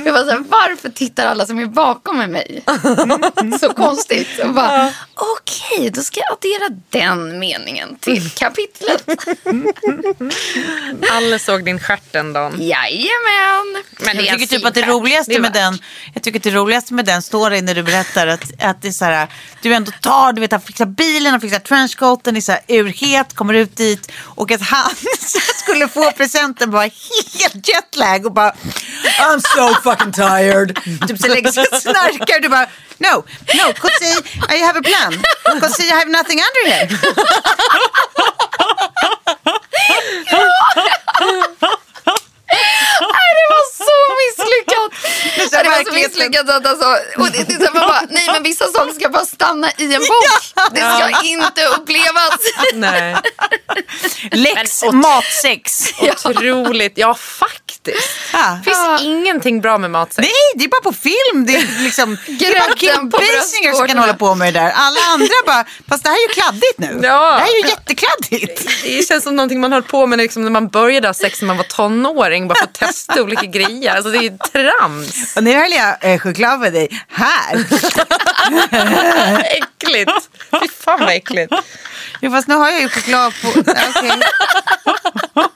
jag 0.04 0.12
var 0.12 0.24
så 0.24 0.30
här, 0.30 0.44
varför 0.48 0.88
tittar 0.88 1.26
alla 1.26 1.46
som 1.46 1.58
är 1.58 1.66
bakom 1.66 2.18
mig 2.18 2.64
så 3.60 3.72
konstigt? 3.72 4.28
Och 4.44 4.54
bara, 4.54 4.92
okej, 5.14 5.90
då 5.90 6.02
ska 6.02 6.20
jag 6.20 6.32
addera 6.32 6.68
den 6.90 7.38
meningen 7.38 7.96
till 8.00 8.30
kapitlet. 8.30 9.08
Alla 11.10 11.38
såg 11.38 11.64
din 11.64 11.80
stjärt 11.80 12.12
den 12.12 12.32
dagen. 12.32 12.56
Jajamän. 12.58 13.82
Men 13.98 14.24
Jag 14.24 14.38
tycker 14.38 14.56
typ 14.56 14.66
att 14.66 14.74
det 14.74 14.82
roligaste 14.82 15.32
Det 15.32 15.40
med 15.40 15.52
den, 15.52 15.78
jag 16.14 16.22
tycker 16.22 16.38
att 16.38 16.42
det 16.44 16.50
roligaste 16.50 16.94
med 16.94 17.04
den 17.04 17.22
storyn 17.22 17.64
när 17.64 17.74
du 17.74 17.82
berättar 17.82 18.26
att, 18.26 18.62
att 18.62 18.82
det 18.82 18.88
är 18.88 18.92
så 18.92 19.04
här, 19.04 19.28
du 19.62 19.74
ändå 19.74 19.92
tar, 20.00 20.32
du 20.32 20.40
vet, 20.40 20.52
han 20.52 20.60
fixar 20.60 20.86
bilen, 20.86 21.30
han 21.30 21.40
fixar 21.40 21.58
trenchcoaten, 21.58 22.36
är 22.36 22.40
så 22.40 22.52
här 22.52 22.60
urhet, 22.68 23.34
kommer 23.34 23.54
ut 23.54 23.76
dit 23.76 24.12
och 24.18 24.50
att 24.50 24.62
han 24.62 24.90
skulle 25.62 25.88
få 25.88 26.10
presenten 26.10 26.70
bara 26.70 26.82
helt 26.82 27.68
jetlag 27.68 28.26
och 28.26 28.32
bara 28.32 28.52
I'm 29.20 29.40
so 29.56 29.74
fucking 29.74 30.12
tired. 30.12 30.78
Typ 31.08 31.18
så 31.18 31.28
lägger 31.28 31.50
sig 31.52 31.66
och 31.72 31.82
snarkar 31.82 32.40
du 32.40 32.48
bara 32.48 32.66
no, 32.98 33.24
no, 33.54 33.72
Kotsi, 33.72 34.12
uh, 34.16 34.54
I 34.54 34.58
have 34.58 34.78
a 34.78 34.82
plan. 34.82 35.12
Kotsi, 35.60 35.82
uh, 35.82 35.92
I 35.92 35.98
have 35.98 36.08
nothing 36.08 36.40
under 36.40 36.64
here. 36.72 36.88
Det 45.50 45.56
är 45.56 45.62
så 45.62 45.66
Ja, 45.66 45.78
det 45.78 45.84
var 45.84 45.84
så 45.84 45.92
misslyckat 45.92 46.50
att 46.50 46.66
alltså, 46.66 46.86
och 47.18 47.30
det, 47.32 47.44
det, 47.48 47.54
är 47.54 47.58
så 47.58 47.64
här, 47.64 47.72
man 47.74 47.88
bara, 47.88 48.02
nej 48.10 48.28
men 48.32 48.42
vissa 48.42 48.66
saker 48.66 48.94
ska 48.94 49.08
bara 49.08 49.24
stanna 49.24 49.70
i 49.78 49.94
en 49.94 50.00
bok. 50.00 50.72
Det 50.72 50.80
ska 50.80 51.22
inte 51.24 51.66
upplevas. 51.66 52.38
Nej. 52.74 53.16
Lex 54.32 54.82
Men- 54.82 54.96
matsex. 54.96 55.92
Otroligt. 56.24 56.92
Ja, 56.96 57.14
faktiskt. 57.14 58.08
Ja. 58.32 58.58
Det 58.64 58.70
finns 58.70 59.02
ingenting 59.02 59.60
bra 59.60 59.78
med 59.78 59.90
matsex. 59.90 60.18
Nej, 60.18 60.32
det 60.54 60.64
är 60.64 60.68
bara 60.68 60.80
på 60.80 60.92
film. 60.92 61.46
Det 61.46 61.56
är, 61.56 61.84
liksom, 61.84 62.16
det 62.26 62.46
är 62.46 63.04
bara 63.04 63.04
Basinger 63.04 63.72
som 63.72 63.88
kan 63.88 63.98
hålla 63.98 64.14
på 64.14 64.34
med 64.34 64.54
det 64.54 64.60
där. 64.60 64.70
Alla 64.70 65.00
andra 65.12 65.26
bara, 65.46 65.64
fast 65.88 66.02
det 66.02 66.08
här 66.08 66.16
är 66.16 66.28
ju 66.28 66.34
kladdigt 66.34 66.78
nu. 66.78 67.00
Ja. 67.02 67.32
Det 67.34 67.40
här 67.40 67.48
är 67.48 67.62
ju 67.62 67.68
jättekladdigt. 67.68 68.68
Det 68.84 69.08
känns 69.08 69.24
som 69.24 69.36
någonting 69.36 69.60
man 69.60 69.72
höll 69.72 69.82
på 69.82 70.06
med 70.06 70.18
liksom 70.18 70.42
när 70.44 70.50
man 70.50 70.68
började 70.68 71.08
ha 71.08 71.14
sex 71.14 71.40
när 71.40 71.46
man 71.46 71.56
var 71.56 71.64
tonåring. 71.64 72.48
Bara 72.48 72.54
för 72.54 72.64
att 72.64 72.74
testa 72.74 73.22
olika 73.22 73.46
grejer. 73.46 73.96
Alltså 73.96 74.10
det 74.10 74.18
är 74.18 74.22
ju 74.22 74.38
trams. 74.52 75.35
Och 75.36 75.44
nu 75.44 75.52
höll 75.54 75.72
jag 75.72 75.96
eh, 76.12 76.18
choklad 76.18 76.60
med 76.60 76.72
dig 76.72 76.88
här. 77.08 77.56
Äckligt. 79.56 80.10
Fy 80.60 80.68
fan 80.68 81.00
vad 81.00 81.14
äckligt. 81.14 81.52
Jo, 82.20 82.30
fast 82.30 82.48
nu 82.48 82.54
har 82.54 82.70
jag 82.70 82.80
ju 82.80 82.88
choklad 82.88 83.32
på... 83.42 83.48
Okej. 83.48 84.20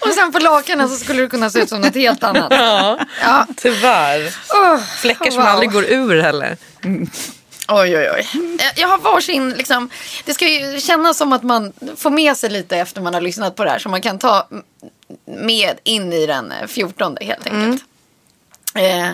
Och 0.00 0.08
sen 0.14 0.32
på 0.32 0.38
lakanen 0.38 0.88
så 0.88 0.96
skulle 0.96 1.22
det 1.22 1.28
kunna 1.28 1.50
se 1.50 1.58
ut 1.60 1.68
som 1.68 1.80
något 1.80 1.94
helt 1.94 2.24
annat. 2.24 2.52
Ja, 2.52 2.98
Ja. 3.22 3.46
tyvärr. 3.56 4.34
Oh, 4.50 4.78
Fläckar 4.80 5.24
som 5.30 5.36
wow. 5.42 5.46
aldrig 5.46 5.72
går 5.72 5.84
ur 5.84 6.22
heller. 6.22 6.56
Oj, 7.68 7.96
oj, 7.96 8.10
oj. 8.14 8.26
Eh, 8.60 8.80
Jag 8.80 8.88
har 8.88 8.98
varsin, 8.98 9.50
liksom, 9.50 9.90
det 10.24 10.34
ska 10.34 10.48
ju 10.48 10.80
kännas 10.80 11.16
som 11.18 11.32
att 11.32 11.42
man 11.42 11.72
får 11.96 12.10
med 12.10 12.36
sig 12.36 12.50
lite 12.50 12.76
efter 12.76 13.00
man 13.00 13.14
har 13.14 13.20
lyssnat 13.20 13.56
på 13.56 13.64
det 13.64 13.70
här. 13.70 13.78
Så 13.78 13.88
man 13.88 14.02
kan 14.02 14.18
ta 14.18 14.48
med 15.26 15.78
in 15.84 16.12
i 16.12 16.26
den 16.26 16.52
eh, 16.52 16.66
14 16.66 17.16
helt 17.20 17.46
enkelt. 17.46 17.82
Eh, 18.78 19.10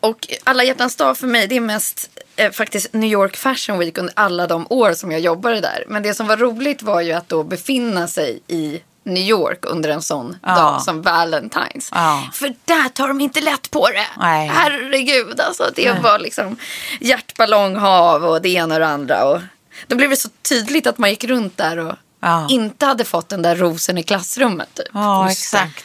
och 0.00 0.26
alla 0.44 0.64
hjärtans 0.64 0.96
dag 0.96 1.18
för 1.18 1.26
mig, 1.26 1.46
det 1.46 1.56
är 1.56 1.60
mest 1.60 2.10
eh, 2.36 2.50
faktiskt 2.52 2.92
New 2.92 3.10
York 3.10 3.36
Fashion 3.36 3.78
Week 3.78 3.98
under 3.98 4.12
alla 4.16 4.46
de 4.46 4.66
år 4.70 4.92
som 4.94 5.10
jag 5.12 5.20
jobbade 5.20 5.60
där. 5.60 5.84
Men 5.88 6.02
det 6.02 6.14
som 6.14 6.26
var 6.26 6.36
roligt 6.36 6.82
var 6.82 7.00
ju 7.00 7.12
att 7.12 7.28
då 7.28 7.42
befinna 7.42 8.08
sig 8.08 8.40
i 8.48 8.80
New 9.06 9.22
York 9.22 9.58
under 9.62 9.90
en 9.90 10.02
sån 10.02 10.36
Ja. 10.42 10.54
dag 10.54 10.82
som 10.82 11.02
Valentine's. 11.02 11.88
Ja. 11.92 12.28
För 12.32 12.54
där 12.64 12.88
tar 12.88 13.08
de 13.08 13.20
inte 13.20 13.40
lätt 13.40 13.70
på 13.70 13.88
det. 13.88 14.06
Nej. 14.20 14.48
Herregud, 14.48 15.40
alltså 15.40 15.70
det 15.74 15.92
var 16.02 16.18
liksom 16.18 16.56
hjärtballonghav 17.00 18.24
och 18.24 18.42
det 18.42 18.48
ena 18.48 18.74
och 18.74 18.80
det 18.80 18.86
andra. 18.86 19.24
Och 19.24 19.40
då 19.86 19.96
blev 19.96 20.10
det 20.10 20.16
så 20.16 20.28
tydligt 20.48 20.86
att 20.86 20.98
man 20.98 21.10
gick 21.10 21.24
runt 21.24 21.56
där 21.56 21.78
och 21.78 21.94
Ja. 22.20 22.46
inte 22.50 22.86
hade 22.86 23.04
fått 23.04 23.28
den 23.28 23.42
där 23.42 23.56
rosen 23.56 23.98
i 23.98 24.02
klassrummet. 24.02 24.68
Typ. 24.74 24.86
Ja, 24.92 25.30
exakt. 25.30 25.84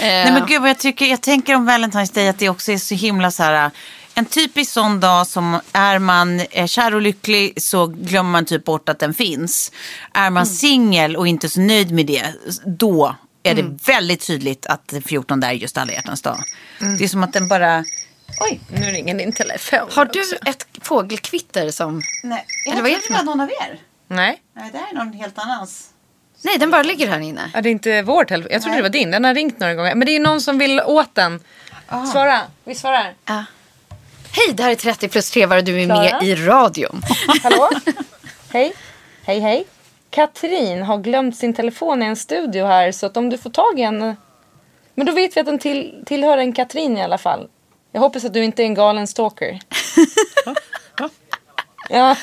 Eh, 0.00 0.04
Nej 0.06 0.32
men 0.32 0.46
gud 0.46 0.60
vad 0.60 0.70
jag 0.70 0.78
tycker, 0.78 1.06
jag 1.06 1.20
tänker 1.20 1.54
om 1.54 1.70
Valentine's 1.70 2.14
Day 2.14 2.28
att 2.28 2.38
det 2.38 2.48
också 2.48 2.72
är 2.72 2.78
så 2.78 2.94
himla 2.94 3.30
så 3.30 3.42
här. 3.42 3.70
En 4.14 4.24
typisk 4.24 4.72
sån 4.72 5.00
dag 5.00 5.26
som 5.26 5.60
är 5.72 5.98
man 5.98 6.40
eh, 6.40 6.66
kär 6.66 6.94
och 6.94 7.02
lycklig 7.02 7.62
så 7.62 7.86
glömmer 7.86 8.30
man 8.30 8.44
typ 8.44 8.64
bort 8.64 8.88
att 8.88 8.98
den 8.98 9.14
finns. 9.14 9.72
Är 10.14 10.30
man 10.30 10.46
singel 10.46 11.16
och 11.16 11.26
inte 11.26 11.48
så 11.48 11.60
nöjd 11.60 11.92
med 11.92 12.06
det, 12.06 12.24
då 12.66 13.16
är 13.42 13.54
det 13.54 13.62
väldigt 13.86 14.26
tydligt 14.26 14.66
att 14.66 14.88
den 14.88 15.02
14 15.02 15.42
är 15.42 15.52
just 15.52 15.78
alla 15.78 15.92
hjärtans 15.92 16.22
dag. 16.22 16.38
Det 16.98 17.04
är 17.04 17.08
som 17.08 17.22
att 17.22 17.32
den 17.32 17.48
bara... 17.48 17.84
Oj, 18.40 18.60
Nu 18.68 18.86
ringer 18.86 19.14
din 19.14 19.32
telefon. 19.32 19.88
Har 19.92 20.04
du 20.04 20.20
ett 20.50 20.66
fågelkvitter 20.82 21.70
som... 21.70 22.02
nej. 22.22 22.46
Eller 22.66 22.76
Jag 22.76 22.82
vad 22.82 22.90
är 22.90 22.94
det 22.96 23.00
för 23.02 23.14
var 23.14 23.22
någon 23.22 23.40
av 23.40 23.48
er. 23.50 23.78
Nej. 24.08 24.42
Nej, 24.56 24.70
det 24.72 24.78
här 24.78 24.90
är 24.90 24.94
någon 24.94 25.12
helt 25.12 25.38
annans. 25.38 25.88
Nej, 26.44 26.58
den 26.58 26.70
bara 26.70 26.82
ligger 26.82 27.08
här 27.08 27.20
inne. 27.20 27.50
Ja, 27.54 27.60
det 27.60 27.68
är 27.68 27.70
inte 27.70 28.02
vår 28.02 28.24
telefon. 28.24 28.52
Jag 28.52 28.62
trodde 28.62 28.76
det 28.76 28.82
var 28.82 28.88
din. 28.88 29.10
Den 29.10 29.24
har 29.24 29.34
ringt 29.34 29.58
några 29.58 29.74
gånger. 29.74 29.94
Men 29.94 30.06
det 30.06 30.16
är 30.16 30.20
någon 30.20 30.40
som 30.40 30.58
vill 30.58 30.80
åt 30.80 31.14
den. 31.14 31.40
Svara. 32.12 32.40
Vi 32.64 32.74
svarar. 32.74 33.14
Ja. 33.24 33.44
Hej, 34.32 34.54
det 34.54 34.62
här 34.62 34.70
är 34.70 34.74
30 34.74 35.08
plus 35.08 35.30
3 35.30 35.46
var 35.46 35.62
du 35.62 35.80
är 35.80 35.86
Klara? 35.86 36.02
med 36.02 36.22
i 36.22 36.34
radion. 36.34 37.02
Hallå? 37.42 37.70
hej. 38.52 38.72
Hej, 39.22 39.40
hej. 39.40 39.64
Katrin 40.10 40.82
har 40.82 40.98
glömt 40.98 41.36
sin 41.36 41.54
telefon 41.54 42.02
i 42.02 42.06
en 42.06 42.16
studio 42.16 42.66
här. 42.66 42.92
Så 42.92 43.06
att 43.06 43.16
om 43.16 43.30
du 43.30 43.38
får 43.38 43.50
tag 43.50 43.78
i 43.78 43.82
en... 43.82 44.16
Men 44.94 45.06
då 45.06 45.12
vet 45.12 45.36
vi 45.36 45.40
att 45.40 45.46
den 45.46 45.58
till, 45.58 46.02
tillhör 46.06 46.38
en 46.38 46.52
Katrin 46.52 46.96
i 46.98 47.02
alla 47.02 47.18
fall. 47.18 47.48
Jag 47.92 48.00
hoppas 48.00 48.24
att 48.24 48.32
du 48.32 48.44
inte 48.44 48.62
är 48.62 48.64
en 48.64 48.74
galen 48.74 49.06
stalker. 49.06 49.60
ja, 51.88 52.16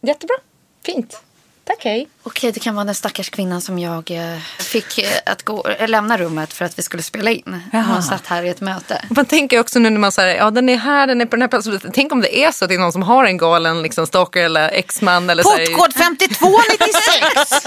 jättebra. 0.00 0.36
Fint. 0.84 1.22
Tack, 1.66 1.84
hej. 1.84 2.08
Okej, 2.22 2.52
det 2.52 2.60
kan 2.60 2.74
vara 2.74 2.84
den 2.84 2.94
stackars 2.94 3.30
kvinnan 3.30 3.60
som 3.60 3.78
jag 3.78 4.10
eh, 4.10 4.38
fick 4.58 4.98
eh, 4.98 5.08
att 5.26 5.42
gå, 5.42 5.68
eh, 5.68 5.88
lämna 5.88 6.18
rummet 6.18 6.52
för 6.52 6.64
att 6.64 6.78
vi 6.78 6.82
skulle 6.82 7.02
spela 7.02 7.30
in. 7.30 7.62
Hon 7.72 8.02
satt 8.02 8.26
här 8.26 8.42
i 8.42 8.48
ett 8.48 8.60
möte. 8.60 9.04
Man 9.10 9.26
tänker 9.26 9.60
också 9.60 9.78
nu 9.78 9.90
när 9.90 9.98
man 9.98 10.12
säger 10.12 10.36
ja 10.36 10.50
den 10.50 10.68
är 10.68 10.76
här, 10.76 11.06
den 11.06 11.20
är 11.20 11.26
på 11.26 11.36
den 11.36 11.42
här 11.42 11.48
platsen. 11.48 11.80
Tänk 11.94 12.12
om 12.12 12.20
det 12.20 12.38
är 12.44 12.52
så 12.52 12.64
att 12.64 12.68
det 12.68 12.74
är 12.74 12.78
någon 12.78 12.92
som 12.92 13.02
har 13.02 13.24
en 13.24 13.36
galen 13.36 13.82
liksom, 13.82 14.06
stalker 14.06 14.42
eller 14.42 14.68
exman. 14.68 15.30
Eller 15.30 15.42
Portkod 15.42 15.94
5296. 15.94 17.66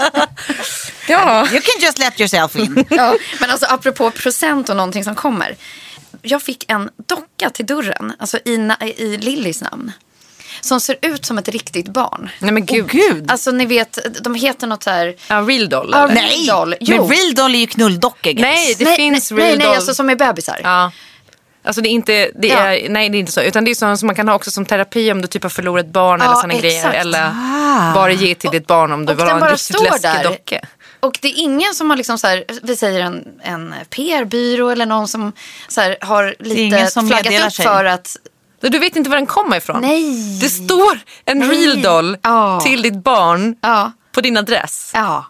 Ja. 1.08 1.46
You 1.52 1.60
can 1.60 1.82
just 1.82 1.98
let 1.98 2.20
yourself 2.20 2.56
in. 2.56 2.84
Ja, 2.90 3.16
men 3.40 3.50
alltså 3.50 3.66
apropå 3.66 4.10
procent 4.10 4.68
och 4.68 4.76
någonting 4.76 5.04
som 5.04 5.14
kommer. 5.14 5.56
Jag 6.22 6.42
fick 6.42 6.70
en 6.70 6.90
docka 7.06 7.50
till 7.50 7.66
dörren, 7.66 8.12
alltså 8.18 8.38
i, 8.44 8.74
i 8.96 9.16
Lillys 9.16 9.62
namn. 9.62 9.92
Som 10.60 10.80
ser 10.80 10.96
ut 11.02 11.24
som 11.26 11.38
ett 11.38 11.48
riktigt 11.48 11.88
barn. 11.88 12.30
Nej 12.38 12.52
men 12.52 12.66
gud. 12.66 12.88
Gud. 12.90 13.30
Alltså 13.30 13.50
ni 13.50 13.66
vet, 13.66 13.98
de 14.24 14.34
heter 14.34 14.66
något 14.66 14.82
så 14.82 14.90
här... 14.90 15.14
Ja, 15.28 15.34
real 15.36 15.68
doll. 15.68 15.90
Ja, 15.92 16.04
eller? 16.04 16.14
nej. 16.14 16.46
Doll. 16.46 16.74
Jo. 16.80 16.96
Men 16.96 17.16
real 17.16 17.34
doll 17.34 17.54
är 17.54 17.58
ju 17.58 17.66
knulldockor. 17.66 18.34
Nej, 18.34 18.74
det 18.78 18.84
nej, 18.84 18.96
finns 18.96 19.30
nej, 19.30 19.40
real 19.40 19.48
nej, 19.48 19.58
nej, 19.58 19.66
doll. 19.66 19.76
alltså 19.76 19.94
som 19.94 20.10
är 20.10 20.14
bebisar. 20.16 20.60
Ja. 20.64 20.92
Alltså 21.64 21.82
det 21.82 21.88
är 21.88 21.90
inte, 21.90 22.30
det 22.34 22.48
Ja. 22.48 22.56
är, 22.58 22.88
nej 22.88 23.08
det 23.08 23.16
är 23.16 23.20
inte 23.20 23.32
så. 23.32 23.40
Utan 23.40 23.64
det 23.64 23.70
är 23.70 23.74
sånt 23.74 23.98
som 24.00 24.06
man 24.06 24.16
kan 24.16 24.28
ha 24.28 24.34
också 24.34 24.50
som 24.50 24.64
terapi 24.64 25.12
om 25.12 25.22
du 25.22 25.28
typ 25.28 25.42
har 25.42 25.50
förlorat 25.50 25.86
ett 25.86 25.92
barn 25.92 26.20
eller 26.20 26.32
Ja, 26.32 26.40
såna 26.40 26.54
grejer. 26.54 26.78
exakt. 26.78 26.96
Eller 26.96 27.30
Ah. 27.34 27.94
bara 27.94 28.12
ge 28.12 28.34
till 28.34 28.50
ditt 28.50 28.66
barn 28.66 28.92
om 28.92 29.06
du 29.06 29.12
och 29.12 29.18
vill 29.18 29.26
ha 29.26 29.36
en 29.46 29.52
riktigt 29.52 29.82
läskig 29.82 30.02
där. 30.02 30.24
docka. 30.24 30.60
Och 31.00 31.18
det 31.22 31.28
är 31.28 31.38
ingen 31.38 31.74
som 31.74 31.90
har 31.90 31.96
liksom 31.96 32.18
så 32.18 32.26
här, 32.26 32.44
vi 32.62 32.76
säger 32.76 33.00
en, 33.00 33.24
en 33.42 33.74
PR-byrå 33.90 34.70
eller 34.70 34.86
någon 34.86 35.08
som 35.08 35.32
så 35.68 35.80
här, 35.80 35.96
har 36.00 36.34
lite 36.38 36.90
flaggat 37.08 37.46
upp 37.46 37.52
sig. 37.52 37.64
för 37.64 37.84
att 37.84 38.16
Du 38.60 38.78
vet 38.78 38.96
inte 38.96 39.10
var 39.10 39.16
den 39.16 39.26
kommer 39.26 39.56
ifrån. 39.56 39.80
Nej. 39.80 40.38
Det 40.40 40.48
står 40.48 40.98
en 41.24 41.38
Nej. 41.38 41.48
real 41.48 41.82
doll 41.82 42.16
Ja. 42.22 42.60
till 42.60 42.82
ditt 42.82 43.04
barn 43.04 43.56
Ja. 43.60 43.92
på 44.12 44.20
din 44.20 44.36
adress. 44.36 44.90
Ja. 44.94 45.26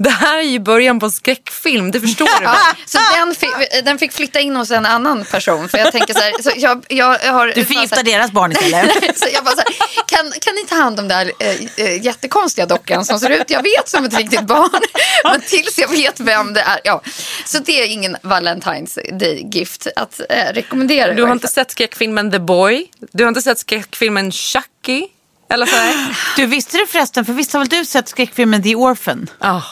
Det 0.00 0.10
här 0.10 0.38
är 0.38 0.42
ju 0.42 0.58
början 0.58 1.00
på 1.00 1.06
en 1.06 1.12
skräckfilm, 1.12 1.90
det 1.90 2.00
förstår 2.00 2.26
du 2.38 2.44
Ja, 2.44 2.58
så 2.86 2.98
den 3.16 3.34
fick, 3.34 3.84
den 3.84 3.98
fick 3.98 4.12
flytta 4.12 4.40
in 4.40 4.56
hos 4.56 4.70
en 4.70 4.86
annan 4.86 5.24
person. 5.24 5.68
För 5.68 5.78
jag 5.78 5.92
tänker 5.92 6.14
så 6.14 6.20
här, 6.20 6.42
så 6.42 6.50
jag, 6.56 6.84
jag 6.88 7.32
har... 7.32 7.46
Du 7.54 7.64
förgiftar 7.64 8.02
deras 8.02 8.30
barn 8.30 8.52
istället. 8.52 9.18
så 9.18 9.26
jag 9.32 9.44
bara 9.44 9.54
så 9.54 9.60
här, 9.60 10.04
kan, 10.06 10.32
kan 10.40 10.54
ni 10.54 10.64
ta 10.64 10.74
hand 10.74 11.00
om 11.00 11.08
den 11.08 11.26
där 11.26 11.32
äh, 11.38 11.86
äh, 11.86 12.04
jättekonstiga 12.04 12.66
dockan 12.66 13.04
som 13.04 13.20
ser 13.20 13.30
ut, 13.30 13.50
jag 13.50 13.62
vet 13.62 13.88
som 13.88 14.04
ett 14.04 14.18
riktigt 14.18 14.46
barn, 14.46 14.80
men 15.24 15.40
tills 15.40 15.78
jag 15.78 15.88
vet 15.88 16.20
vem 16.20 16.52
det 16.52 16.60
är. 16.60 16.80
Ja. 16.84 17.02
Så 17.44 17.58
det 17.58 17.82
är 17.82 17.86
ingen 17.86 18.16
Valentine's 18.16 19.18
Day-gift 19.18 19.86
att 19.96 20.20
äh, 20.28 20.52
rekommendera. 20.52 21.14
Du 21.14 21.22
har 21.22 21.32
inte 21.32 21.48
sett 21.48 21.70
skräckfilmen 21.70 22.30
The 22.30 22.38
Boy? 22.38 22.86
Du 23.12 23.24
har 23.24 23.28
inte 23.28 23.42
sett 23.42 23.58
skräckfilmen 23.58 24.32
Chucky? 24.32 25.06
Eller 25.50 25.66
så 25.66 25.76
här? 25.76 26.16
Du 26.36 26.46
visste 26.46 26.76
du 26.76 26.86
förresten, 26.86 27.24
för 27.24 27.32
visst 27.32 27.52
har 27.52 27.60
väl 27.60 27.68
du 27.68 27.84
sett 27.84 28.08
skräckfilmen 28.08 28.62
The 28.62 28.74
Orphan? 28.74 29.30
Ah. 29.38 29.62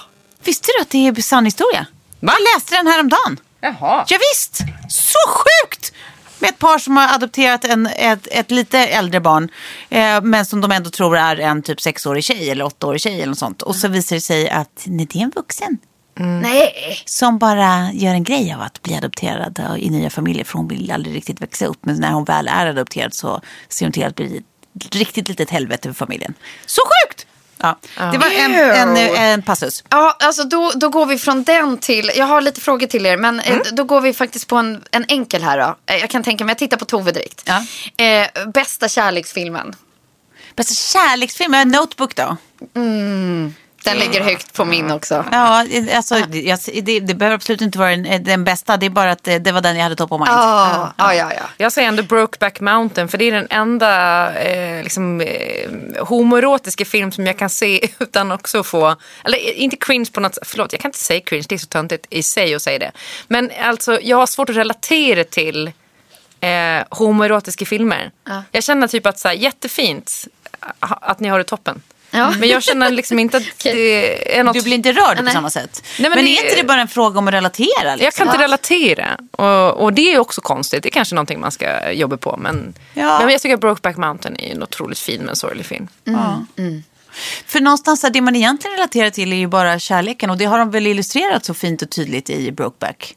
Visste 0.45 0.69
du 0.77 0.83
att 0.83 0.91
det 0.91 1.07
är 1.07 1.23
sann 1.23 1.45
historia? 1.45 1.87
Va? 2.21 2.33
Jag 2.39 2.57
läste 2.57 2.77
den 2.77 2.87
häromdagen. 2.87 3.41
Jaha. 3.61 4.05
Ja, 4.09 4.19
visst, 4.33 4.57
så 4.89 5.19
sjukt! 5.29 5.93
Med 6.39 6.51
ett 6.51 6.59
par 6.59 6.79
som 6.79 6.97
har 6.97 7.15
adopterat 7.15 7.65
en, 7.65 7.87
ett, 7.87 8.27
ett 8.31 8.51
lite 8.51 8.79
äldre 8.79 9.21
barn. 9.21 9.49
Eh, 9.89 10.23
men 10.23 10.47
som 10.47 10.61
de 10.61 10.73
ändå 10.73 10.91
tror 10.91 11.17
är 11.17 11.37
en 11.37 11.63
typ 11.63 11.81
sexårig 11.81 12.25
tjej 12.25 12.51
eller 12.51 12.65
åttaårig 12.65 13.01
tjej 13.01 13.15
eller 13.15 13.27
något 13.27 13.39
sånt. 13.39 13.63
Och 13.63 13.77
så 13.77 13.89
visar 13.89 14.17
det 14.17 14.21
sig 14.21 14.51
att 14.51 14.83
nej, 14.85 15.07
det 15.11 15.19
är 15.19 15.23
en 15.23 15.31
vuxen. 15.31 15.79
Nej. 16.19 17.03
Som 17.05 17.39
bara 17.39 17.93
gör 17.93 18.15
en 18.15 18.25
grej 18.25 18.53
av 18.53 18.61
att 18.61 18.83
bli 18.83 18.97
adopterad 18.97 19.61
i 19.79 19.91
nya 19.91 20.11
familjer. 20.11 20.45
För 20.45 20.59
hon 20.59 20.69
vill 20.69 20.91
aldrig 20.91 21.17
riktigt 21.17 21.43
växa 21.43 21.67
upp. 21.67 21.79
Men 21.81 21.97
när 21.97 22.13
hon 22.13 22.25
väl 22.25 22.49
är 22.49 22.67
adopterad 22.67 23.15
så 23.15 23.41
ser 23.69 23.87
hon 23.87 23.93
till 23.93 24.05
att 24.05 24.15
bli 24.15 24.43
riktigt 24.91 25.29
litet 25.29 25.51
helvete 25.51 25.89
för 25.89 25.95
familjen. 25.95 26.35
Så 26.67 26.81
sjukt! 26.83 27.27
Ja, 27.99 28.05
det 28.13 28.19
var 28.19 28.31
en, 28.31 28.55
en, 28.55 28.97
en 29.17 29.43
passus. 29.43 29.85
Ja, 29.91 30.17
alltså 30.21 30.45
då, 30.45 30.73
då 30.75 30.89
går 30.89 31.07
vi 31.07 31.19
från 31.19 31.43
den 31.43 31.79
till, 31.79 32.11
jag 32.17 32.27
har 32.27 32.41
lite 32.41 32.61
frågor 32.61 32.87
till 32.87 33.07
er, 33.07 33.17
men 33.17 33.41
eh, 33.41 33.59
då 33.73 33.85
går 33.85 34.01
vi 34.01 34.13
faktiskt 34.13 34.49
på 34.49 34.57
en, 34.57 34.85
en 34.91 35.05
enkel 35.09 35.43
här 35.43 35.59
då. 35.59 35.77
Eh, 35.95 36.01
Jag 36.01 36.11
kan 36.11 36.23
tänka 36.23 36.45
mig, 36.45 36.51
jag 36.51 36.59
tittar 36.59 36.77
på 36.77 36.85
Tove 36.85 37.13
direkt. 37.13 37.43
Ja. 37.47 37.63
Eh, 38.05 38.49
bästa 38.55 38.89
kärleksfilmen. 38.89 39.75
Bästa 40.57 40.75
kärleksfilm, 40.75 41.55
ja, 41.55 41.65
Notebook 41.65 42.15
då? 42.15 42.37
Den 43.87 43.99
ligger 43.99 44.21
högt 44.21 44.53
på 44.53 44.65
min 44.65 44.91
också. 44.91 45.25
Ja, 45.33 45.67
alltså, 45.95 46.19
jag, 46.33 46.59
det, 46.83 47.01
det 47.01 47.15
behöver 47.15 47.35
absolut 47.35 47.61
inte 47.61 47.79
vara 47.79 47.97
den, 47.97 48.25
den 48.25 48.45
bästa. 48.45 48.77
Det 48.77 48.87
är 48.87 48.91
bara 48.91 49.11
att 49.11 49.25
det, 49.25 49.39
det 49.39 49.53
var 49.53 49.61
den 49.61 49.77
jag 49.77 49.83
hade 49.83 49.97
top 49.97 50.13
of 50.13 50.21
mind. 50.21 50.31
Ja, 50.31 50.93
ja, 50.97 51.15
ja. 51.15 51.33
ja. 51.37 51.43
Jag 51.57 51.73
säger 51.73 51.89
ändå 51.89 52.03
Brokeback 52.03 52.61
Mountain 52.61 53.09
för 53.09 53.19
det 53.19 53.25
är 53.25 53.33
den 53.33 53.47
enda 53.51 54.35
eh, 54.35 54.83
liksom, 54.83 55.21
eh, 55.21 55.71
homoerotiska 55.99 56.85
film 56.85 57.13
som 57.13 57.27
jag 57.27 57.39
kan 57.39 57.51
se 57.51 57.89
utan 57.99 58.33
också 58.33 58.63
få, 58.63 58.97
eller 59.25 59.39
eh, 59.39 59.63
inte 59.63 59.77
cringe 59.77 60.07
på 60.13 60.21
något 60.21 60.39
förlåt 60.43 60.73
jag 60.73 60.81
kan 60.81 60.89
inte 60.89 60.99
säga 60.99 61.21
cringe, 61.21 61.45
det 61.49 61.55
är 61.55 61.59
så 61.59 61.67
töntigt 61.67 62.07
i 62.11 62.23
sig 62.23 62.55
att 62.55 62.63
säga 62.63 62.79
det. 62.79 62.93
Men 63.29 63.51
alltså 63.63 64.01
jag 64.03 64.17
har 64.17 64.27
svårt 64.27 64.51
att 64.51 64.57
relatera 64.57 65.25
till 65.25 65.73
eh, 66.41 66.85
homoerotiska 66.91 67.67
filmer. 67.67 68.11
Jag 68.51 68.65
känner 68.65 68.89
typ 68.89 69.07
att 69.07 69.19
så 69.19 69.29
här, 69.29 69.35
jättefint 69.35 70.27
att 70.81 71.21
ni 71.21 71.29
har 71.29 71.39
det 71.39 71.45
toppen. 71.45 71.83
Ja. 72.17 72.31
Men 72.39 72.49
jag 72.49 72.63
känner 72.63 72.91
liksom 72.91 73.19
inte 73.19 73.37
att 73.37 73.43
det 73.63 74.39
är 74.39 74.45
något... 74.45 74.55
Du 74.55 74.63
blir 74.63 74.75
inte 74.75 74.93
rörd 74.93 75.17
på 75.17 75.23
Nej. 75.23 75.33
samma 75.33 75.51
sätt. 75.51 75.83
Nej, 75.99 76.11
men 76.11 76.17
men, 76.19 76.25
det- 76.25 76.39
är 76.39 76.45
inte 76.45 76.57
det 76.57 76.65
bara 76.67 76.81
en 76.81 76.89
fråga 76.89 77.19
om 77.19 77.29
att 77.29 77.35
relatera? 77.35 77.95
Liksom? 77.95 78.05
Jag 78.05 78.15
kan 78.15 78.27
inte 78.27 78.39
relatera. 78.43 79.19
Och, 79.31 79.83
och 79.85 79.93
det 79.93 80.13
är 80.15 80.19
också 80.19 80.41
konstigt. 80.41 80.83
Det 80.83 80.89
är 80.89 80.91
kanske 80.91 81.15
någonting 81.15 81.41
man 81.41 81.51
ska 81.53 81.93
jobba 81.93 82.17
på. 82.17 82.37
Men, 82.37 82.75
Ja. 82.95 83.19
men 83.21 83.29
jag 83.31 83.41
tycker 83.41 83.55
att 83.55 83.61
Brokeback 83.61 83.97
Mountain 83.97 84.37
är 84.41 84.53
en 84.55 84.63
otroligt 84.63 84.99
fin 84.99 85.23
men 85.23 85.37
sorglig 85.37 85.67
film. 85.67 85.89
För 87.47 87.61
någonstans 87.61 88.05
det 88.13 88.21
man 88.21 88.37
egentligen 88.37 88.77
relaterar 88.77 89.11
till 89.11 89.33
är 89.33 89.37
ju 89.37 89.47
bara 89.47 89.79
kärleken. 89.79 90.31
Och 90.31 90.37
det 90.39 90.45
har 90.45 90.59
de 90.59 90.71
väl 90.71 90.87
illustrerat 90.87 91.45
så 91.45 91.55
fint 91.55 91.83
och 91.83 91.91
tydligt 91.91 92.31
i 92.31 92.53
Brokeback. 92.53 93.15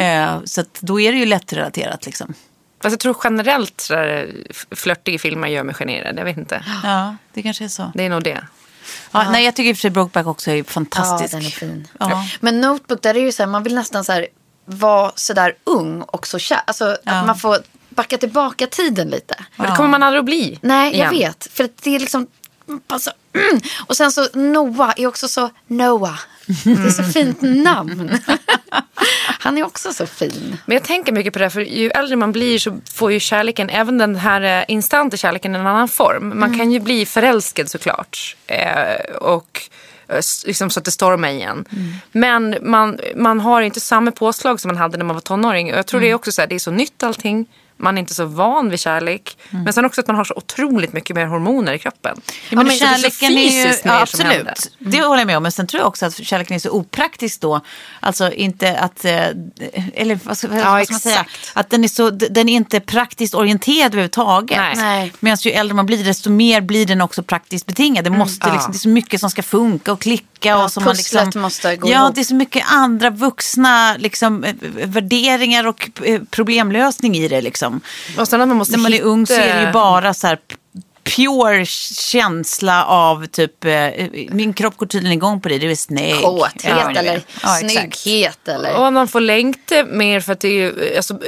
Eh, 0.00 0.38
så 0.44 0.60
att 0.60 0.78
då 0.80 1.00
är 1.00 1.12
det 1.12 1.18
ju 1.18 1.26
lättrelaterat 1.26 2.06
liksom. 2.06 2.34
Fast 2.80 2.92
jag 2.92 3.00
tror 3.00 3.16
generellt 3.24 3.80
så 3.80 3.94
där, 3.94 4.34
f- 4.50 4.66
flörtiga 4.70 5.18
filmer 5.18 5.48
gör 5.48 5.62
mig 5.62 5.74
generad. 5.74 6.18
Jag 6.18 6.24
vet 6.24 6.36
inte. 6.36 6.64
Ja, 6.84 7.16
det 7.34 7.42
kanske 7.42 7.64
är 7.64 7.68
så. 7.68 7.92
Det 7.94 8.04
är 8.04 8.08
nog 8.10 8.22
det. 8.22 8.40
Ja, 9.12 9.30
nej, 9.30 9.44
jag 9.44 9.54
tycker 9.56 9.70
i 9.70 9.72
och 9.72 9.76
för 9.76 9.80
sig 9.80 9.90
Brokeback 9.90 10.26
också 10.26 10.50
är 10.50 10.54
Ja, 10.56 10.64
fantastisk. 10.64 11.30
den 11.32 11.40
är 11.46 11.50
fin. 11.50 11.88
Ja. 12.00 12.24
Men 12.40 12.60
Notebook, 12.60 13.02
där 13.02 13.14
är 13.14 13.20
ju 13.20 13.32
så 13.32 13.42
här, 13.42 13.50
man 13.50 13.62
vill 13.62 13.74
nästan 13.74 14.04
så 14.04 14.12
här 14.12 14.26
vara 14.64 15.12
sådär 15.14 15.54
ung 15.64 16.02
och 16.02 16.26
så 16.26 16.38
kär. 16.38 16.60
Alltså 16.66 16.96
att 17.04 17.26
man 17.26 17.36
får 17.38 17.58
backa 17.88 18.18
tillbaka 18.18 18.66
tiden 18.66 19.08
lite. 19.08 19.34
Men 19.56 19.70
det 19.70 19.76
kommer 19.76 19.88
man 19.88 20.02
aldrig 20.02 20.18
att 20.18 20.24
bli. 20.24 20.58
Nej, 20.62 20.92
igen. 20.94 21.04
jag 21.04 21.10
vet. 21.18 21.48
För 21.52 21.68
det 21.82 21.94
är 21.96 22.00
liksom... 22.00 22.26
Alltså, 22.86 23.10
mm. 23.32 23.60
Och 23.86 23.96
sen 23.96 24.12
så 24.12 24.28
Noah 24.32 24.94
är 24.96 25.06
också 25.06 25.28
så 25.28 25.50
Noah. 25.66 26.18
Det 26.64 26.70
är 26.70 26.90
så 26.90 27.02
fint 27.02 27.38
namn. 27.42 28.18
Han 29.38 29.58
är 29.58 29.64
också 29.64 29.92
så 29.92 30.06
fin. 30.06 30.56
Men 30.66 30.74
jag 30.74 30.84
tänker 30.84 31.12
mycket 31.12 31.32
på 31.32 31.38
det, 31.38 31.50
för 31.50 31.60
ju 31.60 31.90
äldre 31.90 32.16
man 32.16 32.32
blir 32.32 32.58
så 32.58 32.80
får 32.94 33.12
ju 33.12 33.20
kärleken, 33.20 33.70
även 33.70 33.98
den 33.98 34.16
här 34.16 34.60
eh, 34.60 34.64
instanta 34.68 35.16
kärleken, 35.16 35.54
en 35.54 35.66
annan 35.66 35.88
form. 35.88 36.38
Man 36.38 36.58
kan 36.58 36.72
ju 36.72 36.80
bli 36.80 37.06
förälskad 37.06 37.70
såklart. 37.70 38.36
Eh, 38.46 39.16
och 39.20 39.60
eh, 40.08 40.20
liksom 40.46 40.70
så 40.70 40.80
att 40.80 40.84
det 40.84 40.90
stormar 40.90 41.28
igen. 41.28 41.64
Men 42.12 42.56
man, 42.62 42.98
man 43.16 43.40
har 43.40 43.62
inte 43.62 43.80
samma 43.80 44.10
påslag 44.10 44.60
som 44.60 44.68
man 44.68 44.76
hade 44.76 44.96
när 44.96 45.04
man 45.04 45.16
var 45.16 45.20
tonåring. 45.20 45.72
Och 45.72 45.78
jag 45.78 45.86
tror 45.86 46.00
det 46.00 46.10
är 46.10 46.14
också 46.14 46.32
så 46.32 46.42
här, 46.42 46.48
det 46.48 46.54
är 46.54 46.58
så 46.58 46.70
nytt 46.70 47.02
allting. 47.02 47.46
Man 47.76 47.96
är 47.98 48.00
inte 48.00 48.14
så 48.14 48.24
van 48.24 48.70
vid 48.70 48.80
kärlek. 48.80 49.36
Men 49.50 49.72
sen 49.72 49.84
också 49.84 50.00
att 50.00 50.06
man 50.06 50.16
har 50.16 50.24
så 50.24 50.34
otroligt 50.34 50.92
mycket 50.92 51.16
mer 51.16 51.26
hormoner 51.26 51.72
i 51.72 51.78
kroppen. 51.78 52.20
Ja, 52.50 52.56
men 52.56 52.66
är 52.66 52.70
så 52.70 52.78
kärleken 52.78 53.32
är 53.32 53.42
ju, 53.42 53.62
fysiskt 53.64 53.82
ja, 53.84 54.00
absolut. 54.00 54.70
Det 54.78 55.00
håller 55.00 55.20
jag 55.20 55.26
med 55.26 55.36
om. 55.36 55.42
Men 55.42 55.52
sen 55.52 55.66
tror 55.66 55.80
jag 55.80 55.88
också 55.88 56.06
att 56.06 56.16
kärleken 56.24 56.54
är 56.54 56.58
så 56.58 56.70
opraktisk 56.70 57.40
då. 57.40 57.60
Alltså 58.00 58.32
inte 58.32 58.78
att, 58.78 59.04
eh, 59.04 59.12
eller 59.94 60.18
vad 60.24 60.38
ska, 60.38 60.48
vad 60.48 60.84
ska 60.84 60.92
man 60.94 61.00
säga? 61.00 61.26
Att 61.54 61.70
den 61.70 61.84
är, 61.84 61.88
så, 61.88 62.10
den 62.10 62.48
är 62.48 62.52
inte 62.56 62.80
praktiskt 62.80 63.34
orienterad 63.34 63.86
överhuvudtaget. 63.86 64.58
Nej. 64.58 64.74
Nej. 64.76 65.12
Medan 65.20 65.36
ju 65.40 65.50
äldre 65.50 65.74
man 65.74 65.86
blir 65.86 66.04
desto 66.04 66.30
mer 66.30 66.60
blir 66.60 66.86
den 66.86 67.00
också 67.00 67.22
praktiskt 67.22 67.66
betingad. 67.66 68.04
Det, 68.04 68.10
måste, 68.10 68.48
Ja. 68.48 68.52
liksom, 68.54 68.72
det 68.72 68.76
är 68.76 68.78
så 68.78 68.88
mycket 68.88 69.20
som 69.20 69.30
ska 69.30 69.42
funka 69.42 69.92
och 69.92 70.00
klicka. 70.00 70.26
Ja, 70.48 70.64
och 70.64 70.72
som 70.72 70.84
man 70.84 70.94
liksom, 70.96 71.30
måste 71.42 71.76
gå 71.76 71.88
Ja, 71.90 72.02
ihop. 72.04 72.14
det 72.14 72.20
är 72.20 72.24
så 72.24 72.34
mycket 72.34 72.64
andra 72.72 73.10
vuxna 73.10 73.96
liksom, 73.98 74.44
eh, 74.44 74.54
värderingar 74.84 75.66
och 75.66 75.90
eh, 76.04 76.20
problemlösning 76.30 77.16
i 77.16 77.28
det. 77.28 77.40
Liksom. 77.40 77.65
Och 78.18 78.28
sen 78.28 78.40
att 78.40 78.48
man 78.48 78.56
måste 78.56 78.76
När 78.76 78.82
man 78.82 78.92
är 78.92 78.96
hitta- 78.96 79.06
ung 79.08 79.26
så 79.26 79.34
är 79.34 79.54
det 79.60 79.66
ju 79.66 79.72
bara 79.72 80.14
så 80.14 80.26
här 80.26 80.38
pure 81.16 81.64
känsla 81.66 82.84
av 82.84 83.26
typ, 83.26 83.64
eh, 83.64 83.88
min 84.30 84.52
kropp 84.52 84.76
går 84.76 84.86
tydligen 84.86 85.12
igång 85.18 85.40
på 85.40 85.48
det, 85.48 85.58
det 85.58 85.70
är 85.70 85.74
snygg. 85.76 86.14
Kåthet 86.22 86.64
Ja, 86.64 86.90
eller 86.90 87.22
ja, 87.42 87.48
snygghet 87.48 88.48
eller... 88.48 88.76
Och 88.86 88.92
man 88.92 89.08
får 89.08 89.20
längta 89.20 89.84
mer 89.84 90.20
för 90.20 90.32
att 90.32 90.40
det 90.40 90.48
är 90.48 90.52
ju, 90.52 90.96
alltså, 90.96 91.18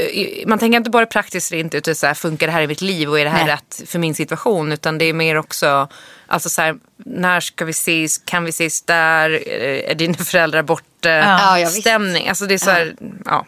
man 0.46 0.58
tänker 0.58 0.76
inte 0.76 0.90
bara 0.90 1.06
praktiskt 1.06 1.52
rent 1.52 1.74
utan 1.74 1.94
så 1.94 2.06
här, 2.06 2.14
funkar 2.14 2.46
det 2.46 2.52
här 2.52 2.62
i 2.62 2.66
mitt 2.66 2.80
liv 2.80 3.10
och 3.10 3.20
är 3.20 3.24
det 3.24 3.30
här 3.30 3.44
Nej. 3.46 3.54
rätt 3.54 3.90
för 3.90 3.98
min 3.98 4.14
situation? 4.14 4.72
Utan 4.72 4.98
det 4.98 5.04
är 5.04 5.12
mer 5.12 5.36
också, 5.36 5.88
alltså 6.26 6.48
så 6.48 6.62
här, 6.62 6.74
när 7.04 7.40
ska 7.40 7.64
vi 7.64 7.70
ses, 7.70 8.18
kan 8.18 8.44
vi 8.44 8.50
ses 8.50 8.82
där, 8.82 9.48
är 9.90 9.94
dina 9.94 10.14
föräldrar 10.14 10.62
borta, 10.62 11.08
Ja, 11.08 11.66
stämning, 11.70 12.28
alltså 12.28 12.46
det 12.46 12.54
är 12.54 12.58
så 12.58 12.70
här, 12.70 12.94
ja. 13.00 13.06
Ja. 13.24 13.46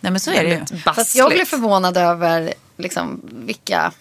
Nej 0.00 0.12
men 0.12 0.20
så 0.20 0.30
är 0.30 0.44
det 0.44 0.50
ju. 0.70 0.78
Fast 0.94 1.14
jag 1.16 1.30
blev 1.30 1.44
förvånad 1.44 1.96
över 1.96 2.54
liksom, 2.76 3.20
vilka... 3.32 3.92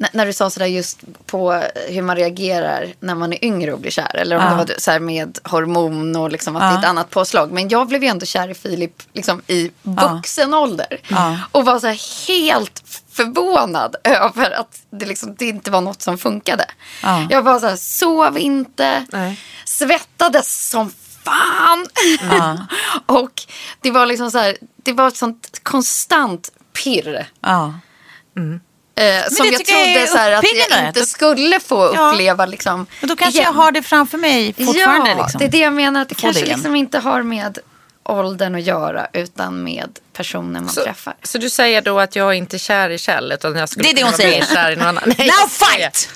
N- 0.00 0.08
när 0.12 0.26
du 0.26 0.32
sa 0.32 0.50
sådär 0.50 0.66
just 0.66 1.00
på 1.26 1.62
hur 1.88 2.02
man 2.02 2.16
reagerar 2.16 2.94
när 3.00 3.14
man 3.14 3.32
är 3.32 3.44
yngre 3.44 3.72
och 3.72 3.80
blir 3.80 3.90
kär. 3.90 4.16
Eller 4.16 4.36
om 4.36 4.42
Ja. 4.42 4.50
det 4.50 4.56
var 4.56 4.74
så 4.78 4.90
här 4.90 5.00
med 5.00 5.38
hormon 5.44 6.16
och 6.16 6.30
liksom 6.32 6.56
att 6.56 6.62
det 6.62 6.66
är 6.66 6.78
ett 6.78 6.82
Ja. 6.82 6.88
annat 6.88 7.10
påslag. 7.10 7.52
Men 7.52 7.68
jag 7.68 7.88
blev 7.88 8.02
ju 8.02 8.08
ändå 8.08 8.26
kär 8.26 8.48
i 8.48 8.54
Filip 8.54 9.02
liksom 9.12 9.42
i 9.46 9.70
vuxen 9.82 10.54
ålder. 10.54 11.00
Ja. 11.08 11.38
Och 11.52 11.64
var 11.64 11.78
så 11.80 11.86
här 11.86 12.26
helt 12.28 12.82
förvånad 13.10 13.96
över 14.04 14.50
att 14.50 14.80
det, 14.90 15.06
liksom, 15.06 15.34
det 15.38 15.44
inte 15.44 15.70
var 15.70 15.80
något 15.80 16.02
som 16.02 16.18
funkade. 16.18 16.64
Ja. 17.02 17.26
Jag 17.30 17.42
var 17.42 17.60
så 17.60 17.66
här, 17.66 17.76
sov 17.76 18.38
inte, 18.38 19.06
Nej. 19.12 19.40
svettades 19.64 20.68
som 20.70 20.92
fan. 21.24 21.86
Ja. 22.30 22.58
och 23.14 23.42
det 23.80 23.90
var 23.90 24.06
liksom 24.06 24.30
så 24.30 24.38
här, 24.38 24.56
det 24.82 24.92
var 24.92 25.08
ett 25.08 25.16
sånt 25.16 25.60
konstant 25.62 26.50
pirr. 26.84 27.26
Ja. 27.40 27.74
Eh, 28.94 29.28
som 29.30 29.46
jag 29.46 29.54
är 29.60 29.64
trodde 29.64 30.06
så 30.06 30.16
här, 30.18 30.32
att 30.32 30.44
jag 30.70 30.86
inte 30.88 31.06
skulle 31.06 31.60
få 31.60 31.92
Ja. 31.94 32.10
uppleva. 32.12 32.46
Liksom, 32.46 32.86
Men 33.00 33.08
då 33.08 33.16
kanske 33.16 33.40
igen. 33.40 33.52
jag 33.54 33.62
har 33.62 33.72
det 33.72 33.82
framför 33.82 34.18
mig 34.18 34.52
fortfarande. 34.52 35.10
Ja, 35.10 35.22
liksom. 35.22 35.38
det 35.38 35.44
är 35.44 35.48
det 35.48 35.58
jag 35.58 35.72
menar. 35.72 36.02
Att 36.02 36.08
det 36.08 36.14
Få 36.14 36.20
kanske 36.20 36.42
det 36.42 36.48
liksom 36.48 36.76
inte 36.76 36.98
har 36.98 37.22
med 37.22 37.58
åldern 38.04 38.54
att 38.54 38.62
göra 38.62 39.06
utan 39.12 39.62
med 39.64 39.98
personen 40.12 40.64
man 40.64 40.68
Så, 40.68 40.82
träffar. 40.84 41.14
så 41.22 41.38
du 41.38 41.50
säger 41.50 41.82
då 41.82 42.00
att 42.00 42.16
jag 42.16 42.34
inte 42.34 42.56
är 42.56 42.58
kär 42.58 42.90
i 42.90 42.98
Kjell 42.98 43.32
utan 43.32 43.56
jag 43.56 43.68
skulle 43.68 43.84
Det 43.88 43.90
är 43.90 43.94
det 43.96 44.04
hon 44.04 44.12
säger. 44.12 44.44
Kär 44.44 44.70
i 44.72 44.76
någon 44.76 44.86
annan. 44.88 45.02
Nej, 45.18 45.26
Now 45.40 45.48
fight! 45.48 46.08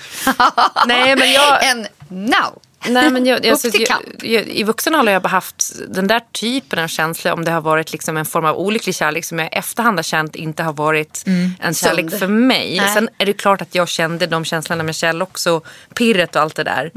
Nej 0.85 1.15
men 1.15 1.31
jag... 1.31 1.63
En 1.69 1.87
now. 2.09 2.61
Nej, 2.89 3.11
men 3.11 3.25
jag, 3.25 3.41
till 3.41 3.85
jag, 4.21 4.47
I 4.47 4.63
vuxen 4.63 4.95
ålder 4.95 5.05
har 5.05 5.13
jag 5.13 5.21
bara 5.21 5.27
haft 5.29 5.71
den 5.87 6.07
där 6.07 6.21
typen 6.31 6.79
av 6.79 6.87
känsla 6.87 7.33
om 7.33 7.45
det 7.45 7.51
har 7.51 7.61
varit 7.61 7.91
liksom 7.91 8.17
en 8.17 8.25
form 8.25 8.45
av 8.45 8.55
olycklig 8.57 8.95
kärlek 8.95 9.25
som 9.25 9.39
jag 9.39 9.47
i 9.47 9.49
efterhand 9.57 9.97
har 9.97 10.03
känt 10.03 10.35
inte 10.35 10.63
har 10.63 10.73
varit 10.73 11.23
en 11.59 11.73
kärlek 11.73 12.09
Sund. 12.09 12.19
för 12.19 12.27
mig. 12.27 12.77
Nej. 12.81 12.93
Sen 12.93 13.09
är 13.17 13.25
det 13.25 13.33
klart 13.33 13.61
att 13.61 13.75
jag 13.75 13.87
kände 13.89 14.27
de 14.27 14.45
känslorna 14.45 14.83
med 14.83 14.95
Kjell 14.95 15.21
också, 15.21 15.61
pirret 15.95 16.35
och 16.35 16.41
allt 16.41 16.55
det 16.55 16.63
där. 16.63 16.91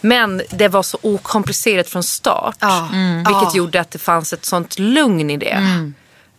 Men 0.00 0.42
det 0.50 0.68
var 0.68 0.82
så 0.82 0.98
okomplicerat 1.02 1.88
från 1.88 2.02
start. 2.02 2.56
Ja. 2.60 2.88
Vilket 3.16 3.42
Ja. 3.42 3.50
gjorde 3.54 3.80
att 3.80 3.90
det 3.90 3.98
fanns 3.98 4.32
ett 4.32 4.44
sånt 4.44 4.78
lugn 4.78 5.30
i 5.30 5.36
det. 5.36 5.58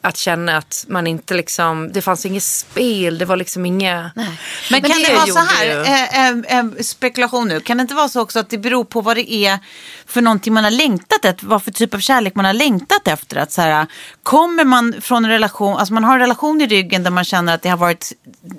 Att 0.02 0.18
känna 0.18 0.58
att 0.58 0.86
man 0.88 1.08
inte 1.08 1.34
liksom, 1.34 1.92
det 1.94 2.02
fanns 2.02 2.26
inget 2.26 2.44
spel, 2.44 3.18
det 3.18 3.26
var 3.26 3.36
liksom 3.36 3.66
inga... 3.66 4.12
Men, 4.16 4.26
Men 4.72 4.82
kan 4.82 5.02
det 5.02 5.08
det, 5.08 5.16
vara 5.16 5.28
så 5.28 5.40
här, 5.40 5.84
eh, 5.84 6.28
eh, 6.28 6.60
eh, 6.60 6.66
spekulation 6.82 7.48
nu, 7.48 7.60
kan 7.60 7.78
det 7.78 7.82
inte 7.82 7.96
vara 7.96 8.10
så 8.10 8.22
också 8.22 8.40
att 8.40 8.50
det 8.50 8.58
beror 8.58 8.84
på 8.84 9.02
vad 9.02 9.18
det 9.18 9.34
är 9.34 9.60
för 10.06 10.22
någonting 10.22 10.54
man 10.54 10.64
har 10.64 10.72
längtat 10.72 11.26
efter, 11.26 11.48
vad 11.48 11.64
för 11.64 11.72
typ 11.72 11.94
av 11.94 12.00
kärlek 12.00 12.36
man 12.36 12.46
har 12.46 12.54
längtat 12.54 13.08
efter? 13.08 13.38
Att 13.38 13.52
så 13.52 13.62
här, 13.62 13.88
kommer 14.24 14.64
man 14.64 14.96
från 15.02 15.26
en 15.26 15.32
relation, 15.32 15.78
alltså 15.78 15.94
man 15.94 16.04
har 16.04 16.14
en 16.14 16.20
relation 16.20 16.62
i 16.62 16.68
ryggen 16.68 17.04
där 17.04 17.12
man 17.12 17.24
känner 17.24 17.56
att 17.56 17.62
det 17.62 17.70
har 17.70 17.78
varit 17.78 18.14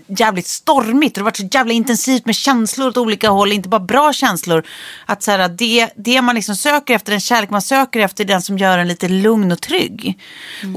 jävligt 0.06 0.46
stormigt 0.46 1.12
och 1.12 1.18
det 1.18 1.20
har 1.20 1.24
varit 1.24 1.36
så 1.36 1.48
jävla 1.58 1.72
intensivt 1.72 2.26
med 2.26 2.34
känslor 2.34 2.88
åt 2.88 2.96
olika 2.96 3.30
håll, 3.30 3.52
inte 3.52 3.68
bara 3.68 3.80
bra 3.80 4.12
känslor. 4.12 4.66
Att 5.06 5.22
så 5.22 5.30
här, 5.30 5.48
det, 5.48 5.90
det 5.96 6.22
man 6.22 6.34
liksom 6.34 6.56
söker 6.56 6.94
efter, 6.94 7.12
den 7.12 7.20
kärlek 7.20 7.50
man 7.50 7.62
söker 7.62 8.00
efter, 8.00 8.24
är 8.24 8.28
den 8.28 8.42
som 8.42 8.58
gör 8.58 8.78
en 8.78 8.88
lite 8.88 9.08
lugn 9.08 9.52
och 9.52 9.60
trygg. 9.60 10.18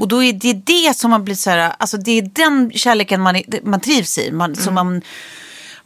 Och 0.00 0.08
då 0.08 0.22
är 0.22 0.32
det 0.32 0.51
det 0.54 0.96
som 0.96 1.10
man 1.10 1.24
blir 1.24 1.34
så 1.34 1.50
här, 1.50 1.72
alltså 1.78 1.96
det 1.96 2.12
är 2.18 2.22
den 2.22 2.70
kärleken 2.74 3.20
man, 3.20 3.36
är- 3.36 3.66
man 3.66 3.80
trivs 3.80 4.18
i, 4.18 4.32
man, 4.32 4.56
som 4.56 4.74
man 4.74 5.02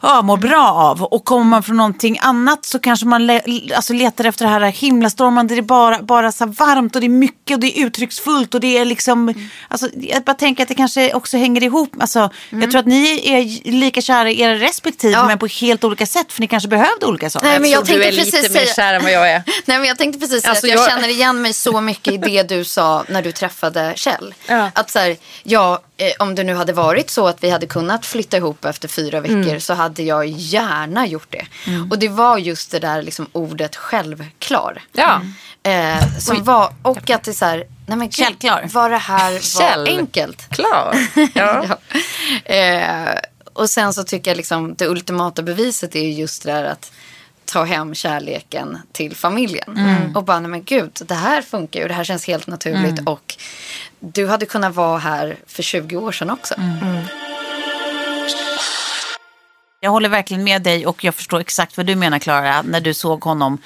ja, 0.01 0.21
mår 0.21 0.37
bra 0.37 0.67
av. 0.71 1.03
Och 1.03 1.25
kommer 1.25 1.43
man 1.45 1.63
från 1.63 1.77
någonting 1.77 2.17
annat 2.21 2.65
så 2.65 2.79
kanske 2.79 3.05
man 3.05 3.27
le, 3.27 3.41
alltså 3.75 3.93
letar 3.93 4.25
efter 4.25 4.45
det 4.45 4.51
här 4.51 4.59
himlastormande. 4.61 5.55
Det 5.55 5.59
är 5.59 5.61
bara, 5.61 6.01
bara 6.01 6.31
så 6.31 6.45
varmt 6.45 6.95
och 6.95 7.01
det 7.01 7.07
är 7.07 7.09
mycket 7.09 7.55
och 7.55 7.59
det 7.59 7.79
är 7.79 7.85
uttrycksfullt. 7.85 8.53
Och 8.53 8.59
det 8.59 8.77
är 8.77 8.85
liksom, 8.85 9.33
alltså, 9.67 9.89
jag 9.99 10.23
bara 10.23 10.33
tänker 10.33 10.63
att 10.63 10.69
det 10.69 10.75
kanske 10.75 11.13
också 11.13 11.37
hänger 11.37 11.63
ihop. 11.63 11.95
Alltså, 11.99 12.29
Jag 12.49 12.71
tror 12.71 12.79
att 12.79 12.85
ni 12.87 13.21
är 13.33 13.71
lika 13.71 14.01
kära 14.01 14.31
i 14.31 14.41
era 14.41 14.55
respektive 14.55 15.13
Ja. 15.13 15.27
men 15.27 15.39
på 15.39 15.47
helt 15.47 15.83
olika 15.83 16.05
sätt. 16.05 16.31
För 16.33 16.41
ni 16.41 16.47
kanske 16.47 16.69
behövde 16.69 17.05
olika 17.05 17.29
saker. 17.29 17.47
Nej, 17.47 17.59
men 17.59 17.69
jag 17.69 17.85
tror 17.85 17.97
du 17.97 18.03
tänkte 18.03 18.21
är 18.21 18.25
lite 18.25 18.37
precis 18.37 18.53
mer 18.53 18.59
säga- 18.61 18.73
kär 18.73 18.93
än 18.93 19.03
vad 19.03 19.11
jag 19.11 19.29
är. 19.31 19.43
Nej, 19.65 19.77
men 19.79 19.87
jag 19.87 19.97
tänkte 19.97 20.19
precis 20.19 20.41
säga 20.41 20.49
Alltså, 20.49 20.65
att 20.67 20.71
jag, 20.73 20.79
jag- 20.79 20.89
känner 20.89 21.07
igen 21.09 21.41
mig 21.41 21.53
så 21.53 21.81
mycket 21.81 22.13
i 22.13 22.17
det 22.17 22.43
du 22.43 22.63
sa 22.63 23.03
när 23.09 23.21
du 23.21 23.31
träffade 23.31 23.93
Kjell. 23.95 24.33
Ja. 24.47 24.71
Att 24.73 24.89
så 24.91 24.99
här, 24.99 25.17
ja, 25.43 25.81
eh, 25.97 26.11
om 26.19 26.35
det 26.35 26.43
nu 26.43 26.55
hade 26.55 26.73
varit 26.73 27.09
så 27.09 27.27
att 27.27 27.43
vi 27.43 27.49
hade 27.49 27.67
kunnat 27.67 28.05
flytta 28.05 28.37
ihop 28.37 28.65
efter 28.65 28.87
fyra 28.87 29.19
veckor 29.21 29.35
Mm. 29.37 29.59
så 29.61 29.73
hade 29.73 29.86
jag 30.03 30.25
gärna 30.27 31.07
gjort 31.07 31.27
det. 31.31 31.45
Och 31.91 31.99
det 31.99 32.07
var 32.09 32.37
just 32.37 32.71
det 32.71 32.79
där 32.79 33.01
liksom 33.01 33.27
ordet 33.31 33.75
självklar. 33.75 34.81
Ja. 34.93 35.21
Eh, 35.63 36.17
som 36.19 36.43
var, 36.43 36.73
och 36.81 37.09
att 37.09 37.23
det 37.23 37.31
är 37.31 37.33
så 37.33 37.45
här, 37.45 37.63
nej 37.85 37.97
men 37.97 38.11
Källklar. 38.11 38.69
var 38.73 38.89
det 38.89 38.97
här 38.97 39.31
var 39.31 39.39
Käll. 39.39 39.87
enkelt. 39.87 40.49
Klar. 40.49 40.95
Ja. 41.33 41.65
Ja. 41.69 42.53
Eh, 42.53 43.19
och 43.53 43.69
sen 43.69 43.93
så 43.93 44.03
tycker 44.03 44.31
jag 44.31 44.37
liksom 44.37 44.75
det 44.75 44.87
ultimata 44.87 45.41
beviset 45.41 45.95
är 45.95 46.01
ju 46.03 46.11
just 46.13 46.43
det 46.43 46.51
där 46.51 46.63
att 46.63 46.91
ta 47.45 47.63
hem 47.63 47.95
kärleken 47.95 48.77
till 48.91 49.15
familjen. 49.15 50.11
Och 50.15 50.23
bara, 50.23 50.39
nej 50.39 50.51
men 50.51 50.63
gud, 50.63 50.91
det 51.05 51.15
här 51.15 51.41
funkar 51.41 51.79
ju, 51.79 51.87
det 51.87 51.93
här 51.93 52.03
känns 52.03 52.27
helt 52.27 52.47
naturligt. 52.47 53.01
Och 53.05 53.35
du 53.99 54.27
hade 54.27 54.45
kunnat 54.45 54.75
vara 54.75 54.97
här 54.97 55.37
för 55.47 55.63
20 55.63 55.97
år 55.97 56.11
sedan 56.11 56.29
också. 56.29 56.55
Jag 59.87 59.91
håller 59.91 60.09
verkligen 60.09 60.43
med 60.43 60.61
dig 60.61 60.85
och 60.85 61.03
jag 61.03 61.15
förstår 61.15 61.39
exakt 61.39 61.77
vad 61.77 61.85
du 61.85 61.95
menar 61.95 62.19
Klara 62.19 62.61
när 62.61 62.81
du 62.81 62.93
såg 62.93 63.23
honom 63.23 63.57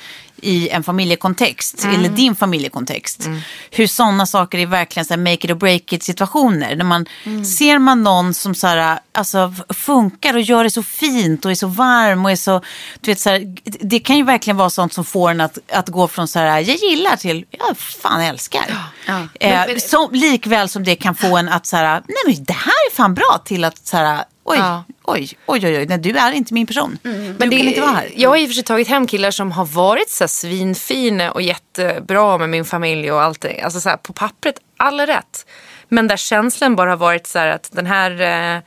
i 0.42 0.70
en 0.70 0.84
familjekontext, 0.84 1.86
eller 1.86 2.10
din 2.10 2.36
familjekontext. 2.36 3.30
Hur 3.72 3.88
sådana 3.88 4.26
saker 4.26 4.58
är 4.58 4.66
verkligen 4.66 5.06
så 5.06 5.18
make 5.18 5.34
it 5.34 5.52
or 5.52 5.56
break 5.56 5.94
it 5.94 6.04
situationer. 6.04 6.76
När 6.76 6.86
man, 6.86 7.06
Ser 7.46 7.80
man 7.80 8.04
någon 8.04 8.34
som 8.34 8.56
så 8.56 8.68
här, 8.68 9.00
alltså, 9.12 9.54
funkar 9.70 10.34
och 10.34 10.42
gör 10.42 10.64
det 10.64 10.72
så 10.72 10.84
fint 10.84 11.46
och 11.46 11.52
är 11.52 11.56
så 11.56 11.68
varm 11.68 12.26
och 12.26 12.32
är 12.32 12.36
så, 12.36 12.62
du 13.00 13.12
vet 13.12 13.20
så 13.20 13.30
här, 13.30 13.56
det 13.64 14.00
kan 14.00 14.18
ju 14.18 14.24
verkligen 14.24 14.58
vara 14.58 14.70
sånt 14.70 14.94
som 14.94 15.06
får 15.06 15.32
en 15.32 15.42
att, 15.42 15.58
att 15.72 15.90
gå 15.90 16.08
från 16.08 16.28
så 16.28 16.40
här, 16.40 16.60
jag 16.60 16.78
gillar 16.78 17.16
till, 17.16 17.46
jag 17.52 17.78
fan 17.78 18.22
älskar. 18.22 18.66
Ja. 19.06 19.28
Eh, 19.40 19.78
som, 19.78 20.10
likväl 20.12 20.70
som 20.70 20.84
det 20.84 20.96
kan 20.96 21.16
få 21.16 21.38
en 21.38 21.50
att 21.50 21.66
så 21.66 21.78
här, 21.78 22.02
nej 22.08 22.18
men 22.26 22.44
det 22.44 22.54
här 22.54 22.92
är 22.92 22.96
fan 22.96 23.14
bra 23.14 23.42
till 23.46 23.64
att 23.64 23.88
så 23.88 23.98
här, 23.98 24.24
oj, 24.44 24.58
Ja. 24.58 24.84
oj, 25.04 25.30
oj, 25.46 25.68
oj, 25.68 25.78
oj, 25.78 25.86
nej, 25.86 25.98
du 25.98 26.18
är 26.18 26.32
inte 26.32 26.54
min 26.54 26.68
person. 26.68 26.98
Men 27.04 27.38
du 27.38 27.50
det, 27.50 27.58
kan 27.58 27.68
inte 27.68 27.82
vara 27.82 27.92
här. 27.92 28.10
Jag 28.16 28.30
har 28.30 28.38
i 28.38 28.44
och 28.46 28.50
för 28.50 28.54
sig 28.54 28.64
tagit 28.64 28.88
hem 28.88 29.08
killar 29.08 29.32
som 29.32 29.52
har 29.52 29.66
varit 29.66 30.10
så 30.10 30.24
här 30.24 30.28
svinfina 30.28 31.32
och 31.32 31.42
jättebra 31.42 32.38
med 32.38 32.50
min 32.50 32.66
familj 32.66 33.12
och 33.12 33.22
allt 33.22 33.42
det. 33.42 33.62
Alltså 33.62 33.80
så 33.80 33.90
här, 33.90 33.98
på 33.98 34.14
pappret, 34.14 34.56
all 34.78 35.00
rätt. 35.00 35.46
Men 35.90 36.08
där 36.08 36.18
känslan 36.18 36.76
bara 36.76 36.90
har 36.90 36.98
varit 36.98 37.28
så 37.28 37.40
här 37.40 37.48
att 37.48 37.70
den 37.72 37.86
här, 37.86 38.12
eh, 38.12 38.62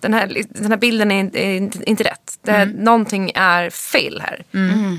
den 0.00 0.14
här, 0.14 0.42
den 0.50 0.70
här 0.70 0.78
bilden 0.78 1.10
är 1.10 1.20
inte, 1.20 1.38
är 1.38 1.88
inte, 1.88 2.04
rätt. 2.04 2.38
Det 2.42 2.52
här, 2.52 2.62
Mm. 2.62 2.76
Någonting 2.76 3.32
är 3.34 3.70
fel 3.70 4.22
här. 4.24 4.44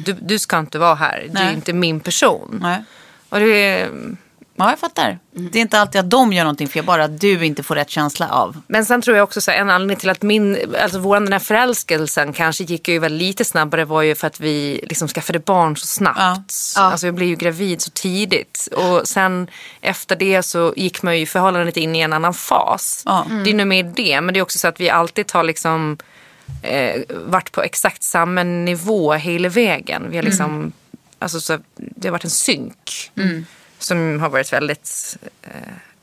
Du, 0.05 0.13
du 0.21 0.39
ska 0.39 0.59
inte 0.59 0.79
vara 0.79 0.95
här. 0.95 1.19
Du 1.31 1.39
är 1.39 1.43
Nej. 1.45 1.53
inte 1.53 1.73
min 1.73 1.99
person. 1.99 2.59
Nej. 2.61 2.83
Och 3.29 3.39
det 3.39 3.45
är, 3.45 3.89
Ja, 4.59 4.69
jag 4.69 4.79
fattar. 4.79 5.19
Det 5.31 5.59
är 5.59 5.61
inte 5.61 5.79
alltid 5.79 5.99
att 6.01 6.09
de 6.09 6.33
gör 6.33 6.43
någonting 6.43 6.67
fel, 6.67 6.85
bara 6.85 7.03
att 7.03 7.19
du 7.19 7.45
inte 7.45 7.63
får 7.63 7.75
rätt 7.75 7.89
känsla 7.89 8.29
av. 8.29 8.61
Men 8.67 8.85
sen 8.85 9.01
tror 9.01 9.17
jag 9.17 9.23
också 9.23 9.41
så 9.41 9.51
här, 9.51 9.57
en 9.57 9.69
anledning 9.69 9.97
till 9.97 10.09
att 10.09 10.21
min, 10.21 10.75
alltså 10.83 10.99
vår 10.99 11.19
den 11.19 11.33
här 11.33 11.39
förälskelsen 11.39 12.33
kanske 12.33 12.63
gick 12.63 12.89
över 12.89 13.09
lite 13.09 13.45
snabbare 13.45 13.85
var 13.85 14.01
ju 14.01 14.15
för 14.15 14.27
att 14.27 14.39
vi 14.39 14.85
liksom 14.89 15.07
skaffade 15.07 15.39
barn 15.39 15.77
så 15.77 15.87
snabbt. 15.87 16.19
Ja. 16.19 16.43
Ja. 16.75 16.81
Alltså 16.81 17.07
jag 17.07 17.15
blev 17.15 17.29
ju 17.29 17.35
gravid 17.35 17.81
så 17.81 17.89
tidigt. 17.89 18.67
Och 18.75 19.07
sen 19.07 19.47
efter 19.81 20.15
det 20.15 20.43
så 20.43 20.73
gick 20.77 21.01
man 21.01 21.19
ju 21.19 21.25
förhållandet 21.25 21.77
in 21.77 21.95
i 21.95 21.99
en 21.99 22.13
annan 22.13 22.33
fas. 22.33 23.03
Ja. 23.05 23.25
Det 23.43 23.49
är 23.49 23.53
nu 23.53 23.65
med 23.65 23.85
det, 23.85 24.21
men 24.21 24.33
det 24.33 24.39
är 24.39 24.41
också 24.41 24.59
så 24.59 24.67
att 24.67 24.79
vi 24.79 24.89
alltid 24.89 25.31
har 25.31 25.43
liksom 25.43 25.97
eh, 26.61 27.01
varit 27.09 27.51
på 27.51 27.61
exakt 27.61 28.03
samma 28.03 28.43
nivå 28.43 29.13
hela 29.13 29.49
vägen. 29.49 30.09
Vi 30.09 30.15
har 30.17 30.23
liksom, 30.23 30.71
alltså 31.19 31.39
så, 31.39 31.59
det 31.75 32.07
har 32.07 32.11
varit 32.11 32.23
en 32.23 32.29
synk. 32.29 33.11
Som 33.79 34.19
har 34.19 34.29
varit 34.29 34.53
väldigt 34.53 35.17
eh, 35.41 35.51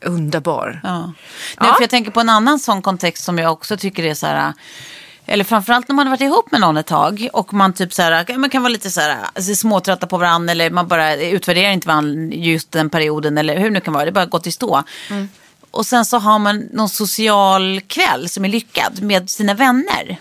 underbar. 0.01 0.81
Ja. 0.83 0.99
Nej, 1.07 1.13
Ja. 1.57 1.75
för 1.75 1.81
jag 1.83 1.91
tänker 1.91 2.11
på 2.11 2.21
en 2.21 2.29
annan 2.29 2.59
sån 2.59 2.83
kontext 2.83 3.25
som 3.25 3.39
jag 3.39 3.53
också 3.53 3.77
tycker 3.77 4.05
är 4.05 4.15
så 4.15 4.27
här. 4.27 4.53
Eller 5.29 5.45
framförallt 5.45 5.89
när 5.89 5.95
man 5.97 6.07
har 6.07 6.11
varit 6.11 6.21
ihop 6.21 6.51
med 6.53 6.61
någon 6.61 6.77
ett 6.77 6.87
tag 6.87 7.29
och 7.33 7.55
man 7.55 7.73
typ 7.73 7.93
så 7.93 8.03
här, 8.03 8.39
man 8.39 8.51
kan 8.51 8.63
vara 8.63 8.73
lite 8.73 8.91
så 8.91 9.01
här 9.01 9.17
alltså, 9.35 9.55
småtrötta 9.55 10.07
på 10.07 10.19
varandra 10.19 10.53
eller 10.53 10.71
man 10.71 10.89
bara 10.89 11.17
utvärderar 11.17 11.71
inte 11.71 11.89
varandra 11.89 12.35
just 12.37 12.73
den 12.73 12.91
perioden 12.91 13.39
eller 13.39 13.57
hur 13.57 13.65
det 13.65 13.71
nu 13.71 13.81
kan 13.81 13.95
vara, 13.95 14.05
det 14.05 14.13
bara 14.13 14.27
gått 14.27 14.47
i 14.47 14.53
stå. 14.53 14.85
Och 15.77 15.87
sen 15.87 16.05
så 16.05 16.19
har 16.19 16.39
man 16.39 16.69
någon 16.73 16.89
social 16.89 17.81
kväll 17.81 18.29
som 18.29 18.45
är 18.45 18.49
lyckad 18.49 19.03
med 19.03 19.31
sina 19.31 19.55
vänner. 19.55 20.17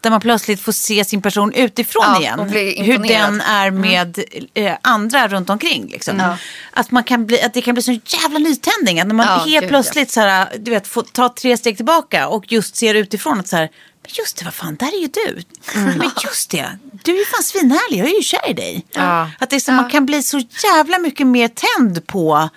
Där 0.00 0.10
man 0.10 0.20
plötsligt 0.20 0.60
får 0.60 0.72
se 0.72 1.04
sin 1.04 1.22
person 1.22 1.52
utifrån 1.52 2.04
Ja, 2.06 2.20
igen. 2.20 2.40
Hur 2.84 2.98
den 2.98 3.40
är 3.40 3.70
med 3.70 4.18
eh, 4.54 4.72
andra 4.82 5.28
runt 5.28 5.50
omkring. 5.50 5.88
Liksom. 5.88 6.18
Ja. 6.18 6.36
Att, 6.72 6.90
man 6.90 7.04
kan 7.04 7.26
bli, 7.26 7.42
att 7.42 7.54
det 7.54 7.62
kan 7.62 7.74
bli 7.74 7.82
så 7.82 7.92
jävla 7.92 8.38
nytändning. 8.38 9.00
Att 9.00 9.06
när 9.06 9.14
man 9.14 9.26
Ja, 9.26 9.34
helt 9.34 9.60
gud, 9.60 9.68
plötsligt 9.68 10.10
så 10.10 10.20
här, 10.20 10.48
du 10.58 10.70
vet, 10.70 10.86
får 10.86 11.02
ta 11.02 11.28
tre 11.28 11.56
steg 11.56 11.76
tillbaka 11.76 12.28
och 12.28 12.52
just 12.52 12.76
ser 12.76 12.94
utifrån 12.94 13.40
att 13.40 13.48
så 13.48 13.56
här, 13.56 13.68
just 14.08 14.36
det, 14.38 14.44
vad 14.44 14.54
fan, 14.54 14.76
där 14.76 14.86
är 14.86 15.00
ju 15.00 15.08
du. 15.08 15.42
Men 15.74 16.10
just 16.24 16.50
det, 16.50 16.78
du 17.04 17.12
är 17.14 17.18
ju 17.18 17.24
fan 17.24 17.42
svinhärlig, 17.42 17.98
jag 18.00 18.08
är 18.08 18.16
ju 18.16 18.22
kär 18.22 18.50
i 18.50 18.52
dig. 18.52 18.86
Ja. 18.92 19.30
Att 19.38 19.50
det 19.50 19.56
är 19.56 19.60
så, 19.60 19.72
man 19.72 19.90
kan 19.90 20.06
bli 20.06 20.22
så 20.22 20.40
jävla 20.64 20.98
mycket 20.98 21.26
mer 21.26 21.48
tänd 21.48 22.06
på 22.06 22.48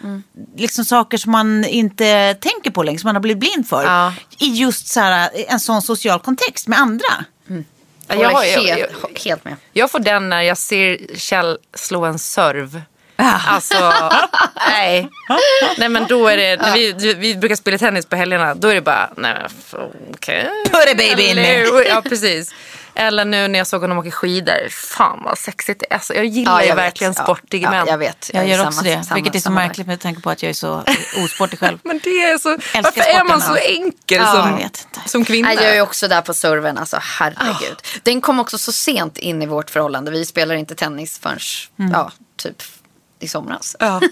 liksom 0.55 0.85
saker 0.85 1.17
som 1.17 1.31
man 1.31 1.65
inte 1.65 2.33
tänker 2.33 2.71
på 2.71 2.83
längre, 2.83 2.99
som 2.99 3.07
man 3.07 3.15
har 3.15 3.21
blivit 3.21 3.39
blind 3.39 3.67
för. 3.67 3.83
Ja. 3.83 4.13
I 4.39 4.45
just 4.47 4.87
så 4.87 4.99
här, 4.99 5.29
en 5.47 5.59
sån 5.59 5.81
social 5.81 6.19
kontext 6.19 6.67
med 6.67 6.79
andra. 6.79 7.25
Ja, 7.47 8.15
Jag 8.15 8.21
jag, 8.21 8.47
jag, 8.47 8.61
helt, 8.61 8.91
jag, 9.13 9.19
helt 9.25 9.45
med. 9.45 9.55
jag 9.73 9.91
får 9.91 9.99
den 9.99 10.29
när 10.29 10.41
jag 10.41 10.57
ser 10.57 10.97
Kjell 11.15 11.57
slå 11.73 12.05
en 12.05 12.19
serv. 12.19 12.81
Alltså, 13.47 13.93
nej. 14.69 15.09
Nej 15.77 15.89
men 15.89 16.05
då 16.07 16.27
är 16.27 16.37
det, 16.37 16.55
när 16.61 16.73
vi, 16.73 17.13
vi 17.13 17.35
brukar 17.35 17.55
spela 17.55 17.77
tennis 17.77 18.05
på 18.05 18.15
helgerna, 18.15 18.55
då 18.55 18.67
är 18.67 18.75
det 18.75 18.81
bara, 18.81 19.09
nej 19.17 19.37
okej. 20.13 20.49
Put 20.71 20.89
it 20.91 20.97
baby 20.97 21.23
in 21.23 21.35
there. 21.35 21.87
Ja 21.89 22.01
precis. 22.01 22.53
Eller 22.95 23.25
nu 23.25 23.47
när 23.47 23.59
jag 23.59 23.67
såg 23.67 23.81
honom 23.81 23.97
åka 23.97 24.11
skidor, 24.11 24.69
fan 24.69 25.21
vad 25.23 25.37
sexigt. 25.37 25.83
Alltså, 25.89 26.13
jag 26.15 26.25
gillar 26.25 26.51
Ja, 26.51 26.61
ju 26.61 26.67
jag 26.67 26.75
vet. 26.75 26.85
verkligen 26.85 27.13
Ja. 27.17 27.23
sportiga 27.23 27.63
Ja, 27.67 27.71
män. 27.71 27.87
jag 27.87 27.97
vet. 27.97 28.31
Jag 28.33 28.43
är 28.43 28.47
gör 28.47 28.57
samma- 28.57 28.67
också 28.69 28.81
det. 28.83 29.03
samma- 29.03 29.15
vilket 29.15 29.35
är 29.35 29.39
så 29.39 29.51
märkligt 29.51 29.87
med 29.87 29.99
tanke 29.99 30.21
på 30.21 30.29
att 30.29 30.43
jag 30.43 30.49
är 30.49 30.53
så 30.53 30.83
osportig 31.23 31.59
själv. 31.59 31.77
Men 31.83 31.99
det 32.03 32.09
är 32.09 32.37
så, 32.37 32.49
Älskar 32.51 32.81
varför 32.83 33.01
är 33.01 33.23
man 33.23 33.41
så 33.41 33.55
enkel 33.55 33.93
Ja, 34.17 34.25
som, 34.25 34.49
jag 34.49 34.57
vet 34.57 34.85
inte. 34.95 35.09
som 35.09 35.25
kvinna? 35.25 35.53
Jag 35.53 35.63
är 35.77 35.81
också 35.81 36.07
där 36.07 36.21
på 36.21 36.33
serven, 36.33 36.77
alltså 36.77 36.97
herregud. 37.01 37.77
Den 38.03 38.21
kom 38.21 38.39
också 38.39 38.57
så 38.57 38.71
sent 38.71 39.17
in 39.17 39.41
i 39.41 39.45
vårt 39.45 39.69
förhållande. 39.69 40.11
Vi 40.11 40.25
spelar 40.25 40.55
inte 40.55 40.75
tennis 40.75 41.19
förrän, 41.19 41.39
ja, 41.93 42.11
typ 42.37 42.63
i 43.21 43.27
somras. 43.27 43.75
Ja. 43.79 44.01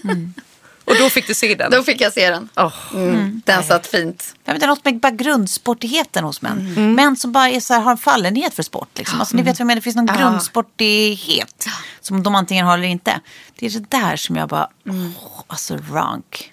Och 0.84 0.96
då 0.98 1.10
fick 1.10 1.26
du 1.26 1.34
se 1.34 1.54
den? 1.54 1.70
Då 1.70 1.82
fick 1.82 2.00
jag 2.00 2.12
se 2.12 2.30
den. 2.30 2.48
Åh. 2.56 2.72
Mm. 2.94 3.42
Den 3.44 3.62
satt 3.62 3.86
fint. 3.86 4.34
Jag 4.44 4.52
vet 4.52 4.56
inte, 4.56 4.66
något 4.66 4.84
med 4.84 5.00
bara 5.00 5.10
grundsportigheten 5.10 6.24
hos 6.24 6.42
män. 6.42 6.74
Mm. 6.76 6.94
Män 6.94 7.16
som 7.16 7.32
bara 7.32 7.48
är 7.48 7.60
så 7.60 7.74
här, 7.74 7.80
har 7.80 7.90
en 7.90 7.98
fallenhet 7.98 8.54
för 8.54 8.62
sport. 8.62 8.88
Liksom. 8.98 9.20
Alltså, 9.20 9.36
ni 9.36 9.42
vet 9.42 9.54
vad 9.54 9.60
jag 9.60 9.66
menar, 9.66 9.76
det 9.76 9.82
finns 9.82 9.96
någon 9.96 10.06
grundsportighet 10.06 11.66
som 12.00 12.22
de 12.22 12.34
antingen 12.34 12.66
har 12.66 12.78
eller 12.78 12.88
inte. 12.88 13.20
Det 13.58 13.66
är 13.66 13.70
det 13.70 13.90
där 13.90 14.16
som 14.16 14.36
jag 14.36 14.48
bara, 14.48 14.68
åh, 14.88 15.44
alltså 15.46 15.78
rank. 15.92 16.52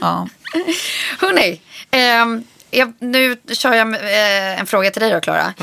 Ja. 0.00 0.28
Hörrni, 1.18 1.60
jag, 2.70 2.92
nu 2.98 3.36
kör 3.52 3.72
jag 3.72 3.94
eh, 3.94 4.60
en 4.60 4.66
fråga 4.66 4.90
till 4.90 5.02
dig 5.02 5.10
då, 5.10 5.20
Klara. 5.20 5.54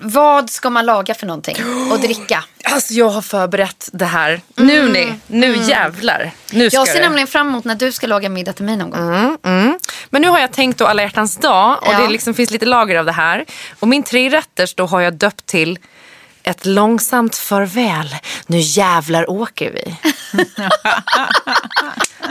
Vad 0.00 0.50
ska 0.50 0.70
man 0.70 0.86
laga 0.86 1.14
för 1.14 1.26
någonting 1.26 1.56
och 1.92 1.98
dricka? 2.00 2.44
Alltså 2.64 2.94
jag 2.94 3.08
har 3.08 3.22
förberett 3.22 3.88
det 3.92 4.04
här. 4.04 4.40
Nu 4.56 4.88
ni, 4.88 5.14
nu 5.26 5.56
jävlar. 5.56 6.30
Nu 6.52 6.70
ska 6.70 6.78
Jag 6.78 6.88
ser 6.88 6.94
det. 6.94 7.00
nämligen 7.02 7.26
fram 7.28 7.48
emot 7.48 7.64
när 7.64 7.74
du 7.74 7.92
ska 7.92 8.06
laga 8.06 8.28
middag 8.28 8.52
till 8.52 8.64
mig 8.64 8.76
någon 8.76 8.90
gång. 8.90 9.36
Mm. 9.44 9.78
Men 10.10 10.22
nu 10.22 10.28
har 10.28 10.38
jag 10.38 10.52
tänkt 10.52 10.78
då 10.78 10.86
alla 10.86 11.02
hjärtans 11.02 11.36
dag 11.36 11.78
och 11.82 11.92
Ja. 11.92 11.98
det 12.00 12.08
liksom 12.08 12.34
finns 12.34 12.50
lite 12.50 12.66
lager 12.66 12.96
av 12.98 13.04
det 13.06 13.12
här. 13.12 13.44
Och 13.80 13.88
min 13.88 14.02
trerätters 14.02 14.74
då 14.74 14.86
har 14.86 15.00
jag 15.00 15.14
döpt 15.14 15.46
till 15.46 15.78
ett 16.48 16.66
långsamt 16.66 17.36
farväl. 17.36 18.14
Nu 18.46 18.58
jävlar 18.58 19.30
åker 19.30 19.70
vi. 19.70 19.96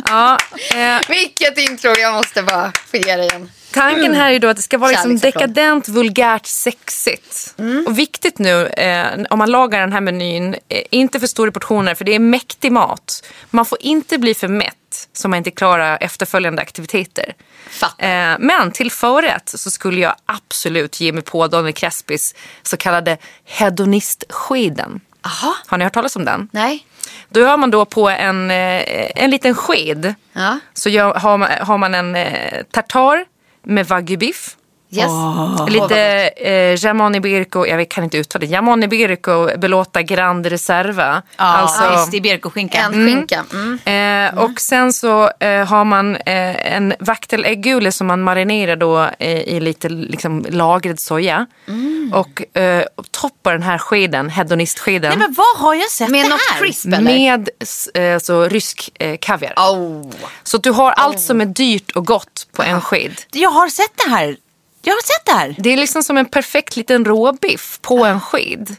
ja, 0.05 0.37
eh, 0.75 1.09
Vilket 1.09 1.57
intro, 1.57 1.93
jag 1.97 2.13
måste 2.13 2.43
bara 2.43 2.71
få 2.91 2.97
ge 2.97 3.15
dig 3.15 3.29
en. 3.33 3.51
Tanken 3.71 4.13
här 4.13 4.31
är 4.31 4.39
då 4.39 4.47
att 4.47 4.55
det 4.55 4.63
ska 4.63 4.77
vara 4.77 4.91
liksom 4.91 5.17
dekadent, 5.17 5.87
vulgärt, 5.87 6.45
sexigt. 6.45 7.55
Och 7.87 7.99
viktigt 7.99 8.39
nu 8.39 8.67
eh, 8.67 9.25
om 9.29 9.39
man 9.39 9.51
lagar 9.51 9.79
den 9.79 9.93
här 9.93 10.01
menyn, 10.01 10.53
eh, 10.69 10.81
inte 10.91 11.19
för 11.19 11.27
stora 11.27 11.51
portioner 11.51 11.95
för 11.95 12.05
det 12.05 12.15
är 12.15 12.19
mäktig 12.19 12.71
mat. 12.71 13.23
Man 13.49 13.65
får 13.65 13.77
inte 13.81 14.17
bli 14.17 14.33
för 14.33 14.47
mätt 14.47 14.73
så 15.13 15.27
man 15.27 15.37
inte 15.37 15.51
klarar 15.51 15.97
efterföljande 16.01 16.61
aktiviteter. 16.61 17.33
Eh, 17.97 18.35
men 18.39 18.71
till 18.73 18.91
förrätt 18.91 19.49
så 19.49 19.71
skulle 19.71 19.99
jag 20.01 20.15
absolut 20.25 21.01
ge 21.01 21.11
mig 21.11 21.23
på 21.23 21.47
Daniel 21.47 21.73
Crespis 21.73 22.35
så 22.63 22.77
kallade 22.77 23.17
hedonistskeden. 23.45 25.01
Jaha, 25.23 25.53
Har 25.67 25.77
ni 25.77 25.83
hört 25.83 25.93
talas 25.93 26.15
om 26.15 26.25
den? 26.25 26.49
nej. 26.51 26.85
Då 27.29 27.45
har 27.45 27.57
man 27.57 27.71
då 27.71 27.85
på 27.85 28.09
en, 28.09 28.51
eh, 28.51 28.83
en 29.23 29.29
liten 29.31 29.55
sked 29.55 30.15
Ja. 30.33 30.59
så 30.73 30.89
gör, 30.89 31.13
har, 31.13 31.37
man, 31.37 31.49
har 31.61 31.77
man 31.77 31.95
en 31.95 32.15
eh, 32.15 32.63
tartar 32.71 33.25
med 33.63 33.85
wagyu-biff. 33.87 34.56
Yes. 34.89 35.11
Lite 35.69 36.29
eh, 36.37 37.15
Iberico, 37.15 37.65
jag 37.65 37.89
kan 37.89 38.03
inte 38.03 38.17
uttala 38.17 38.39
det. 38.45 38.51
Jamon 38.51 38.83
Iberico 38.83 39.57
Belota 39.57 40.01
Grande 40.01 40.49
Reserva. 40.49 41.21
Ja, 41.37 41.43
alltså, 41.43 41.91
visst, 41.91 42.11
det 42.11 42.17
är 42.17 42.21
björkoskinka. 42.21 42.77
En 42.77 42.91
skinka. 43.07 43.45
Mm. 43.53 44.33
Eh, 44.35 44.43
Och 44.43 44.59
sen 44.61 44.93
så 44.93 45.31
eh, 45.39 45.65
har 45.65 45.83
man 45.85 46.15
eh, 46.15 46.73
en 46.75 46.93
vakteläggule 46.99 47.91
som 47.91 48.07
man 48.07 48.21
marinerar 48.21 48.75
då 48.75 49.09
eh, 49.19 49.39
i 49.41 49.59
lite 49.59 49.89
liksom, 49.89 50.45
lagrad 50.49 50.99
soja. 50.99 51.45
Mm. 51.67 52.11
Och 52.13 52.57
eh, 52.57 52.83
toppar 53.11 53.51
den 53.51 53.63
här 53.63 53.77
skeden, 53.77 54.29
hedonistskeden, 54.29 55.09
Nej 55.09 55.17
men 55.17 55.33
vad 55.37 55.57
har 55.67 55.75
jag 55.75 55.89
sett 55.91 56.09
Med 56.09 56.25
det 56.25 56.29
något 56.29 56.39
här? 56.51 56.59
crisp 56.59 56.85
eller? 56.87 57.01
med 57.01 57.49
s- 57.61 57.87
eh, 57.87 58.19
så 58.19 58.43
rysk 58.47 58.89
eh, 58.99 59.17
kaviar. 59.21 59.53
Oh. 59.57 60.11
Så 60.43 60.57
du 60.57 60.71
har 60.71 60.91
allt 60.91 61.19
som 61.19 61.41
är 61.41 61.45
dyrt 61.45 61.91
och 61.91 62.05
gott 62.05 62.47
på 62.55 62.63
en 62.63 62.81
sked. 62.81 63.21
Jag 63.31 63.49
har 63.49 63.67
sett 63.69 63.91
det 64.05 64.09
här. 64.09 64.37
Jag 64.87 64.93
har 64.93 65.01
sett 65.01 65.25
det 65.25 65.31
här. 65.31 65.55
Det 65.57 65.73
är 65.73 65.77
liksom 65.77 66.03
som 66.03 66.17
en 66.17 66.25
perfekt 66.25 66.75
liten 66.75 67.05
råbiff 67.05 67.79
på 67.81 68.05
en 68.05 68.21
sked. 68.21 68.75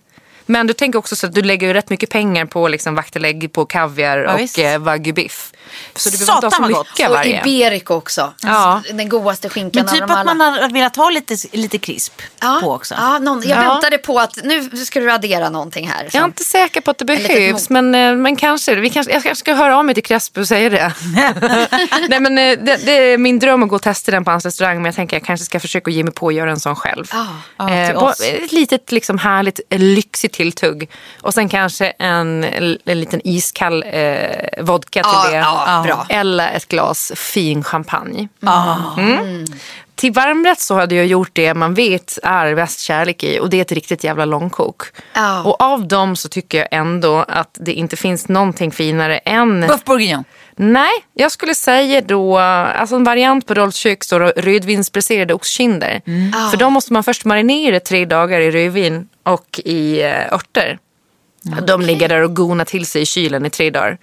Men 0.47 0.67
du 0.67 0.73
tänker 0.73 0.99
också 0.99 1.17
så 1.17 1.27
att 1.27 1.35
du 1.35 1.43
lägger 1.43 1.67
ju 1.67 1.73
rätt 1.73 1.91
mycket 1.91 2.11
pengar 2.11 2.47
på 2.47 2.69
liksom 2.69 2.95
vaktelägg, 2.95 3.53
på 3.53 3.67
kaviar 3.67 4.19
Ja, 4.19 4.35
och 4.35 4.59
eh, 4.59 4.79
wagyu-biff. 4.81 5.53
Så 5.97 6.11
du 6.11 6.19
behöver 6.19 6.35
inte 6.35 6.47
ha 6.47 6.51
så 6.51 6.57
Satan, 6.57 6.73
vad 6.73 6.87
mycket 6.87 7.07
av 7.07 7.11
Och 7.13 7.17
varje. 7.19 7.41
Iberico 7.47 7.95
också. 7.95 8.33
Ja. 8.43 8.83
Den 8.93 9.09
godaste 9.09 9.49
skinkan 9.49 9.85
Men 9.85 9.95
typ 9.95 10.03
av 10.03 10.09
dem 10.09 10.17
att 10.19 10.21
alla. 10.27 10.35
man 10.35 10.53
har 10.63 10.71
velat 10.71 10.97
ha 10.97 11.11
lite, 11.11 11.37
lite 11.53 11.79
krisp 11.79 12.23
ja. 12.41 12.59
på 12.63 12.73
också. 12.75 12.95
Ja, 12.99 13.19
någon, 13.19 13.43
jag 13.49 13.65
Ja. 13.65 13.73
väntade 13.73 13.99
på 13.99 14.19
att 14.19 14.39
nu 14.45 14.71
ska 14.71 15.01
du 15.01 15.11
addera 15.13 15.49
någonting 15.51 15.89
här. 15.89 16.09
Jag 16.13 16.21
är 16.21 16.25
inte 16.25 16.45
säker 16.45 16.81
på 16.81 16.91
att 16.91 16.99
det 16.99 17.05
behövs, 17.05 17.71
men, 17.71 17.95
eh, 17.95 18.15
men 18.15 18.37
kanske. 18.37 18.75
Vi 18.75 18.91
kanske. 18.91 19.13
Jag 19.13 19.23
kanske 19.23 19.41
ska 19.41 19.55
höra 19.55 19.79
av 19.79 19.85
mig 19.85 19.95
till 19.95 20.05
Crespo 20.05 20.41
och 20.41 20.49
säga 20.49 20.71
det. 20.71 20.93
Nej, 22.09 22.21
men, 22.21 22.39
eh, 22.39 22.59
det, 22.59 22.77
det 22.87 22.93
är 23.13 23.19
min 23.19 23.39
dröm 23.39 23.63
att 23.63 23.69
gå 23.69 23.77
och 23.77 23.83
testa 23.83 24.13
den 24.13 24.25
på 24.25 24.31
hans 24.31 24.45
restaurang, 24.45 24.77
men 24.77 24.85
jag 24.85 24.95
tänker 24.95 25.17
jag 25.17 25.25
kanske 25.25 25.45
ska 25.47 25.61
försöka 25.61 25.91
ge 25.91 26.05
mig 26.05 26.13
på 26.13 26.29
att 26.29 26.35
göra 26.35 26.51
en 26.51 26.61
sån 26.61 26.77
själv. 26.77 27.05
Ja. 27.13 27.27
Ja, 27.57 27.71
Eh, 27.71 27.87
till 27.91 27.97
på- 27.99 28.13
ett 28.45 28.53
litet 28.53 28.93
liksom, 28.93 29.19
härligt, 29.19 29.61
eh, 29.71 29.79
lyxigt 29.79 30.35
tilltugg. 30.35 30.91
Och 31.21 31.35
sen 31.35 31.49
kanske 31.49 31.87
en, 31.99 32.45
en 32.45 33.01
liten 33.01 33.21
iskall 33.25 33.85
eh, 33.93 34.63
vodka 34.63 35.03
till 35.03 35.11
Ja, 35.15 35.31
det. 35.31 35.37
Ja, 35.67 35.83
bra. 35.83 36.07
Eller 36.09 36.53
ett 36.53 36.69
glas 36.69 37.13
fin 37.17 37.65
champagne. 37.65 38.29
Ah. 38.43 38.77
Mm. 38.99 39.45
Till 39.95 40.13
varmrätt 40.13 40.61
så 40.61 40.75
hade 40.75 40.95
jag 40.95 41.07
gjort 41.07 41.31
det 41.33 41.55
man 41.55 41.75
vet 41.75 42.19
är 42.23 42.55
bäst 42.55 42.81
kärlek 42.81 43.25
i 43.25 43.39
och 43.41 43.51
det 43.51 43.57
är 43.57 43.63
ett 43.63 43.73
riktigt 43.73 44.05
jävla 44.05 44.25
långkok. 44.25 44.83
Ja. 45.13 45.43
Och 45.43 45.63
av 45.63 45.89
dem 45.89 46.17
så 46.17 46.29
tycker 46.29 46.59
jag 46.59 46.69
ändå 46.71 47.25
att 47.29 47.59
det 47.61 47.73
inte 47.73 47.97
finns 47.97 48.29
någonting 48.29 48.71
finare 48.71 49.19
än... 49.19 49.61
Buff 49.61 49.85
bourguignon. 49.85 50.25
Nej, 50.57 50.91
jag 51.15 51.33
skulle 51.33 51.55
säga 51.55 52.01
då, 52.01 52.39
alltså 52.39 52.97
en 52.97 53.05
variant 53.05 53.47
på 53.47 53.55
Rolls 53.55 53.77
kök 53.77 54.05
står 54.05 54.21
det 54.21 54.33
rödvinspresserade 54.37 55.35
oxkinder. 55.35 56.01
För 56.51 56.57
de 56.57 56.73
måste 56.73 56.93
man 56.93 57.05
först 57.05 57.25
marinera 57.25 57.81
tre 57.81 58.05
dagar 58.05 58.41
i 58.41 58.51
rödvin 58.51 59.09
och 59.23 59.61
i 59.65 60.03
eh, 60.03 60.33
örter. 60.33 60.79
De 61.67 61.81
ligger 61.81 62.09
där 62.09 62.23
och 62.23 62.37
gonar 62.37 62.65
till 62.65 62.87
sig 62.87 63.03
i 63.03 63.07
kylen 63.07 63.47
i 63.47 63.51
tre 63.51 63.71
dagar. 63.71 63.99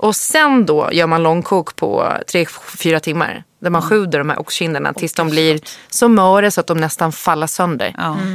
Och 0.00 0.16
sen 0.16 0.66
då 0.66 0.88
gör 0.92 1.06
man 1.06 1.22
långkok 1.22 1.76
på 1.76 2.12
tre, 2.26 2.46
fyra 2.78 3.00
timmar. 3.00 3.44
Där 3.58 3.70
man 3.70 3.82
sjuder 3.82 4.18
de 4.18 4.30
här 4.30 4.40
oxkinderna 4.40 4.92
tills 4.92 5.12
de 5.12 5.28
blir 5.30 5.60
så 5.88 6.08
möra 6.08 6.50
så 6.50 6.60
att 6.60 6.66
de 6.66 6.78
nästan 6.78 7.12
faller 7.12 7.46
sönder. 7.46 7.94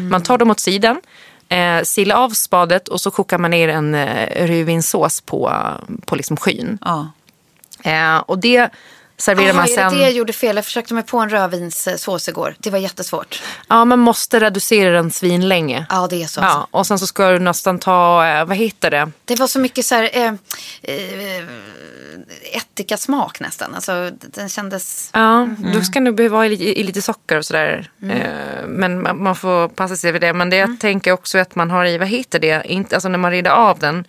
Man 0.09 0.23
tar 0.23 0.37
dem 0.37 0.51
åt 0.51 0.59
sidan, 0.59 1.01
eh, 1.49 1.81
silar 1.83 2.15
av 2.15 2.29
spadet 2.29 2.87
och 2.87 3.01
så 3.01 3.11
kokar 3.11 3.37
man 3.37 3.51
ner 3.51 3.67
en 3.67 3.95
eh, 3.95 4.47
rödvinssås 4.47 5.21
på, 5.21 5.53
på 6.05 6.15
liksom 6.15 6.37
skyn. 6.37 6.77
Ja. 6.81 7.07
Eh, 7.83 8.17
och 8.17 8.39
det 8.39 8.69
serverar 9.17 9.49
Ah, 9.49 9.53
man 9.53 9.67
sen. 9.67 9.91
det 9.91 9.97
det 9.97 10.03
jag 10.03 10.11
gjorde 10.11 10.33
fel? 10.33 10.55
Jag 10.55 10.65
försökte 10.65 10.93
mig 10.93 11.03
på 11.03 11.17
en 11.19 11.29
rödvinssås 11.29 12.27
igår. 12.29 12.55
Det 12.59 12.69
var 12.69 12.77
jättesvårt. 12.79 13.41
Ja, 13.67 13.85
man 13.85 13.99
måste 13.99 14.39
reducera 14.39 14.91
den 14.91 15.11
svinlänge. 15.11 15.85
Ja, 15.89 16.07
det 16.09 16.23
är 16.23 16.27
så. 16.27 16.41
Alltså. 16.41 16.57
Ja, 16.59 16.67
och 16.71 16.87
sen 16.87 16.99
så 16.99 17.07
ska 17.07 17.29
du 17.29 17.39
nästan 17.39 17.79
ta, 17.79 18.27
eh, 18.27 18.45
vad 18.45 18.57
heter 18.57 18.91
det? 18.91 19.11
Det 19.25 19.35
var 19.39 19.47
så 19.47 19.59
mycket 19.59 19.85
så 19.85 19.95
här, 19.95 20.09
eh, 20.13 20.33
eh, 20.83 21.45
ättikasmak 22.53 23.39
nästan. 23.39 23.75
Alltså, 23.75 24.11
den 24.21 24.49
kändes... 24.49 25.09
Ja, 25.13 25.49
då 25.73 25.81
ska 25.81 25.99
du 25.99 26.11
behöva 26.11 26.37
ha 26.37 26.45
i, 26.45 26.49
lite- 26.49 26.79
i 26.79 26.83
lite 26.83 27.01
socker 27.01 27.37
och 27.37 27.45
sådär. 27.45 27.89
Eh, 28.09 28.67
men 28.67 29.01
man, 29.01 29.23
man 29.23 29.35
får 29.35 29.67
passa 29.67 29.95
sig 29.95 30.11
för 30.11 30.19
det. 30.19 30.33
Men 30.33 30.49
det 30.49 30.55
jag 30.55 30.79
tänker 30.79 31.11
också 31.11 31.37
att 31.37 31.55
man 31.55 31.71
har 31.71 31.85
i, 31.85 31.97
vad 31.97 32.07
heter 32.07 32.39
det? 32.39 32.61
Inte, 32.65 32.95
alltså 32.95 33.09
när 33.09 33.17
man 33.17 33.31
rider 33.31 33.51
av 33.51 33.79
den. 33.79 34.07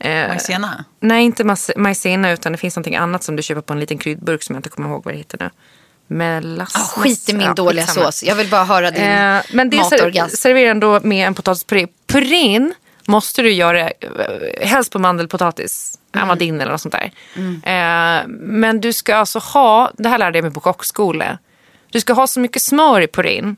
Eh, 0.00 0.28
Maizena. 0.28 0.84
Nej, 1.00 1.24
inte 1.24 1.44
majsena 1.76 2.30
utan 2.30 2.52
det 2.52 2.58
finns 2.58 2.76
någonting 2.76 2.96
annat 2.96 3.22
som 3.22 3.36
du 3.36 3.42
köper 3.42 3.60
på 3.60 3.72
en 3.72 3.80
liten 3.80 3.98
kryddburk 3.98 4.42
som 4.42 4.54
jag 4.54 4.58
inte 4.58 4.68
kommer 4.68 4.88
ihåg 4.88 5.04
vad 5.04 5.14
det 5.14 5.18
heter 5.18 5.38
nu. 5.40 5.50
Melas. 6.06 6.76
Ah, 6.76 6.78
skit 7.00 7.28
i 7.28 7.32
min 7.32 7.46
Ja, 7.46 7.54
dåliga 7.54 7.84
skitsamma. 7.86 8.06
sås. 8.06 8.22
Jag 8.22 8.34
vill 8.34 8.48
bara 8.50 8.64
höra 8.64 8.90
din 8.90 9.02
Eh, 9.02 9.42
men 9.52 9.70
det 9.70 9.76
matorgasm. 9.76 10.36
serverar 10.36 10.68
den 10.68 10.80
då 10.80 11.00
med 11.02 11.26
en 11.26 11.34
potatispuré. 11.34 11.86
Purén 12.06 12.74
måste 13.06 13.42
du 13.42 13.52
göra 13.52 13.80
eh, 13.90 13.90
helst 14.60 14.92
på 14.92 14.98
mandelpotatis. 14.98 15.98
Mm. 16.14 16.24
Amadin 16.24 16.60
eller 16.60 16.72
något 16.72 16.80
sånt 16.80 16.94
där. 16.94 17.12
Eh, 17.62 18.26
men 18.28 18.80
du 18.80 18.92
ska 18.92 19.16
alltså 19.16 19.38
ha, 19.38 19.90
det 19.98 20.08
här 20.08 20.18
lärde 20.18 20.38
jag 20.38 20.42
mig 20.42 20.52
på 20.52 20.60
kockskola. 20.60 21.38
Du 21.90 22.00
ska 22.00 22.12
ha 22.12 22.26
så 22.26 22.40
mycket 22.40 22.62
smör 22.62 23.00
i 23.00 23.06
purén 23.06 23.56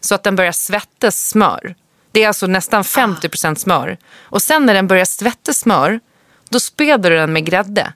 så 0.00 0.14
att 0.14 0.22
den 0.22 0.36
börjar 0.36 0.52
svettas 0.52 1.28
smör. 1.28 1.74
Det 2.14 2.22
är 2.22 2.28
alltså 2.28 2.46
nästan 2.46 2.82
50% 2.82 3.54
smör. 3.54 3.96
Och 4.22 4.42
sen 4.42 4.66
när 4.66 4.74
den 4.74 4.86
börjar 4.86 5.04
svettas 5.04 5.58
smör, 5.58 6.00
då 6.48 6.60
späder 6.60 7.10
du 7.10 7.16
den 7.16 7.32
med 7.32 7.44
grädde. 7.44 7.92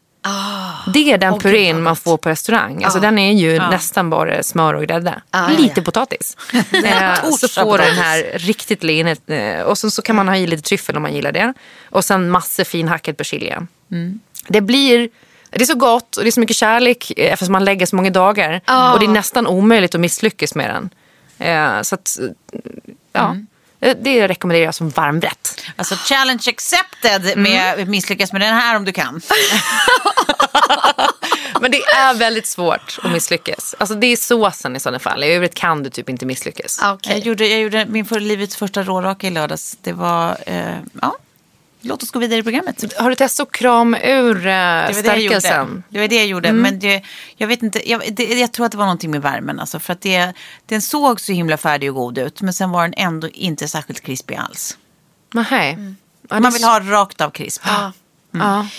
Det 0.95 1.13
är 1.13 1.19
den 1.19 1.33
gud, 1.33 1.43
purén 1.43 1.77
vad 1.77 1.85
man 1.85 1.97
får 1.97 2.17
på 2.17 2.29
restaurang. 2.29 2.85
Alltså, 2.85 2.99
Ja. 2.99 3.03
den 3.03 3.19
är 3.19 3.33
ju 3.33 3.59
nästan 3.59 4.11
bara 4.11 4.43
smör 4.43 4.75
och 4.75 4.87
grädde. 4.87 5.23
Lite 5.59 5.81
ja. 5.81 5.85
potatis. 5.85 6.37
eh, 6.85 7.31
så 7.31 7.49
får 7.49 7.79
du 7.79 7.85
den 7.85 7.95
här 7.95 8.39
riktigt 8.39 8.83
lenet. 8.83 9.31
Eh, 9.31 9.61
och 9.61 9.79
så, 9.79 9.91
så 9.91 10.03
kan 10.03 10.17
man 10.17 10.29
ha 10.29 10.37
i 10.37 10.47
lite 10.47 10.63
tryffel 10.63 10.97
om 10.97 11.03
man 11.03 11.15
gillar 11.15 11.33
det. 11.33 11.55
Och 11.91 12.05
sen 12.05 12.31
massor 12.31 12.65
finhackad 12.65 13.17
persilja. 13.17 13.67
Det 14.49 14.61
blir... 14.61 15.09
Det 15.51 15.61
är 15.61 15.67
så 15.67 15.75
gott 15.75 16.17
och 16.17 16.23
det 16.23 16.29
är 16.29 16.33
så 16.33 16.41
mycket 16.41 16.57
kärlek 16.57 17.13
eh, 17.17 17.33
eftersom 17.33 17.53
man 17.53 17.65
lägger 17.65 17.87
så 17.87 17.97
många 17.97 18.11
dagar. 18.11 18.55
Och 18.93 18.99
det 18.99 19.07
är 19.07 19.09
nästan 19.09 19.47
omöjligt 19.47 19.95
att 19.95 20.01
misslyckas 20.01 20.55
med 20.55 20.71
den. 20.71 20.91
Så 21.85 21.95
att, 21.95 22.19
ja. 23.13 23.31
Eh, 23.31 23.37
Det 23.81 24.29
rekommenderar 24.29 24.65
jag 24.65 24.75
som 24.75 24.89
varmrätt. 24.91 25.61
Alltså 25.77 25.95
challenge 25.95 26.43
accepted 26.47 27.39
med 27.39 27.89
misslyckas 27.89 28.33
med 28.33 28.41
den 28.41 28.55
här 28.55 28.77
om 28.77 28.85
du 28.85 28.93
kan. 28.93 29.21
Men 31.61 31.71
det 31.71 31.83
är 31.83 32.15
väldigt 32.15 32.47
svårt 32.47 32.99
att 33.03 33.13
misslyckas. 33.13 33.75
Alltså 33.79 33.95
det 33.95 34.07
är 34.07 34.17
såsen 34.17 34.77
i 34.77 34.81
sådana 34.81 34.99
fall. 34.99 35.25
I 35.25 35.27
övrigt 35.27 35.55
kan 35.55 35.83
du 35.83 35.91
typ 35.91 36.09
inte 36.09 36.27
misslyckas. 36.27 36.79
Ah, 36.83 36.93
Okej. 36.93 37.13
Jag, 37.13 37.27
gjorde, 37.27 37.47
jag 37.47 37.61
gjorde 37.61 37.87
min 37.87 38.05
för 38.05 38.21
livets 38.21 38.57
första 38.57 38.83
råraka 38.83 39.27
i 39.27 39.31
lördags. 39.31 39.79
Det 39.83 39.93
var, 39.93 40.37
eh, 40.47 40.75
ja, 41.03 41.17
låt 41.81 42.03
oss 42.03 42.11
gå 42.11 42.19
vidare 42.19 42.39
i 42.41 42.43
programmet. 42.43 42.95
Har 42.99 43.11
du 43.11 43.17
testat 43.17 43.47
att 43.49 43.53
krama 43.53 44.01
ur 44.01 44.37
eh, 44.37 44.43
Det 44.43 44.47
var 44.47 45.03
det 45.03 45.09
jag 45.09 45.21
gjorde. 45.21 45.41
stärkelsen? 45.41 45.85
Det 45.89 46.01
var 46.01 46.09
det 46.09 46.17
jag 46.17 46.27
gjorde. 46.27 46.53
Men 46.53 46.79
det, 46.79 47.03
jag 47.37 47.49
vet 47.49 47.63
inte, 47.63 47.91
jag, 47.91 48.03
det, 48.13 48.25
jag 48.25 48.53
tror 48.53 48.67
att 48.67 48.73
det 48.73 48.79
var 48.79 48.85
någonting 48.85 49.11
med 49.11 49.23
värmen. 49.23 49.61
Alltså, 49.61 49.79
för 49.79 49.93
att 49.93 50.01
det, 50.01 50.33
den 50.67 50.83
såg 50.83 51.21
så 51.21 51.33
himla 51.33 51.57
färdig 51.57 51.89
och 51.91 51.95
god 51.97 52.19
ut. 52.19 52.41
Men 52.41 52.53
sen 52.53 52.71
var 52.71 52.83
den 52.83 52.95
ändå 52.97 53.29
inte 53.29 53.69
särskilt 53.69 54.01
krispig 54.01 54.35
alls. 54.37 54.79
Nej. 55.35 55.73
Mm. 55.73 55.97
Ja, 56.29 56.35
det 56.37 56.41
Man 56.43 56.53
vill 56.53 56.65
ha 56.65 56.81
rakt 56.81 57.21
av 57.21 57.31
krisp. 57.31 57.63
Ja. 57.67 57.93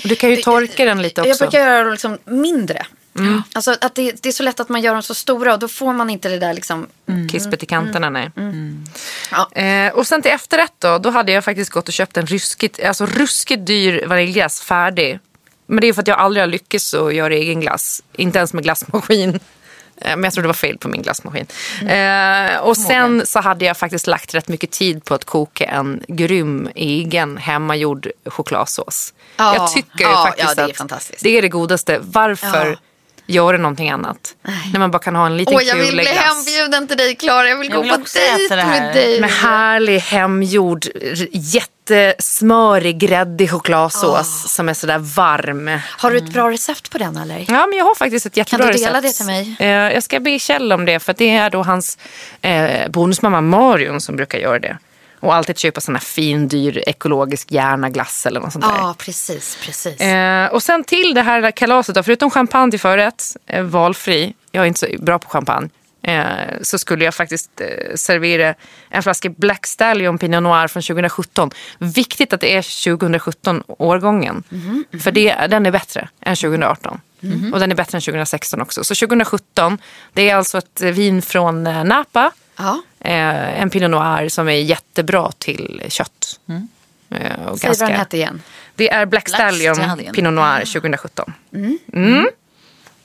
Och 0.04 0.10
du 0.10 0.16
kan 0.16 0.30
ju 0.30 0.36
torka 0.36 0.86
den 0.86 1.02
lite 1.02 1.22
Jag 1.22 1.30
också. 1.30 1.44
brukar 1.44 1.60
göra 1.60 1.90
liksom 1.90 2.18
mindre. 2.26 2.86
Alltså 3.54 3.76
att 3.82 3.96
det, 3.96 4.24
det 4.24 4.30
är 4.30 4.34
så 4.34 4.44
lätt 4.44 4.60
att 4.60 4.70
man 4.70 4.82
gör 4.82 4.94
dem 4.94 5.04
så 5.04 5.14
stora 5.14 5.54
och 5.54 5.60
då 5.60 5.68
får 5.68 5.94
man 5.94 6.10
inte 6.10 6.30
det 6.30 6.40
där 6.40 6.54
liksom. 6.54 6.88
Kispet 7.32 7.64
i 7.64 7.66
kanterna, 7.66 8.10
nej. 8.10 8.32
Ja. 9.32 9.62
Eh, 9.62 9.94
och 9.94 10.08
sen 10.08 10.22
till 10.22 10.32
efterrätt 10.32 10.74
då, 10.80 10.98
då 10.98 11.10
hade 11.10 11.32
jag 11.32 11.44
faktiskt 11.44 11.72
gått 11.72 11.88
och 11.88 11.94
köpt 11.94 12.18
en 12.18 12.26
ruskigt, 12.26 12.84
alltså 12.84 13.06
ruskigt 13.06 13.66
dyr 13.66 14.06
vaniljglass 14.06 14.62
färdig. 14.62 15.20
Men 15.66 15.82
det 15.82 15.88
är 15.88 15.94
för 15.94 16.02
att 16.02 16.08
jag 16.08 16.20
aldrig 16.20 16.42
har 16.42 16.48
lyckats 16.48 16.94
att 16.94 17.14
göra 17.14 17.34
egen 17.34 17.60
glass. 17.60 18.04
Inte 18.16 18.38
ens 18.38 18.54
med 18.54 18.64
glassmaskin. 18.64 19.40
Eh, 20.02 20.16
Men 20.16 20.24
jag 20.24 20.34
tror 20.34 20.42
det 20.42 20.48
var 20.48 20.54
fel 20.54 20.78
på 20.78 20.88
min 20.88 21.02
glassmaskin. 21.02 21.48
Eh, 21.90 22.58
och 22.58 22.78
sen 22.78 23.26
så 23.26 23.40
hade 23.40 23.66
jag 23.66 23.78
faktiskt 23.78 24.08
lagt 24.08 24.36
rätt 24.36 24.48
mycket 24.48 24.72
tid 24.72 25.06
på 25.06 25.14
att 25.14 25.26
koka 25.26 25.66
en 25.66 26.04
grym 26.08 26.70
egen 26.76 27.38
hemmagjord 27.38 28.08
chokladsås. 28.26 29.14
Ja, 29.38 29.56
jag 29.56 29.72
tycker 29.72 30.04
ja, 30.04 30.24
faktiskt 30.28 30.50
ja, 30.50 30.56
det 30.56 30.62
är 30.62 30.70
att 30.72 30.78
fantastiskt. 30.78 31.24
det 31.24 31.38
är 31.38 31.42
det 31.42 31.50
godaste. 31.50 32.00
Varför 32.02 32.78
Ja. 33.30 33.36
göra 33.36 33.58
någonting 33.58 33.90
annat? 33.90 34.36
När 34.74 34.80
man 34.80 34.92
bara 34.92 35.00
kan 35.00 35.16
ha 35.16 35.26
en 35.26 35.38
liten 35.38 35.56
Åh, 35.56 35.64
jag 35.64 35.76
vill 35.76 35.86
kul 35.86 35.96
bli 35.96 36.04
glass. 36.04 36.18
hembjuden 36.18 36.88
till 36.88 36.98
dig 36.98 37.16
Klara. 37.16 37.50
Jag 37.50 37.58
vill 37.58 37.70
Jag 37.70 37.76
gå 37.76 37.82
vill 37.82 37.92
på 37.92 37.98
dejt 38.38 38.56
med 38.56 38.96
dig. 38.96 39.22
Med 39.22 39.30
härlig 39.32 40.00
hemgjord, 40.00 40.86
jättesmörig, 41.32 42.98
gräddig 42.98 43.52
chokladsås 43.52 44.54
som 44.54 44.70
är 44.70 44.74
sådär 44.74 44.98
varm. 44.98 45.80
Har 45.98 46.12
du 46.12 46.18
ett 46.18 46.34
bra 46.34 46.50
recept 46.52 46.92
på 46.92 46.98
den 46.98 47.18
eller? 47.18 47.46
Ja, 47.48 47.68
men 47.68 47.78
jag 47.78 47.86
har 47.86 47.96
faktiskt 47.96 48.26
ett 48.26 48.38
jättebra 48.38 48.66
du 48.66 48.74
dela 48.74 49.02
recept. 49.02 49.04
det 49.04 49.14
till 49.14 49.26
mig? 49.26 49.56
Eh, 49.60 49.94
jag 49.94 50.04
ska 50.04 50.20
be 50.20 50.40
Kjell 50.40 50.72
om 50.74 50.86
det 50.86 51.00
för 51.00 51.16
det 51.18 51.30
är 51.30 51.50
då 51.50 51.64
hans 51.64 51.98
eh, 52.42 52.90
bonusmamma 52.90 53.42
Marion 53.42 54.02
som 54.02 54.16
brukar 54.16 54.38
göra 54.38 54.60
det. 54.60 54.78
Och 55.20 55.36
alltid 55.36 55.58
köpa 55.58 55.82
sån 55.82 55.96
här 55.96 56.02
fin, 56.02 56.48
dyr, 56.48 56.84
ekologisk 56.88 57.52
järnaglass 57.52 58.26
eller 58.26 58.40
något 58.40 58.54
sånt 58.54 58.66
där. 58.66 58.72
Ja, 58.72 58.96
precis, 58.98 59.58
precis. 59.66 60.02
Eh, 60.02 60.48
och 60.48 60.64
sen 60.64 60.84
till 60.84 61.14
det 61.14 61.22
här 61.22 61.52
kalaset 61.52 61.96
då, 61.96 62.04
förutom 62.04 62.30
champagne 62.30 62.72
till 62.72 62.80
förrätt, 62.80 63.38
eh, 63.48 63.64
valfri, 63.64 64.34
jag 64.52 64.64
är 64.64 64.68
inte 64.68 64.80
så 64.80 64.88
bra 65.00 65.20
på 65.20 65.30
champagne, 65.30 65.70
eh, 66.02 66.24
så 66.62 66.78
skulle 66.78 67.06
jag 67.06 67.14
faktiskt 67.14 67.62
eh, 67.62 67.96
servera 67.96 68.56
en 68.90 69.04
flaska 69.04 69.30
Black 69.30 69.68
Stallion 69.68 70.18
Pinot 70.18 70.44
Noir 70.44 70.68
från 70.68 70.84
2017. 70.84 71.52
Viktigt 71.78 72.34
att 72.34 72.42
det 72.42 72.56
är 72.56 72.62
2017-årgången, 72.62 74.44
för 75.04 75.12
det, 75.12 75.36
den 75.50 75.66
är 75.66 75.72
bättre 75.72 76.10
än 76.22 76.36
2018. 76.36 77.02
Och 77.54 77.60
den 77.60 77.72
är 77.72 77.76
bättre 77.76 77.98
än 77.98 78.02
2016 78.02 78.62
också. 78.62 78.84
Så 78.84 78.96
2017, 78.96 79.78
det 80.14 80.30
är 80.30 80.36
alltså 80.36 80.58
ett 80.58 80.82
vin 80.82 81.22
från 81.22 81.68
eh, 81.68 81.84
Napa. 81.84 82.32
Ja. 82.58 82.82
Eh, 83.00 83.62
en 83.62 83.70
Pinot 83.70 83.92
Noir 83.92 84.30
som 84.30 84.48
är 84.48 84.54
jättebra 84.54 85.32
till 85.38 85.84
kött. 85.90 86.40
Eh, 87.10 87.46
och 87.46 87.60
Säg 87.60 87.70
vad 87.70 87.90
den 87.90 88.00
hette 88.00 88.18
igen. 88.18 88.42
det 88.76 88.90
är 88.90 89.06
Black, 89.06 89.26
Black 89.26 89.40
Stallion, 89.40 89.76
Stallion. 89.76 90.14
Pinot 90.14 90.34
Noir 90.34 90.60
2017. 90.60 91.34
Mm. 91.94 92.30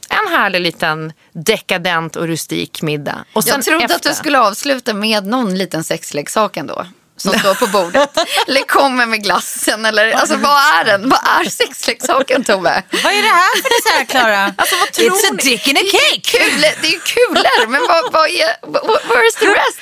En 0.08 0.32
härlig 0.32 0.60
liten 0.60 1.12
dekadent 1.32 2.16
och 2.16 2.26
rustik 2.26 2.82
middag. 2.82 3.24
Och 3.32 3.44
sen 3.44 3.52
Jag 3.54 3.64
trodde 3.64 3.84
efter, 3.84 3.96
att 3.96 4.02
du 4.02 4.14
skulle 4.14 4.38
avsluta 4.40 4.94
med 4.94 5.26
någon 5.26 5.58
liten 5.58 5.84
sexleksak 5.84 6.56
ändå. 6.56 6.86
Som 7.16 7.38
står 7.38 7.54
på 7.54 7.66
bordet. 7.66 8.18
eller 8.48 8.62
kommer 8.62 9.06
med 9.06 9.22
glassen. 9.22 9.84
Eller, 9.84 10.12
alltså 10.12 10.36
vad 10.36 10.56
är 10.56 10.84
den? 10.84 11.08
Vad 11.08 11.20
är 11.40 11.50
sexleksaken 11.50 12.44
Tove? 12.44 12.82
Vad 12.90 13.12
är 13.12 13.22
det 13.22 13.28
här 13.28 13.62
för 13.62 13.68
dessert 13.92 14.10
Klara? 14.10 14.54
Alltså, 14.56 14.76
vad 14.76 14.92
tror 14.92 15.10
It's 15.10 15.30
a 15.30 15.32
ni? 15.32 15.42
dick 15.42 15.68
in 15.68 15.76
a 15.76 15.80
cake. 15.92 16.38
Kul, 16.38 16.60
det 16.60 16.88
är 16.88 16.92
ju 16.92 16.98
kulor, 16.98 17.66
men 17.66 17.80
vad, 17.88 18.12
vad 18.12 18.28
är, 18.30 18.56
vad, 18.62 18.82
where's 18.84 19.38
the 19.38 19.46
rest? 19.46 19.78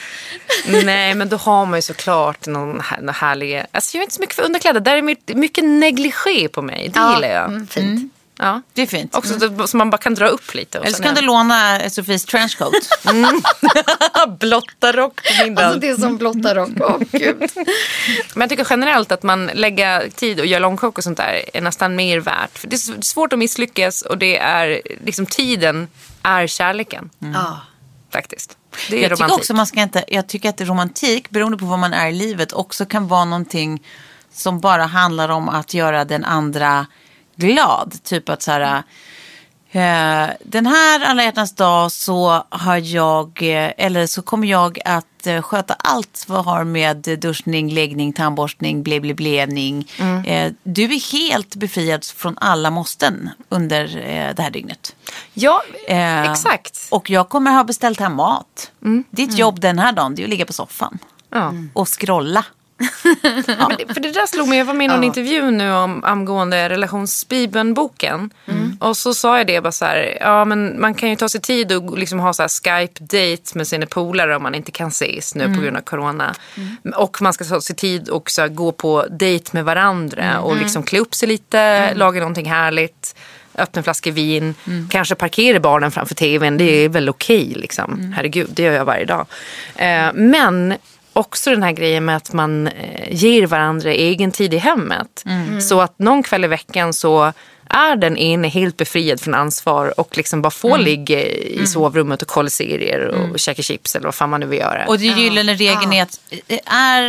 Nej, 0.85 1.14
men 1.14 1.28
då 1.28 1.37
har 1.37 1.66
man 1.66 1.78
ju 1.78 1.83
såklart 1.83 2.47
någon, 2.47 2.80
här, 2.80 3.01
någon 3.01 3.14
härlig... 3.14 3.64
Alltså 3.72 3.97
jag 3.97 4.01
är 4.01 4.05
inte 4.05 4.14
så 4.14 4.20
mycket 4.20 4.37
för 4.37 4.43
underkläder. 4.43 4.80
Där 4.80 4.97
är 4.97 5.03
mycket, 5.35 5.64
negligé 5.64 6.49
på 6.49 6.62
mig. 6.62 6.89
Det 6.95 7.01
gillar 7.14 7.28
jag. 7.28 7.45
Mm, 7.45 7.66
fint. 7.66 8.11
Ja. 8.43 8.62
Det 8.74 8.82
är 8.82 8.86
fint. 8.86 9.14
Också 9.14 9.40
så, 9.40 9.66
så 9.66 9.76
man 9.76 9.90
bara 9.90 9.99
kan 9.99 10.14
dra 10.14 10.26
upp 10.26 10.55
lite. 10.55 10.78
och 10.78 10.86
Eller 10.86 10.97
så 10.97 11.03
kan 11.03 11.14
du 11.14 11.20
låna 11.20 11.90
Sofies 11.90 12.24
trenchcoat. 12.24 12.72
blotta 14.40 14.93
rock 14.93 15.20
på 15.28 15.45
middagen. 15.45 15.66
Alltså 15.66 15.80
det 15.80 15.88
är 15.88 15.97
som 15.97 16.16
blotta 16.18 16.55
rock. 16.55 16.70
Åh 16.80 16.99
gud. 17.12 17.51
Men 18.34 18.40
jag 18.40 18.51
tycker 18.51 18.66
generellt 18.70 19.12
att 19.12 19.22
man 19.22 19.47
lägger 19.55 20.11
tid 20.11 20.40
och 20.40 20.47
gör 20.47 20.61
långkok 20.61 20.99
och 20.99 21.05
sånt 21.05 21.16
där 21.16 21.43
är 21.55 21.61
nästan 21.61 21.97
mer 21.97 22.20
värt. 22.20 22.59
För 22.59 22.68
det 22.68 22.76
är 22.76 23.03
svårt 23.03 23.32
att 23.32 23.38
misslyckas 23.38 24.03
och 24.03 24.18
det 24.18 24.38
är 24.38 24.82
liksom 25.05 25.26
tiden 25.26 25.88
är 26.22 26.47
kärleken. 26.47 27.11
Ja. 27.18 27.61
Faktiskt. 28.12 28.57
Det 28.90 28.97
är 28.97 29.03
Jag 29.03 29.11
tycker 29.11 29.16
romantik. 29.16 29.38
också 29.38 29.55
man 29.55 29.66
ska 29.66 29.80
inte, 29.80 30.05
jag 30.09 30.26
tycker 30.26 30.49
att 30.49 30.61
romantik, 30.61 31.30
beroende 31.30 31.59
på 31.59 31.64
vad 31.64 31.78
man 31.78 31.93
är 31.93 32.09
i 32.09 32.12
livet, 32.12 32.53
också 32.53 32.86
kan 32.86 33.09
vara 33.09 33.24
någonting 33.24 33.82
som 34.32 34.61
bara 34.61 34.86
handlar 34.86 35.28
om 35.28 35.49
att 35.49 35.74
göra 35.74 36.05
den 36.05 36.24
andra 36.24 36.86
glad. 37.37 38.03
Typ 38.05 38.28
att 38.28 38.43
så 38.43 38.51
här, 38.51 38.83
eh, 39.70 40.30
den 40.45 40.66
här 40.66 41.05
alla 41.05 41.22
hjärtans 41.24 41.55
dag 41.55 41.93
så 41.93 42.45
har 42.49 42.76
jag, 42.76 43.28
eh, 43.43 43.72
eller 43.76 44.07
så 44.07 44.22
kommer 44.22 44.47
jag 44.49 44.78
att 44.85 45.26
eh, 45.26 45.43
sköta 45.43 45.74
allt 45.74 46.24
vad 46.28 46.45
har 46.45 46.64
med 46.64 46.97
duschning, 47.20 47.70
läggning, 47.74 48.12
tandborstning, 48.12 48.83
ble, 48.83 49.01
ble, 49.01 49.14
blevning. 49.14 49.89
Eh, 50.26 50.53
du 50.62 50.83
är 50.85 51.12
helt 51.12 51.55
befriad 51.57 52.05
från 52.05 52.39
alla 52.39 52.70
måsten 52.70 53.30
under 53.49 53.87
det 54.37 54.43
här 54.43 54.51
dygnet. 54.51 54.97
Ja, 55.35 55.62
exakt. 56.30 56.87
Och 56.91 57.11
jag 57.11 57.28
kommer 57.28 57.51
ha 57.51 57.64
beställt 57.64 58.01
hem 58.01 58.14
mat. 58.16 58.70
Ditt 59.11 59.39
jobb 59.39 59.61
den 59.61 59.78
här 59.78 59.93
dagen 59.93 60.14
det 60.14 60.22
är 60.22 60.24
att 60.24 60.30
ligga 60.30 60.47
på 60.47 60.53
soffan 60.53 60.99
Ja. 61.30 61.53
och 61.72 61.89
scrolla. 62.01 62.45
Men 63.47 63.76
det, 63.78 63.95
för 63.95 64.01
det 64.01 64.12
där 64.12 64.26
slog 64.26 64.49
mig. 64.49 64.59
Jag 64.59 64.64
var 64.64 64.74
med 64.74 64.85
i 64.85 64.89
någon 64.89 65.05
intervju 65.05 65.51
nu 65.51 65.72
om 65.72 66.05
angående 66.05 66.68
relationsbibeln-boken. 66.68 68.30
Och 68.78 68.97
så 68.97 69.14
sa 69.14 69.39
jag 69.39 69.47
det 69.47 69.61
bara 69.61 69.72
så 69.72 69.85
här. 69.85 70.18
Ja, 70.20 70.45
men 70.45 70.80
man 70.80 70.95
kan 70.95 71.11
ju 71.11 71.16
ta 71.16 71.28
sig 71.28 71.41
tid 71.41 71.72
och 71.72 71.99
liksom 71.99 72.20
ha 72.20 72.33
så 72.33 72.43
här 72.43 72.49
Skype-date 72.49 73.57
med 73.57 73.68
sina 73.68 73.87
polare 73.87 74.37
om 74.37 74.43
man 74.43 74.55
inte 74.55 74.72
kan 74.72 74.89
ses 74.89 75.35
nu 75.35 75.55
på 75.55 75.61
grund 75.61 75.76
av 75.76 75.80
corona. 75.80 76.35
Och 76.95 77.22
man 77.22 77.33
ska 77.33 77.45
ta 77.45 77.61
sig 77.61 77.76
tid 77.76 78.09
och 78.09 78.30
så 78.30 78.41
här, 78.41 78.49
gå 78.49 78.72
på 78.72 79.07
dejt 79.11 79.51
med 79.53 79.64
varandra 79.64 80.41
och 80.41 80.57
liksom 80.57 80.83
klä 80.83 80.99
upp 80.99 81.14
sig 81.14 81.28
lite, 81.28 81.95
laga 81.95 82.20
någonting 82.20 82.51
härligt. 82.51 83.14
Öppna 83.55 83.80
en 83.80 83.85
flaska 83.85 84.11
vin, 84.11 84.55
kanske 84.91 85.14
parkera 85.14 85.61
barnen 85.61 85.91
framför 85.91 86.14
tvn. 86.14 86.59
Det 86.59 86.64
är 86.64 86.89
väl 86.89 87.09
okej 87.09 87.53
liksom. 87.57 88.12
Herregud, 88.16 88.49
det 88.51 88.62
gör 88.62 88.72
jag 88.72 88.85
varje 88.85 89.05
dag. 89.05 89.26
Eh, 89.76 90.12
men 90.14 90.74
också 91.12 91.50
den 91.50 91.62
här 91.62 91.72
grejen 91.72 92.04
med 92.04 92.16
att 92.16 92.32
man 92.32 92.66
eh, 92.66 93.08
ger 93.10 93.46
varandra 93.46 93.90
egen 93.92 94.32
tid 94.32 94.54
i 94.54 94.58
hemmet. 94.58 95.24
Så 95.60 95.80
att 95.80 95.98
någon 95.98 96.22
kväll 96.22 96.44
i 96.44 96.48
veckan 96.48 96.92
så 96.92 97.32
är 97.68 97.96
den 97.96 98.16
ene 98.16 98.48
helt 98.48 98.76
befriad 98.76 99.20
från 99.20 99.34
ansvar 99.34 100.00
och 100.00 100.16
liksom 100.16 100.42
bara 100.42 100.50
får 100.50 100.78
ligga 100.78 101.22
i 101.28 101.66
sovrummet 101.66 102.22
och 102.22 102.28
kolla 102.28 102.50
serier 102.50 103.06
och 103.08 103.38
käka 103.38 103.62
chips 103.62 103.96
eller 103.96 104.04
vad 104.06 104.14
fan 104.14 104.30
man 104.30 104.40
nu 104.40 104.46
vill 104.46 104.58
göra. 104.58 104.86
Och 104.86 104.98
det 104.98 105.04
gyllene 105.06 105.54
regeln 105.54 105.92
är 105.92 106.02
att 106.02 106.20
eh, 106.48 106.58
är, 106.74 107.02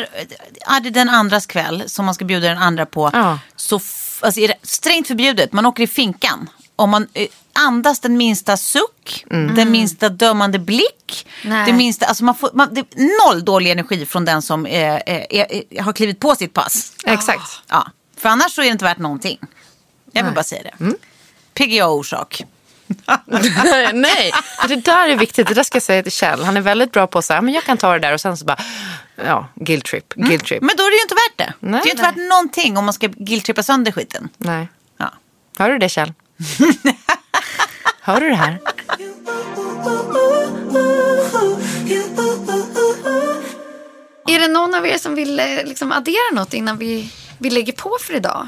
är 0.67 0.79
det 0.83 0.89
den 0.89 1.09
andras 1.09 1.45
kväll 1.45 1.83
som 1.87 2.05
man 2.05 2.13
ska 2.15 2.25
bjuda 2.25 2.47
den 2.47 2.57
andra 2.57 2.85
på 2.85 3.09
Ja. 3.13 3.39
så 3.55 3.79
alltså 4.19 4.41
är 4.41 4.47
det 4.47 4.55
strängt 4.61 5.07
förbjudet. 5.07 5.53
Man 5.53 5.65
åker 5.65 5.83
i 5.83 5.87
finkan. 5.87 6.49
Om 6.75 6.89
man 6.89 7.07
eh, 7.13 7.27
andas 7.53 7.99
den 7.99 8.17
minsta 8.17 8.57
suck, 8.57 9.25
den 9.55 9.71
minsta 9.71 10.09
dömande 10.09 10.59
blick, 10.59 11.27
Nej. 11.43 11.65
det 11.65 11.73
minsta, 11.73 12.05
alltså 12.05 12.23
man 12.23 12.35
får, 12.35 12.49
man, 12.53 12.73
det 12.73 12.85
noll 12.95 13.45
dålig 13.45 13.71
energi 13.71 14.05
från 14.05 14.25
den 14.25 14.41
som 14.41 14.65
eh, 14.65 14.95
eh, 14.95 15.25
eh, 15.29 15.83
har 15.83 15.93
klivit 15.93 16.19
på 16.19 16.35
sitt 16.35 16.53
pass. 16.53 16.93
Exakt. 17.05 17.61
Ja, 17.67 17.87
för 18.17 18.29
annars 18.29 18.51
så 18.51 18.61
är 18.61 18.65
det 18.65 18.71
inte 18.71 18.85
värt 18.85 18.97
någonting. 18.97 19.39
Jag 20.11 20.23
vill 20.23 20.33
bara 20.33 20.43
säga 20.43 20.63
det. 20.63 20.95
PGA-orsak. 21.53 22.43
Nej, 23.93 24.31
det 24.67 24.75
där 24.75 25.07
är 25.07 25.15
viktigt. 25.15 25.47
Det 25.47 25.53
där 25.53 25.63
ska 25.63 25.75
jag 25.75 25.83
säga 25.83 26.03
till 26.03 26.11
Kjell. 26.11 26.43
Han 26.43 26.57
är 26.57 26.61
väldigt 26.61 26.91
bra 26.91 27.07
på 27.07 27.19
att 27.19 27.25
säga, 27.25 27.41
men 27.41 27.53
jag 27.53 27.63
kan 27.63 27.77
ta 27.77 27.93
det 27.93 27.99
där 27.99 28.13
och 28.13 28.21
sen 28.21 28.37
så 28.37 28.45
bara, 28.45 28.57
ja, 29.15 29.47
guilt 29.55 29.85
trip, 29.85 30.13
guilt 30.13 30.45
trip. 30.45 30.61
Men 30.61 30.75
då 30.77 30.83
är 30.83 30.91
det 30.91 30.95
ju 30.95 31.01
inte 31.01 31.15
värt 31.15 31.37
det. 31.37 31.53
Nej, 31.59 31.71
det 31.71 31.77
är 31.77 31.85
ju 31.85 31.91
inte 31.91 32.03
nej. 32.03 32.11
värt 32.11 32.29
någonting 32.29 32.77
om 32.77 32.85
man 32.85 32.93
ska 32.93 33.07
guilt-trippa 33.07 33.63
sönder 33.63 33.91
skiten. 33.91 34.29
Nej. 34.37 34.67
Ja. 34.97 35.13
Hör 35.57 35.69
du 35.69 35.77
det 35.77 35.89
Kjell? 35.89 36.13
Hör 38.05 38.19
du 38.19 38.29
det 38.29 38.35
här? 38.35 38.59
Är 44.27 44.39
det 44.39 44.47
någon 44.47 44.75
av 44.75 44.87
er 44.87 44.97
som 44.97 45.15
vill 45.15 45.39
eh, 45.39 45.45
liksom, 45.45 45.91
addera 45.91 46.33
något 46.33 46.53
innan 46.53 46.77
vi, 46.77 47.11
vi 47.37 47.49
lägger 47.49 47.73
på 47.73 47.97
för 48.01 48.13
idag? 48.15 48.47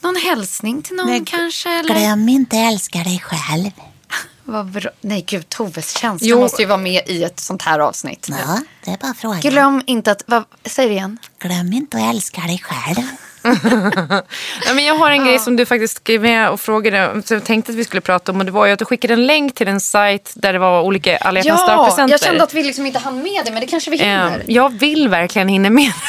Någon 0.00 0.16
hälsning 0.16 0.82
till 0.82 0.96
någon 0.96 1.06
Nej, 1.06 1.22
kanske? 1.26 1.70
Eller? 1.70 1.94
Glöm 1.94 2.28
inte 2.28 2.56
älska 2.56 2.98
dig 2.98 3.22
själv. 3.24 3.70
Vad 4.44 4.66
bra. 4.66 4.90
Nej 5.00 5.24
gud, 5.26 5.48
Toves 5.48 5.96
känsla 5.98 6.28
Jo. 6.28 6.40
måste 6.40 6.62
ju 6.62 6.68
vara 6.68 6.78
med 6.78 7.02
i 7.06 7.24
ett 7.24 7.40
sånt 7.40 7.62
här 7.62 7.78
avsnitt. 7.78 8.26
Ja, 8.30 8.60
det 8.84 8.90
är 8.90 8.96
bara 8.96 9.14
frågan. 9.14 9.40
Glöm 9.40 9.82
inte 9.86 10.12
att, 10.12 10.22
vad, 10.26 10.44
säg 10.64 10.86
det 10.86 10.92
igen. 10.92 11.18
Glöm 11.38 11.72
inte 11.72 11.96
att 11.96 12.14
älska 12.14 12.40
dig 12.40 12.58
själv. 12.58 13.06
Ja, 14.66 14.74
men 14.74 14.84
jag 14.84 14.94
har 14.94 15.10
en 15.10 15.24
grej 15.24 15.38
som 15.38 15.56
du 15.56 15.66
faktiskt 15.66 15.96
skrev 15.96 16.22
med 16.22 16.50
och 16.50 16.60
frågade, 16.60 17.22
som 17.24 17.34
jag 17.36 17.44
tänkte 17.44 17.72
att 17.72 17.78
vi 17.78 17.84
skulle 17.84 18.00
prata 18.00 18.32
om. 18.32 18.38
Och 18.38 18.44
det 18.46 18.52
var 18.52 18.66
ju 18.66 18.72
att 18.72 18.78
du 18.78 18.84
skickade 18.84 19.14
en 19.14 19.26
länk 19.26 19.54
till 19.54 19.68
en 19.68 19.80
sajt 19.80 20.32
där 20.34 20.52
det 20.52 20.58
var 20.58 20.82
olika 20.82 21.16
alla 21.16 21.40
Ja, 21.40 21.96
jag 22.08 22.20
kände 22.20 22.42
att 22.44 22.54
vi 22.54 22.62
liksom 22.62 22.86
inte 22.86 22.98
hann 22.98 23.22
med 23.22 23.42
det, 23.44 23.50
men 23.50 23.60
det 23.60 23.66
kanske 23.66 23.90
vi 23.90 23.96
hinner. 23.96 24.38
Eh, 24.38 24.44
Jag 24.46 24.78
vill 24.78 25.08
verkligen 25.08 25.48
hinna 25.48 25.70
med. 25.70 25.92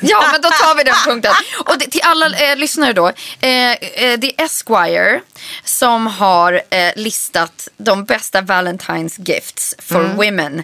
Ja, 0.00 0.24
men 0.32 0.40
då 0.40 0.48
tar 0.48 0.76
vi 0.76 0.84
den 0.84 0.94
punkten. 1.06 1.32
Och 1.66 1.78
det, 1.78 1.86
till 1.90 2.00
alla 2.04 2.26
eh, 2.26 2.56
lyssnare 2.56 2.92
då. 2.92 3.08
Eh, 3.08 3.72
eh, 3.72 3.76
det 4.18 4.32
är 4.40 4.44
Esquire 4.44 5.20
som 5.64 6.06
har 6.06 6.52
eh, 6.70 6.92
listat 6.96 7.68
de 7.76 8.04
bästa 8.04 8.40
Valentine's 8.40 9.14
gifts 9.30 9.74
for 9.78 10.00
women 10.02 10.62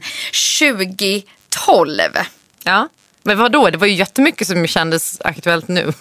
2012. 0.61 2.01
Ja. 2.65 2.89
Men 3.23 3.39
vadå, 3.39 3.71
det 3.71 3.79
var 3.79 3.87
ju 3.87 3.95
jättemycket 3.95 4.47
som 4.47 4.67
kändes 4.67 5.21
aktuellt 5.21 5.69
nu. 5.69 5.93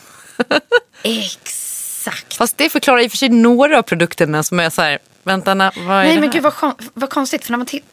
Exakt. 1.03 2.33
Fast 2.37 2.57
det 2.57 2.69
förklarar 2.69 2.99
i 2.99 3.07
och 3.07 3.11
för 3.11 3.17
sig 3.17 3.29
några 3.29 3.77
av 3.79 3.81
produkterna 3.83 4.43
som 4.43 4.59
är 4.59 4.69
så 4.69 4.81
här, 4.81 4.99
vänta, 5.23 5.55
vad 5.55 5.65
är 5.65 5.71
Nej 6.03 6.07
det 6.15 6.21
men 6.21 6.23
här? 6.23 6.33
gud 6.33 6.43
vad, 6.43 6.53
kon- 6.55 6.73
vad 6.93 7.09
konstigt 7.09 7.43
för 7.45 7.51
när 7.51 7.57
man 7.57 7.67
titt- 7.67 7.83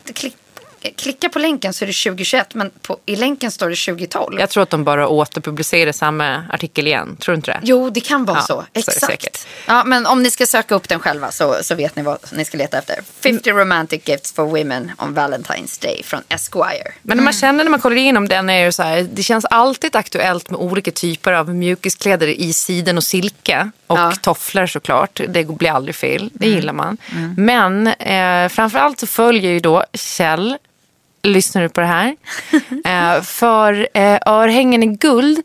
klick, 0.81 0.97
klickar 0.97 1.29
på 1.29 1.39
länken 1.39 1.72
så 1.72 1.85
är 1.85 1.87
det 1.87 1.93
2021 1.93 2.55
men 2.55 2.70
på, 2.83 2.99
i 3.07 3.16
länken 3.16 3.51
står 3.51 3.68
det 3.70 3.76
2012. 3.76 4.41
Jag 4.41 4.51
tror 4.51 4.62
att 4.62 4.70
de 4.70 4.85
bara 4.85 5.09
återpublicerar 5.09 5.93
samma 5.93 6.43
artikel 6.51 6.87
igen. 6.87 7.16
Tror 7.16 7.33
du 7.33 7.37
inte 7.37 7.51
det? 7.51 7.61
Jo, 7.62 7.91
det 7.91 8.01
kan 8.01 8.24
vara 8.24 8.37
Ja, 8.39 8.43
så. 8.43 8.47
så 8.74 8.79
Exakt. 8.79 9.01
säkert. 9.07 9.47
Ja, 9.66 9.85
men 9.85 10.07
om 10.07 10.22
ni 10.22 10.31
ska 10.31 10.47
söka 10.47 10.74
upp 10.74 10.89
den 10.89 11.01
själva 11.01 11.31
så, 11.31 11.57
så 11.62 11.74
vet 11.74 11.97
ni 11.97 12.03
vad 12.03 12.18
ni 12.33 12.45
ska 12.45 12.59
leta 12.59 12.79
efter. 12.79 12.97
50 13.20 13.51
romantic 13.53 14.03
gifts 14.09 14.33
for 14.33 14.45
women 14.45 14.91
on 14.99 15.14
Valentine's 15.18 15.83
Day 15.83 16.03
från 16.05 16.20
Esquire. 16.29 16.93
Men 17.03 17.16
när 17.16 17.24
man 17.24 17.33
känner 17.33 17.64
när 17.64 17.70
man 17.70 17.81
kollar 17.81 17.97
igenom 17.97 18.29
den 18.29 18.51
är 18.51 18.64
det 18.64 18.72
så 18.72 18.83
här, 18.83 19.09
det 19.12 19.22
känns 19.22 19.45
alltid 19.45 19.97
aktuellt 19.97 20.51
med 20.51 20.61
olika 20.61 20.91
typer 20.91 21.33
av 21.33 21.55
mjukiskläder 21.55 22.26
i 22.26 22.53
siden 22.53 22.97
och 22.97 23.05
silke. 23.05 23.70
Och 23.87 23.99
Ja. 23.99 24.12
tofflor 24.20 24.66
såklart, 24.66 25.20
det 25.29 25.45
blir 25.45 25.70
aldrig 25.70 25.95
fel, 25.95 26.31
det 26.35 26.47
gillar 26.49 26.72
man. 26.72 26.97
Men 27.37 27.87
eh, 27.87 28.49
framförallt 28.49 29.01
så 29.01 29.07
följer 29.07 29.51
ju 29.53 29.61
då 29.61 29.85
Kjell, 29.95 30.57
lyssnar 31.23 31.62
du 31.62 31.69
på 31.69 31.81
det 31.81 31.87
här, 31.87 32.16
eh, 33.16 33.23
för 33.23 33.89
eh, 33.95 34.19
örhängen 34.27 34.83
i 34.83 34.87
guld. 34.87 35.39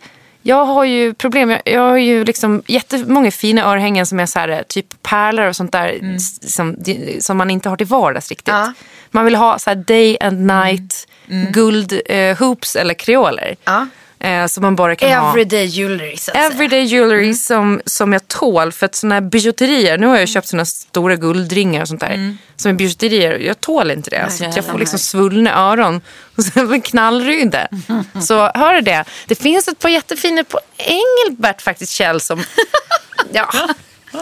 Jag 0.46 0.66
har 0.66 0.84
ju 0.84 1.14
problem, 1.14 1.50
jag, 1.50 1.62
jag 1.66 1.82
har 1.82 1.98
ju 1.98 2.26
liksom 2.26 2.64
jättemånga 2.66 3.32
fina 3.32 3.64
örhängen 3.64 4.06
som 4.06 4.20
är 4.20 4.26
så 4.26 4.40
här, 4.40 4.50
eh, 4.50 4.62
typ 4.62 5.04
pärlor 5.04 5.46
och 5.48 5.56
sånt 5.56 5.72
där 5.72 6.16
s- 6.16 6.54
som, 6.56 6.78
som 7.20 7.38
man 7.38 7.50
inte 7.52 7.70
har 7.70 7.78
till 7.78 7.88
vardags 7.88 8.30
riktigt. 8.30 8.48
Ja. 8.54 8.74
Man 9.12 9.26
vill 9.26 9.36
ha 9.36 9.60
så 9.60 9.70
här 9.70 9.76
day 9.76 10.18
and 10.22 10.40
night 10.48 11.08
guld 11.54 12.02
eh, 12.06 12.38
hoops 12.38 12.76
eller 12.76 12.94
kreoler. 12.94 13.56
Ja. 13.64 13.88
Eh, 14.24 14.46
som 14.48 14.62
man 14.62 14.76
bara 14.76 14.96
kan 14.96 15.12
ha. 15.12 15.30
Everyday 15.30 15.66
jewelry 15.66 16.18
så 16.18 16.32
att 16.32 16.38
säga. 16.38 16.46
Everyday 16.46 16.84
jewelry 16.84 17.34
som, 17.34 17.82
som 17.86 18.14
jag 18.14 18.28
tål. 18.28 18.72
För 18.72 18.86
att 18.86 18.96
såna 18.96 19.16
här 19.16 19.22
bijouterier, 19.22 19.98
nu 19.98 20.08
har 20.08 20.18
jag 20.18 20.28
köpt 20.28 20.48
såna 20.48 20.66
stora 20.66 21.16
guldringar 21.16 21.82
och 21.82 21.88
sånt 21.88 22.00
där. 22.00 22.38
Som 22.56 22.70
är 22.72 22.76
bijouterier, 22.76 23.40
jag 23.40 23.62
tål 23.62 23.92
inte 23.92 24.10
det. 24.10 24.24
Alltså, 24.24 24.44
jag 24.44 24.66
får 24.66 24.80
liksom 24.80 25.00
svullna 25.00 25.56
öron 25.56 26.02
och 26.36 26.44
sen 26.44 26.74
en 26.74 26.82
knallrygde. 26.82 27.68
Så 28.22 28.52
hör 28.56 28.74
du 28.74 28.82
det? 28.82 29.06
Det 29.28 29.36
finns 29.36 29.68
ett 29.68 29.80
par 29.80 29.90
jättefina 29.90 30.44
på 30.44 30.60
Engelbert 30.78 31.62
faktiskt 31.62 31.92
Kjell 31.92 32.22
som, 32.22 32.44
ja, 33.32 33.50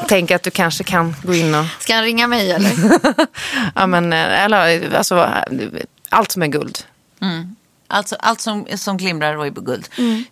tänker 0.07 0.35
att 0.35 0.43
du 0.43 0.51
kanske 0.51 0.83
kan 0.83 1.15
gå 1.23 1.33
in 1.33 1.55
och, 1.55 1.65
Ska 1.79 1.95
han 1.95 2.03
ringa 2.03 2.27
mig 2.27 2.51
eller? 2.51 2.71
ja 3.75 3.87
men, 3.87 4.13
eh, 4.13 4.43
eller 4.43 4.95
alltså, 4.95 5.29
allt 6.09 6.31
som 6.31 6.41
är 6.41 6.47
guld. 6.47 6.79
Alltså 7.91 8.15
allt 8.19 8.41
som, 8.41 8.65
som 8.75 8.97
glimrar 8.97 9.37
och 9.37 9.45
är 9.45 9.49
guld. 9.51 9.89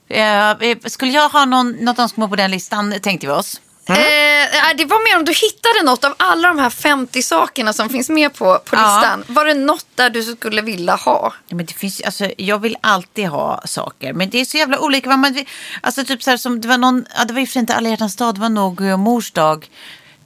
Eh, 0.10 0.50
eh, 0.52 0.78
skulle 0.86 1.12
jag 1.12 1.30
ha 1.30 1.46
någon, 1.46 1.72
något 1.72 2.00
önskemål 2.00 2.30
på 2.30 2.36
den 2.36 2.52
listan 2.52 2.96
tänkte 3.02 3.28
vi 3.28 3.34
oss. 3.34 3.62
Eh, 3.90 3.96
nej, 3.96 4.76
det 4.78 4.86
var 4.86 5.12
mer 5.12 5.18
om 5.20 5.26
du 5.26 5.32
hittade 5.32 5.84
något 5.84 6.06
av 6.06 6.14
alla 6.18 6.48
de 6.48 6.60
här 6.60 6.70
50 6.70 7.22
sakerna 7.22 7.74
som 7.74 7.90
finns 7.90 8.10
med 8.10 8.34
på, 8.34 8.60
på 8.66 8.76
Ja. 8.76 8.96
listan. 9.02 9.24
Var 9.28 9.46
det 9.46 9.54
något 9.54 9.86
där 9.96 10.10
du 10.10 10.24
skulle 10.24 10.62
vilja 10.62 10.96
ha? 10.96 11.34
Ja, 11.48 11.56
men 11.56 11.66
det 11.66 11.74
finns, 11.74 12.02
alltså, 12.02 12.32
jag 12.38 12.60
vill 12.60 12.78
alltid 12.82 13.28
ha 13.28 13.62
saker. 13.66 14.14
Men 14.14 14.30
det 14.30 14.42
är 14.42 14.46
så 14.46 14.58
jävla 14.58 14.80
olika. 14.80 15.10
Vad 15.10 15.20
man, 15.20 15.46
alltså 15.82 16.04
typ 16.06 16.24
så 16.24 16.30
här 16.30 16.38
som, 16.38 16.62
det 16.62 16.68
var 16.68 16.78
någon, 16.78 17.06
ja, 17.18 17.26
det 17.26 17.34
var 17.34 17.42
ju 17.42 17.48
för 17.48 17.60
inte 17.60 17.74
alla 17.76 17.90
hjärtans 17.90 18.16
dag, 18.16 18.36
det 18.36 18.42
var 18.42 18.50
nog 18.50 18.82
eh, 18.82 18.98
mors 18.98 19.32
dag. 19.32 19.70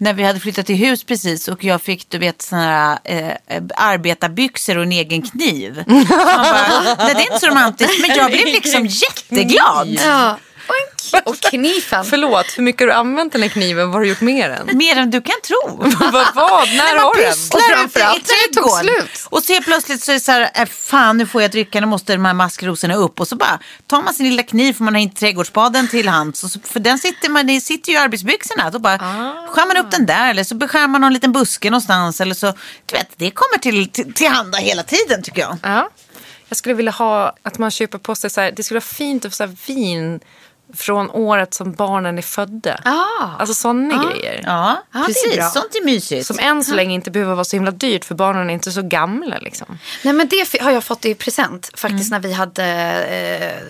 När 0.03 0.13
vi 0.13 0.23
hade 0.23 0.39
flyttat 0.39 0.65
till 0.65 0.75
hus 0.75 1.03
precis 1.03 1.47
och 1.47 1.63
jag 1.63 1.81
fick 1.81 2.09
du 2.09 2.17
vet 2.17 2.41
såna 2.41 2.61
här 2.61 2.99
eh, 3.03 3.27
eh, 3.29 3.63
arbetarbyxor 3.75 4.77
och 4.77 4.83
en 4.83 4.91
egen 4.91 5.21
kniv. 5.21 5.83
Man 5.87 6.05
bara, 6.07 6.95
nej, 6.97 7.13
det 7.15 7.21
är 7.21 7.21
inte 7.21 7.39
så 7.39 7.47
romantiskt 7.47 8.07
men 8.07 8.17
jag 8.17 8.31
blev 8.31 8.45
liksom 8.45 8.85
jätteglad. 8.85 9.99
Ja. 10.05 10.37
Och, 11.13 11.27
och 11.27 11.39
knifen. 11.39 12.05
Förlåt, 12.05 12.45
hur 12.57 12.63
mycket 12.63 12.81
har 12.81 12.87
du 12.87 12.93
använt 12.93 13.33
den 13.33 13.41
här 13.41 13.49
kniven? 13.49 13.87
Vad 13.87 13.93
har 13.93 14.01
du 14.01 14.07
gjort 14.09 14.21
med 14.21 14.49
den? 14.49 14.77
Mer 14.77 14.95
än 14.97 15.11
du 15.11 15.21
kan 15.21 15.35
tro. 15.43 15.77
vad, 16.11 16.35
vad? 16.35 16.67
När 16.69 16.99
har 16.99 17.15
du 17.15 17.21
den? 17.21 17.31
Och 17.31 17.61
framförallt 17.61 18.27
när 18.27 18.47
det 18.47 18.61
tog 18.61 18.71
slut. 18.71 19.27
Och 19.29 19.43
så 19.43 19.61
plötsligt 19.61 20.03
så 20.03 20.11
är 20.11 20.13
det 20.13 20.19
så 20.19 20.31
här, 20.31 20.51
äh, 20.55 20.65
fan 20.65 21.17
nu 21.17 21.27
får 21.27 21.41
jag 21.41 21.51
dricka, 21.51 21.79
nu 21.79 21.87
måste 21.87 22.13
de 22.13 22.25
här 22.25 22.33
maskrosorna 22.33 22.95
upp. 22.95 23.19
Och 23.19 23.27
så 23.27 23.35
bara 23.35 23.59
tar 23.87 24.01
man 24.01 24.13
sin 24.13 24.29
lilla 24.29 24.43
kniv 24.43 24.73
för 24.73 24.83
man 24.83 24.93
har 24.93 25.01
inte 25.01 25.19
trädgårdsspaden 25.19 25.87
till 25.87 26.07
hands. 26.07 26.43
Och 26.43 26.49
så, 26.49 26.59
för 26.59 26.79
den 26.79 26.99
sitter, 26.99 27.29
man, 27.29 27.61
sitter 27.61 27.91
ju 27.91 27.97
i 27.97 28.01
arbetsbyxorna. 28.01 28.69
Då 28.69 28.79
bara 28.79 28.97
skär 29.47 29.67
man 29.67 29.77
upp 29.77 29.91
den 29.91 30.05
där 30.05 30.29
eller 30.29 30.43
så 30.43 30.55
beskär 30.55 30.87
man 30.87 31.01
någon 31.01 31.13
liten 31.13 31.31
buske 31.31 31.69
någonstans. 31.69 32.21
Eller 32.21 32.35
så, 32.35 32.53
du 32.85 32.95
vet, 32.95 33.09
det 33.17 33.31
kommer 33.31 33.57
till, 33.57 33.89
till, 33.89 34.13
till 34.13 34.27
handa 34.27 34.57
hela 34.57 34.83
tiden 34.83 35.23
tycker 35.23 35.41
jag. 35.41 35.57
Ja. 35.61 35.89
Jag 36.53 36.57
skulle 36.57 36.75
vilja 36.75 36.91
ha 36.91 37.35
att 37.43 37.57
man 37.57 37.71
köper 37.71 37.97
på 37.97 38.15
sig 38.15 38.29
så 38.29 38.41
här, 38.41 38.51
det 38.51 38.63
skulle 38.63 38.75
vara 38.75 38.85
fint 38.85 39.25
att 39.25 39.31
få 39.31 39.35
så 39.35 39.73
vin 39.73 40.19
från 40.73 41.09
året 41.09 41.53
som 41.53 41.73
barnen 41.73 42.17
är 42.17 42.21
födda. 42.21 42.79
Ah. 42.85 43.27
Alltså 43.39 43.53
sådana 43.53 44.05
grejer. 44.05 44.41
Ja, 44.45 44.83
är 44.91 45.03
precis. 45.03 45.35
bra. 45.35 45.49
Sånt 45.49 45.75
är 45.75 45.85
mysigt. 45.85 46.25
Som 46.25 46.39
än 46.39 46.63
så 46.63 46.75
länge 46.75 46.93
inte 46.93 47.11
behöver 47.11 47.33
vara 47.33 47.45
så 47.45 47.55
himla 47.55 47.71
dyrt 47.71 48.05
för 48.05 48.15
barnen 48.15 48.49
är 48.49 48.53
inte 48.53 48.71
så 48.71 48.81
gamla. 48.81 49.37
Liksom. 49.37 49.79
Nej 50.03 50.13
men 50.13 50.27
det 50.27 50.61
har 50.61 50.71
jag 50.71 50.83
fått 50.83 51.05
i 51.05 51.15
present 51.15 51.71
faktiskt 51.73 52.11
när 52.11 52.19
vi 52.19 52.33
hade 52.33 52.65
eh, 53.05 53.63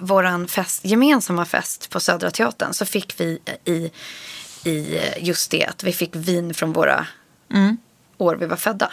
våran 0.00 0.48
fest, 0.48 0.84
gemensamma 0.84 1.44
fest 1.44 1.90
på 1.90 2.00
Södra 2.00 2.30
Teatern. 2.30 2.74
Så 2.74 2.86
fick 2.86 3.20
vi 3.20 3.38
i, 3.64 3.90
i 4.70 5.00
just 5.18 5.50
det 5.50 5.64
att 5.64 5.84
vi 5.84 5.92
fick 5.92 6.16
vin 6.16 6.54
från 6.54 6.72
våra 6.72 7.06
år 8.18 8.36
vi 8.36 8.46
var 8.46 8.56
födda. 8.56 8.92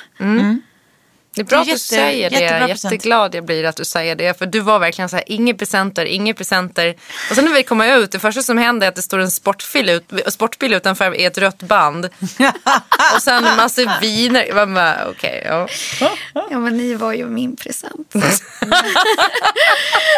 Det 1.36 1.42
är 1.42 1.46
bra 1.46 1.58
Det 1.58 1.60
är 1.60 1.62
att 1.62 1.66
du 1.66 1.72
jätte- 1.72 1.84
säger 1.86 2.30
det. 2.30 2.36
jättebra 2.40 2.68
present. 2.68 2.94
Jätteglad 2.94 3.36
jag 3.36 3.46
blir 3.46 3.64
att 3.66 3.76
du 3.76 3.86
säger 3.86 4.16
det. 4.16 4.38
För 4.38 4.46
du 4.46 4.60
var 4.60 4.80
verkligen 4.80 5.10
så 5.10 5.16
här, 5.16 5.24
inga 5.28 5.54
presenter, 5.54 6.06
inga 6.06 6.34
presenter. 6.34 6.96
Och 7.30 7.36
sen 7.36 7.46
när 7.46 7.52
vi 7.54 7.64
kommer 7.64 7.98
ut, 7.98 8.12
det 8.12 8.20
första 8.20 8.42
som 8.42 8.58
händer 8.58 8.88
är 8.88 8.90
att 8.90 8.96
det 8.96 9.02
står 9.02 9.20
en 9.20 9.32
sportbil, 9.32 9.90
ut, 9.90 10.12
sportbil 10.28 10.74
utanför 10.74 11.16
i 11.16 11.26
ett 11.26 11.38
rött 11.38 11.60
band. 11.64 12.06
och 13.16 13.22
sen 13.22 13.46
en 13.46 13.58
massa 13.58 13.98
viner. 14.02 14.54
Man 14.54 14.74
bara, 14.74 15.08
okej, 15.10 15.44
ja. 15.48 15.68
Ja 16.50 16.60
men 16.60 16.78
ni 16.78 16.94
var 16.94 17.14
ju 17.14 17.26
min 17.26 17.56
present. 17.56 18.14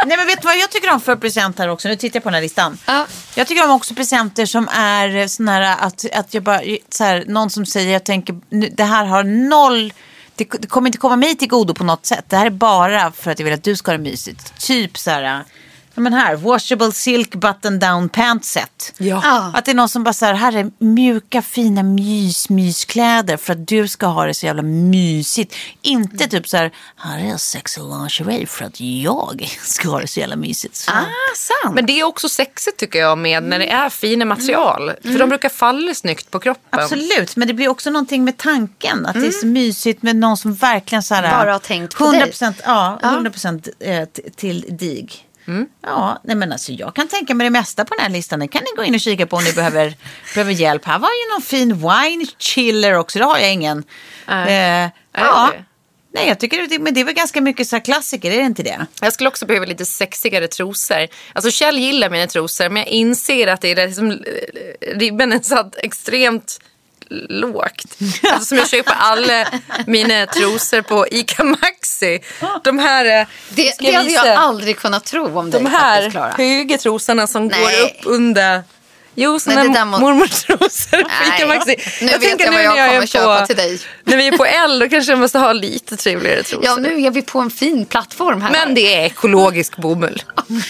Nej 0.05 0.17
men 0.17 0.27
vet 0.27 0.41
du 0.41 0.45
vad 0.47 0.57
jag 0.57 0.69
tycker 0.69 0.91
om 0.93 1.01
för 1.01 1.15
presenter 1.15 1.67
också? 1.69 1.87
Nu 1.87 1.95
tittar 1.95 2.17
jag 2.17 2.23
på 2.23 2.29
den 2.29 2.33
här 2.33 2.41
listan. 2.41 2.77
Ja. 2.85 3.05
Jag 3.35 3.47
tycker 3.47 3.63
om 3.63 3.71
också 3.71 3.93
presenter 3.93 4.45
som 4.45 4.67
är 4.73 5.27
såna 5.27 5.51
här 5.51 5.77
att, 5.87 6.05
att 6.13 6.33
jag 6.33 6.43
bara, 6.43 6.61
så 6.89 7.03
här, 7.03 7.23
någon 7.27 7.49
som 7.49 7.65
säger 7.65 7.93
jag 7.93 8.05
tänker 8.05 8.35
det 8.75 8.83
här 8.83 9.05
har 9.05 9.23
noll 9.23 9.93
det, 10.43 10.57
det 10.61 10.67
kommer 10.67 10.87
inte 10.87 10.97
komma 10.97 11.15
mig 11.15 11.35
till 11.35 11.47
godo 11.47 11.73
på 11.73 11.83
något 11.83 12.05
sätt. 12.05 12.25
Det 12.27 12.37
här 12.37 12.45
är 12.45 12.49
bara 12.49 13.11
för 13.11 13.31
att 13.31 13.39
jag 13.39 13.43
vill 13.43 13.53
att 13.53 13.63
du 13.63 13.75
ska 13.75 13.91
ha 13.91 13.97
det 13.97 14.03
mysigt. 14.03 14.59
Typ 14.59 14.97
så 14.97 15.11
här, 15.11 15.43
Ja, 15.95 16.01
Men 16.01 16.13
här, 16.13 16.35
washable 16.35 16.91
silk 16.91 17.35
button 17.35 17.79
down 17.79 18.09
pant 18.09 18.45
set. 18.45 18.93
Ja. 18.97 19.51
Att 19.55 19.65
det 19.65 19.71
är 19.71 19.75
någon 19.75 19.89
som 19.89 20.03
bara 20.03 20.13
så 20.13 20.25
här, 20.25 20.33
här 20.33 20.55
är 20.57 20.71
mjuka 20.77 21.41
fina 21.41 21.83
mys, 21.83 22.49
myskläder 22.49 23.37
för 23.37 23.53
att 23.53 23.67
du 23.67 23.87
ska 23.87 24.05
ha 24.05 24.25
det 24.25 24.33
så 24.33 24.45
jävla 24.45 24.61
mysigt. 24.61 25.55
Inte 25.81 26.27
typ 26.27 26.47
så 26.47 26.57
här, 26.57 26.71
här 26.95 27.33
är 27.33 27.37
sexy 27.37 27.81
lingerie 27.81 28.47
för 28.47 28.65
att 28.65 28.79
jag 28.81 29.57
ska 29.61 29.89
ha 29.89 29.99
det 29.99 30.07
så 30.07 30.19
jävla 30.19 30.35
mysigt. 30.35 30.75
Så. 30.75 30.91
Ah, 30.91 31.05
sant. 31.35 31.75
Men 31.75 31.85
det 31.85 31.99
är 31.99 32.03
också 32.03 32.29
sexigt 32.29 32.77
tycker 32.77 32.99
jag 32.99 33.17
med 33.17 33.43
när 33.43 33.59
det 33.59 33.69
är 33.69 33.89
fina 33.89 34.25
material. 34.25 34.91
För 35.03 35.19
de 35.19 35.29
brukar 35.29 35.49
falla 35.49 35.93
snyggt 35.93 36.31
på 36.31 36.39
kroppen. 36.39 36.79
Absolut, 36.79 37.35
men 37.35 37.47
det 37.47 37.53
blir 37.53 37.67
också 37.67 37.89
någonting 37.89 38.23
med 38.23 38.37
tanken. 38.37 39.05
Att 39.05 39.13
det 39.13 39.27
är 39.27 39.31
så 39.31 39.47
mysigt 39.47 40.03
med 40.03 40.15
någon 40.15 40.37
som 40.37 40.53
verkligen 40.53 41.03
så 41.03 41.15
här, 41.15 41.31
Bara 41.31 41.51
har 41.51 41.59
tänkt 41.59 41.97
på 41.97 42.05
100%, 42.05 42.53
ja, 42.65 42.99
100% 43.01 43.69
eh, 43.79 44.05
t- 44.05 44.21
till 44.35 44.65
dig. 44.69 45.09
Mm. 45.47 45.67
Ja, 45.81 46.21
nej 46.23 46.35
men 46.35 46.51
alltså 46.51 46.71
jag 46.71 46.95
kan 46.95 47.07
tänka 47.07 47.35
mig 47.35 47.45
det 47.45 47.51
mesta 47.51 47.85
på 47.85 47.93
den 47.95 48.03
här 48.03 48.11
listan. 48.11 48.39
Det 48.39 48.47
kan 48.47 48.61
ni 48.61 48.69
gå 48.75 48.83
in 48.83 48.95
och 48.95 49.01
kika 49.01 49.27
på 49.27 49.35
om 49.35 49.43
ni 49.43 49.53
behöver, 49.53 49.95
behöver 50.33 50.51
hjälp. 50.51 50.85
Här 50.85 50.99
var 50.99 51.09
ju 51.09 51.33
någon 51.33 51.41
fin 51.41 51.73
wine 51.73 52.25
chiller 52.37 52.93
också. 52.93 53.19
Det 53.19 53.25
har 53.25 53.37
jag 53.37 53.53
ingen. 53.53 53.83
Nej. 54.27 54.83
Eh, 54.85 54.89
ja. 55.13 55.53
Nej, 56.13 56.27
jag 56.27 56.39
tycker 56.39 56.67
det, 56.67 56.79
men 56.79 56.93
det 56.93 56.99
är 56.99 57.05
väl 57.05 57.13
ganska 57.13 57.41
mycket 57.41 57.67
så 57.67 57.79
klassiker, 57.79 58.31
är 58.31 58.37
det 58.37 58.43
inte 58.43 58.63
det? 58.63 58.85
Jag 59.01 59.13
skulle 59.13 59.29
också 59.29 59.45
behöva 59.45 59.65
lite 59.65 59.85
sexigare 59.85 60.47
trosor. 60.47 61.07
Alltså 61.33 61.51
Kjell 61.51 61.77
gillar 61.77 62.09
mina 62.09 62.27
trosor 62.27 62.69
men 62.69 62.77
jag 62.77 62.87
inser 62.87 63.47
att 63.47 63.61
det 63.61 63.71
är 63.71 63.87
liksom, 63.87 64.11
eh, 64.11 64.17
ribben 64.95 65.33
är 65.33 65.39
satt 65.39 65.75
extremt 65.75 66.59
lågt. 67.29 67.85
Alltså, 68.31 68.45
som 68.45 68.57
jag 68.57 68.69
köper 68.69 68.93
alla 68.99 69.47
mina 69.87 70.25
trosor 70.25 70.81
på 70.81 71.07
ICA 71.11 71.43
Maxi. 71.43 72.19
De 72.63 72.79
här, 72.79 73.21
eh, 73.21 73.27
Det, 73.49 73.75
ska 73.75 73.85
jag 73.85 74.05
det 74.05 74.17
hade 74.17 74.29
jag 74.29 74.37
aldrig 74.37 74.77
kunnat 74.77 75.05
tro 75.05 75.39
om 75.39 75.51
dig 75.51 75.63
de 75.63 75.69
här 75.69 76.09
faktiskt, 76.09 76.37
höga 76.37 76.77
trosorna 76.77 77.27
som 77.27 77.47
Nej. 77.47 77.61
går 77.61 77.85
upp 77.85 78.15
under 78.15 78.63
Jo, 79.15 79.39
såna 79.39 79.85
må- 79.85 79.99
mormortrosor 79.99 81.01
på 81.03 81.07
Nej. 81.29 81.37
Ica 81.37 81.47
Maxi. 81.47 81.75
Nu 82.01 82.07
vet 82.11 82.21
tänker 82.21 82.45
jag 82.45 82.51
vad 82.51 82.63
jag 82.63 82.75
när 82.75 82.87
kommer 82.87 83.01
är 83.01 83.05
köpa 83.07 83.45
till 83.47 83.55
dig. 83.55 83.79
När 84.03 84.17
vi 84.17 84.27
är 84.27 84.37
på 84.37 84.45
L 84.45 84.79
då 84.79 84.89
kanske 84.89 85.11
jag 85.11 85.19
måste 85.19 85.39
ha 85.39 85.53
lite 85.53 85.97
trevligare 85.97 86.43
trosor. 86.43 86.65
Ja, 86.65 86.75
nu 86.75 87.01
är 87.01 87.11
vi 87.11 87.21
på 87.21 87.39
en 87.39 87.49
fin 87.51 87.85
plattform 87.85 88.41
här. 88.41 88.51
Men 88.51 88.73
det 88.73 88.95
är 88.95 89.05
ekologisk 89.05 89.77
bomull. 89.77 90.23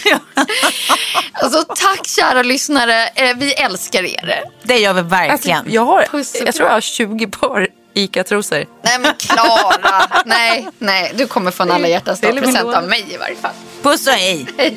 Alltså, 1.32 1.64
tack 1.76 2.06
kära 2.06 2.42
lyssnare. 2.42 3.08
Eh, 3.14 3.36
Vi 3.36 3.52
älskar 3.52 4.02
er. 4.04 4.44
Det 4.62 4.78
gör 4.78 4.92
vi 4.92 5.02
verkligen. 5.02 5.58
Alltså, 5.58 5.72
jag, 5.74 5.84
har, 5.84 6.06
jag 6.44 6.54
tror 6.54 6.68
jag 6.68 6.74
har 6.74 6.80
20 6.80 7.26
par 7.26 7.68
ICA-trosor. 7.94 8.64
Nej 8.82 8.98
men 8.98 9.14
Klara, 9.18 10.22
nej, 10.24 10.68
nej. 10.78 11.12
Du 11.14 11.26
kommer 11.26 11.50
få 11.50 11.62
en 11.62 11.70
alla 11.70 11.88
hjärtans 11.88 12.20
present 12.20 12.74
av 12.74 12.88
mig 12.88 13.06
i 13.10 13.16
varje 13.16 13.36
fall. 13.36 13.52
Puss 13.82 14.06
och 14.06 14.12
hej! 14.12 14.46
Hej. 14.58 14.76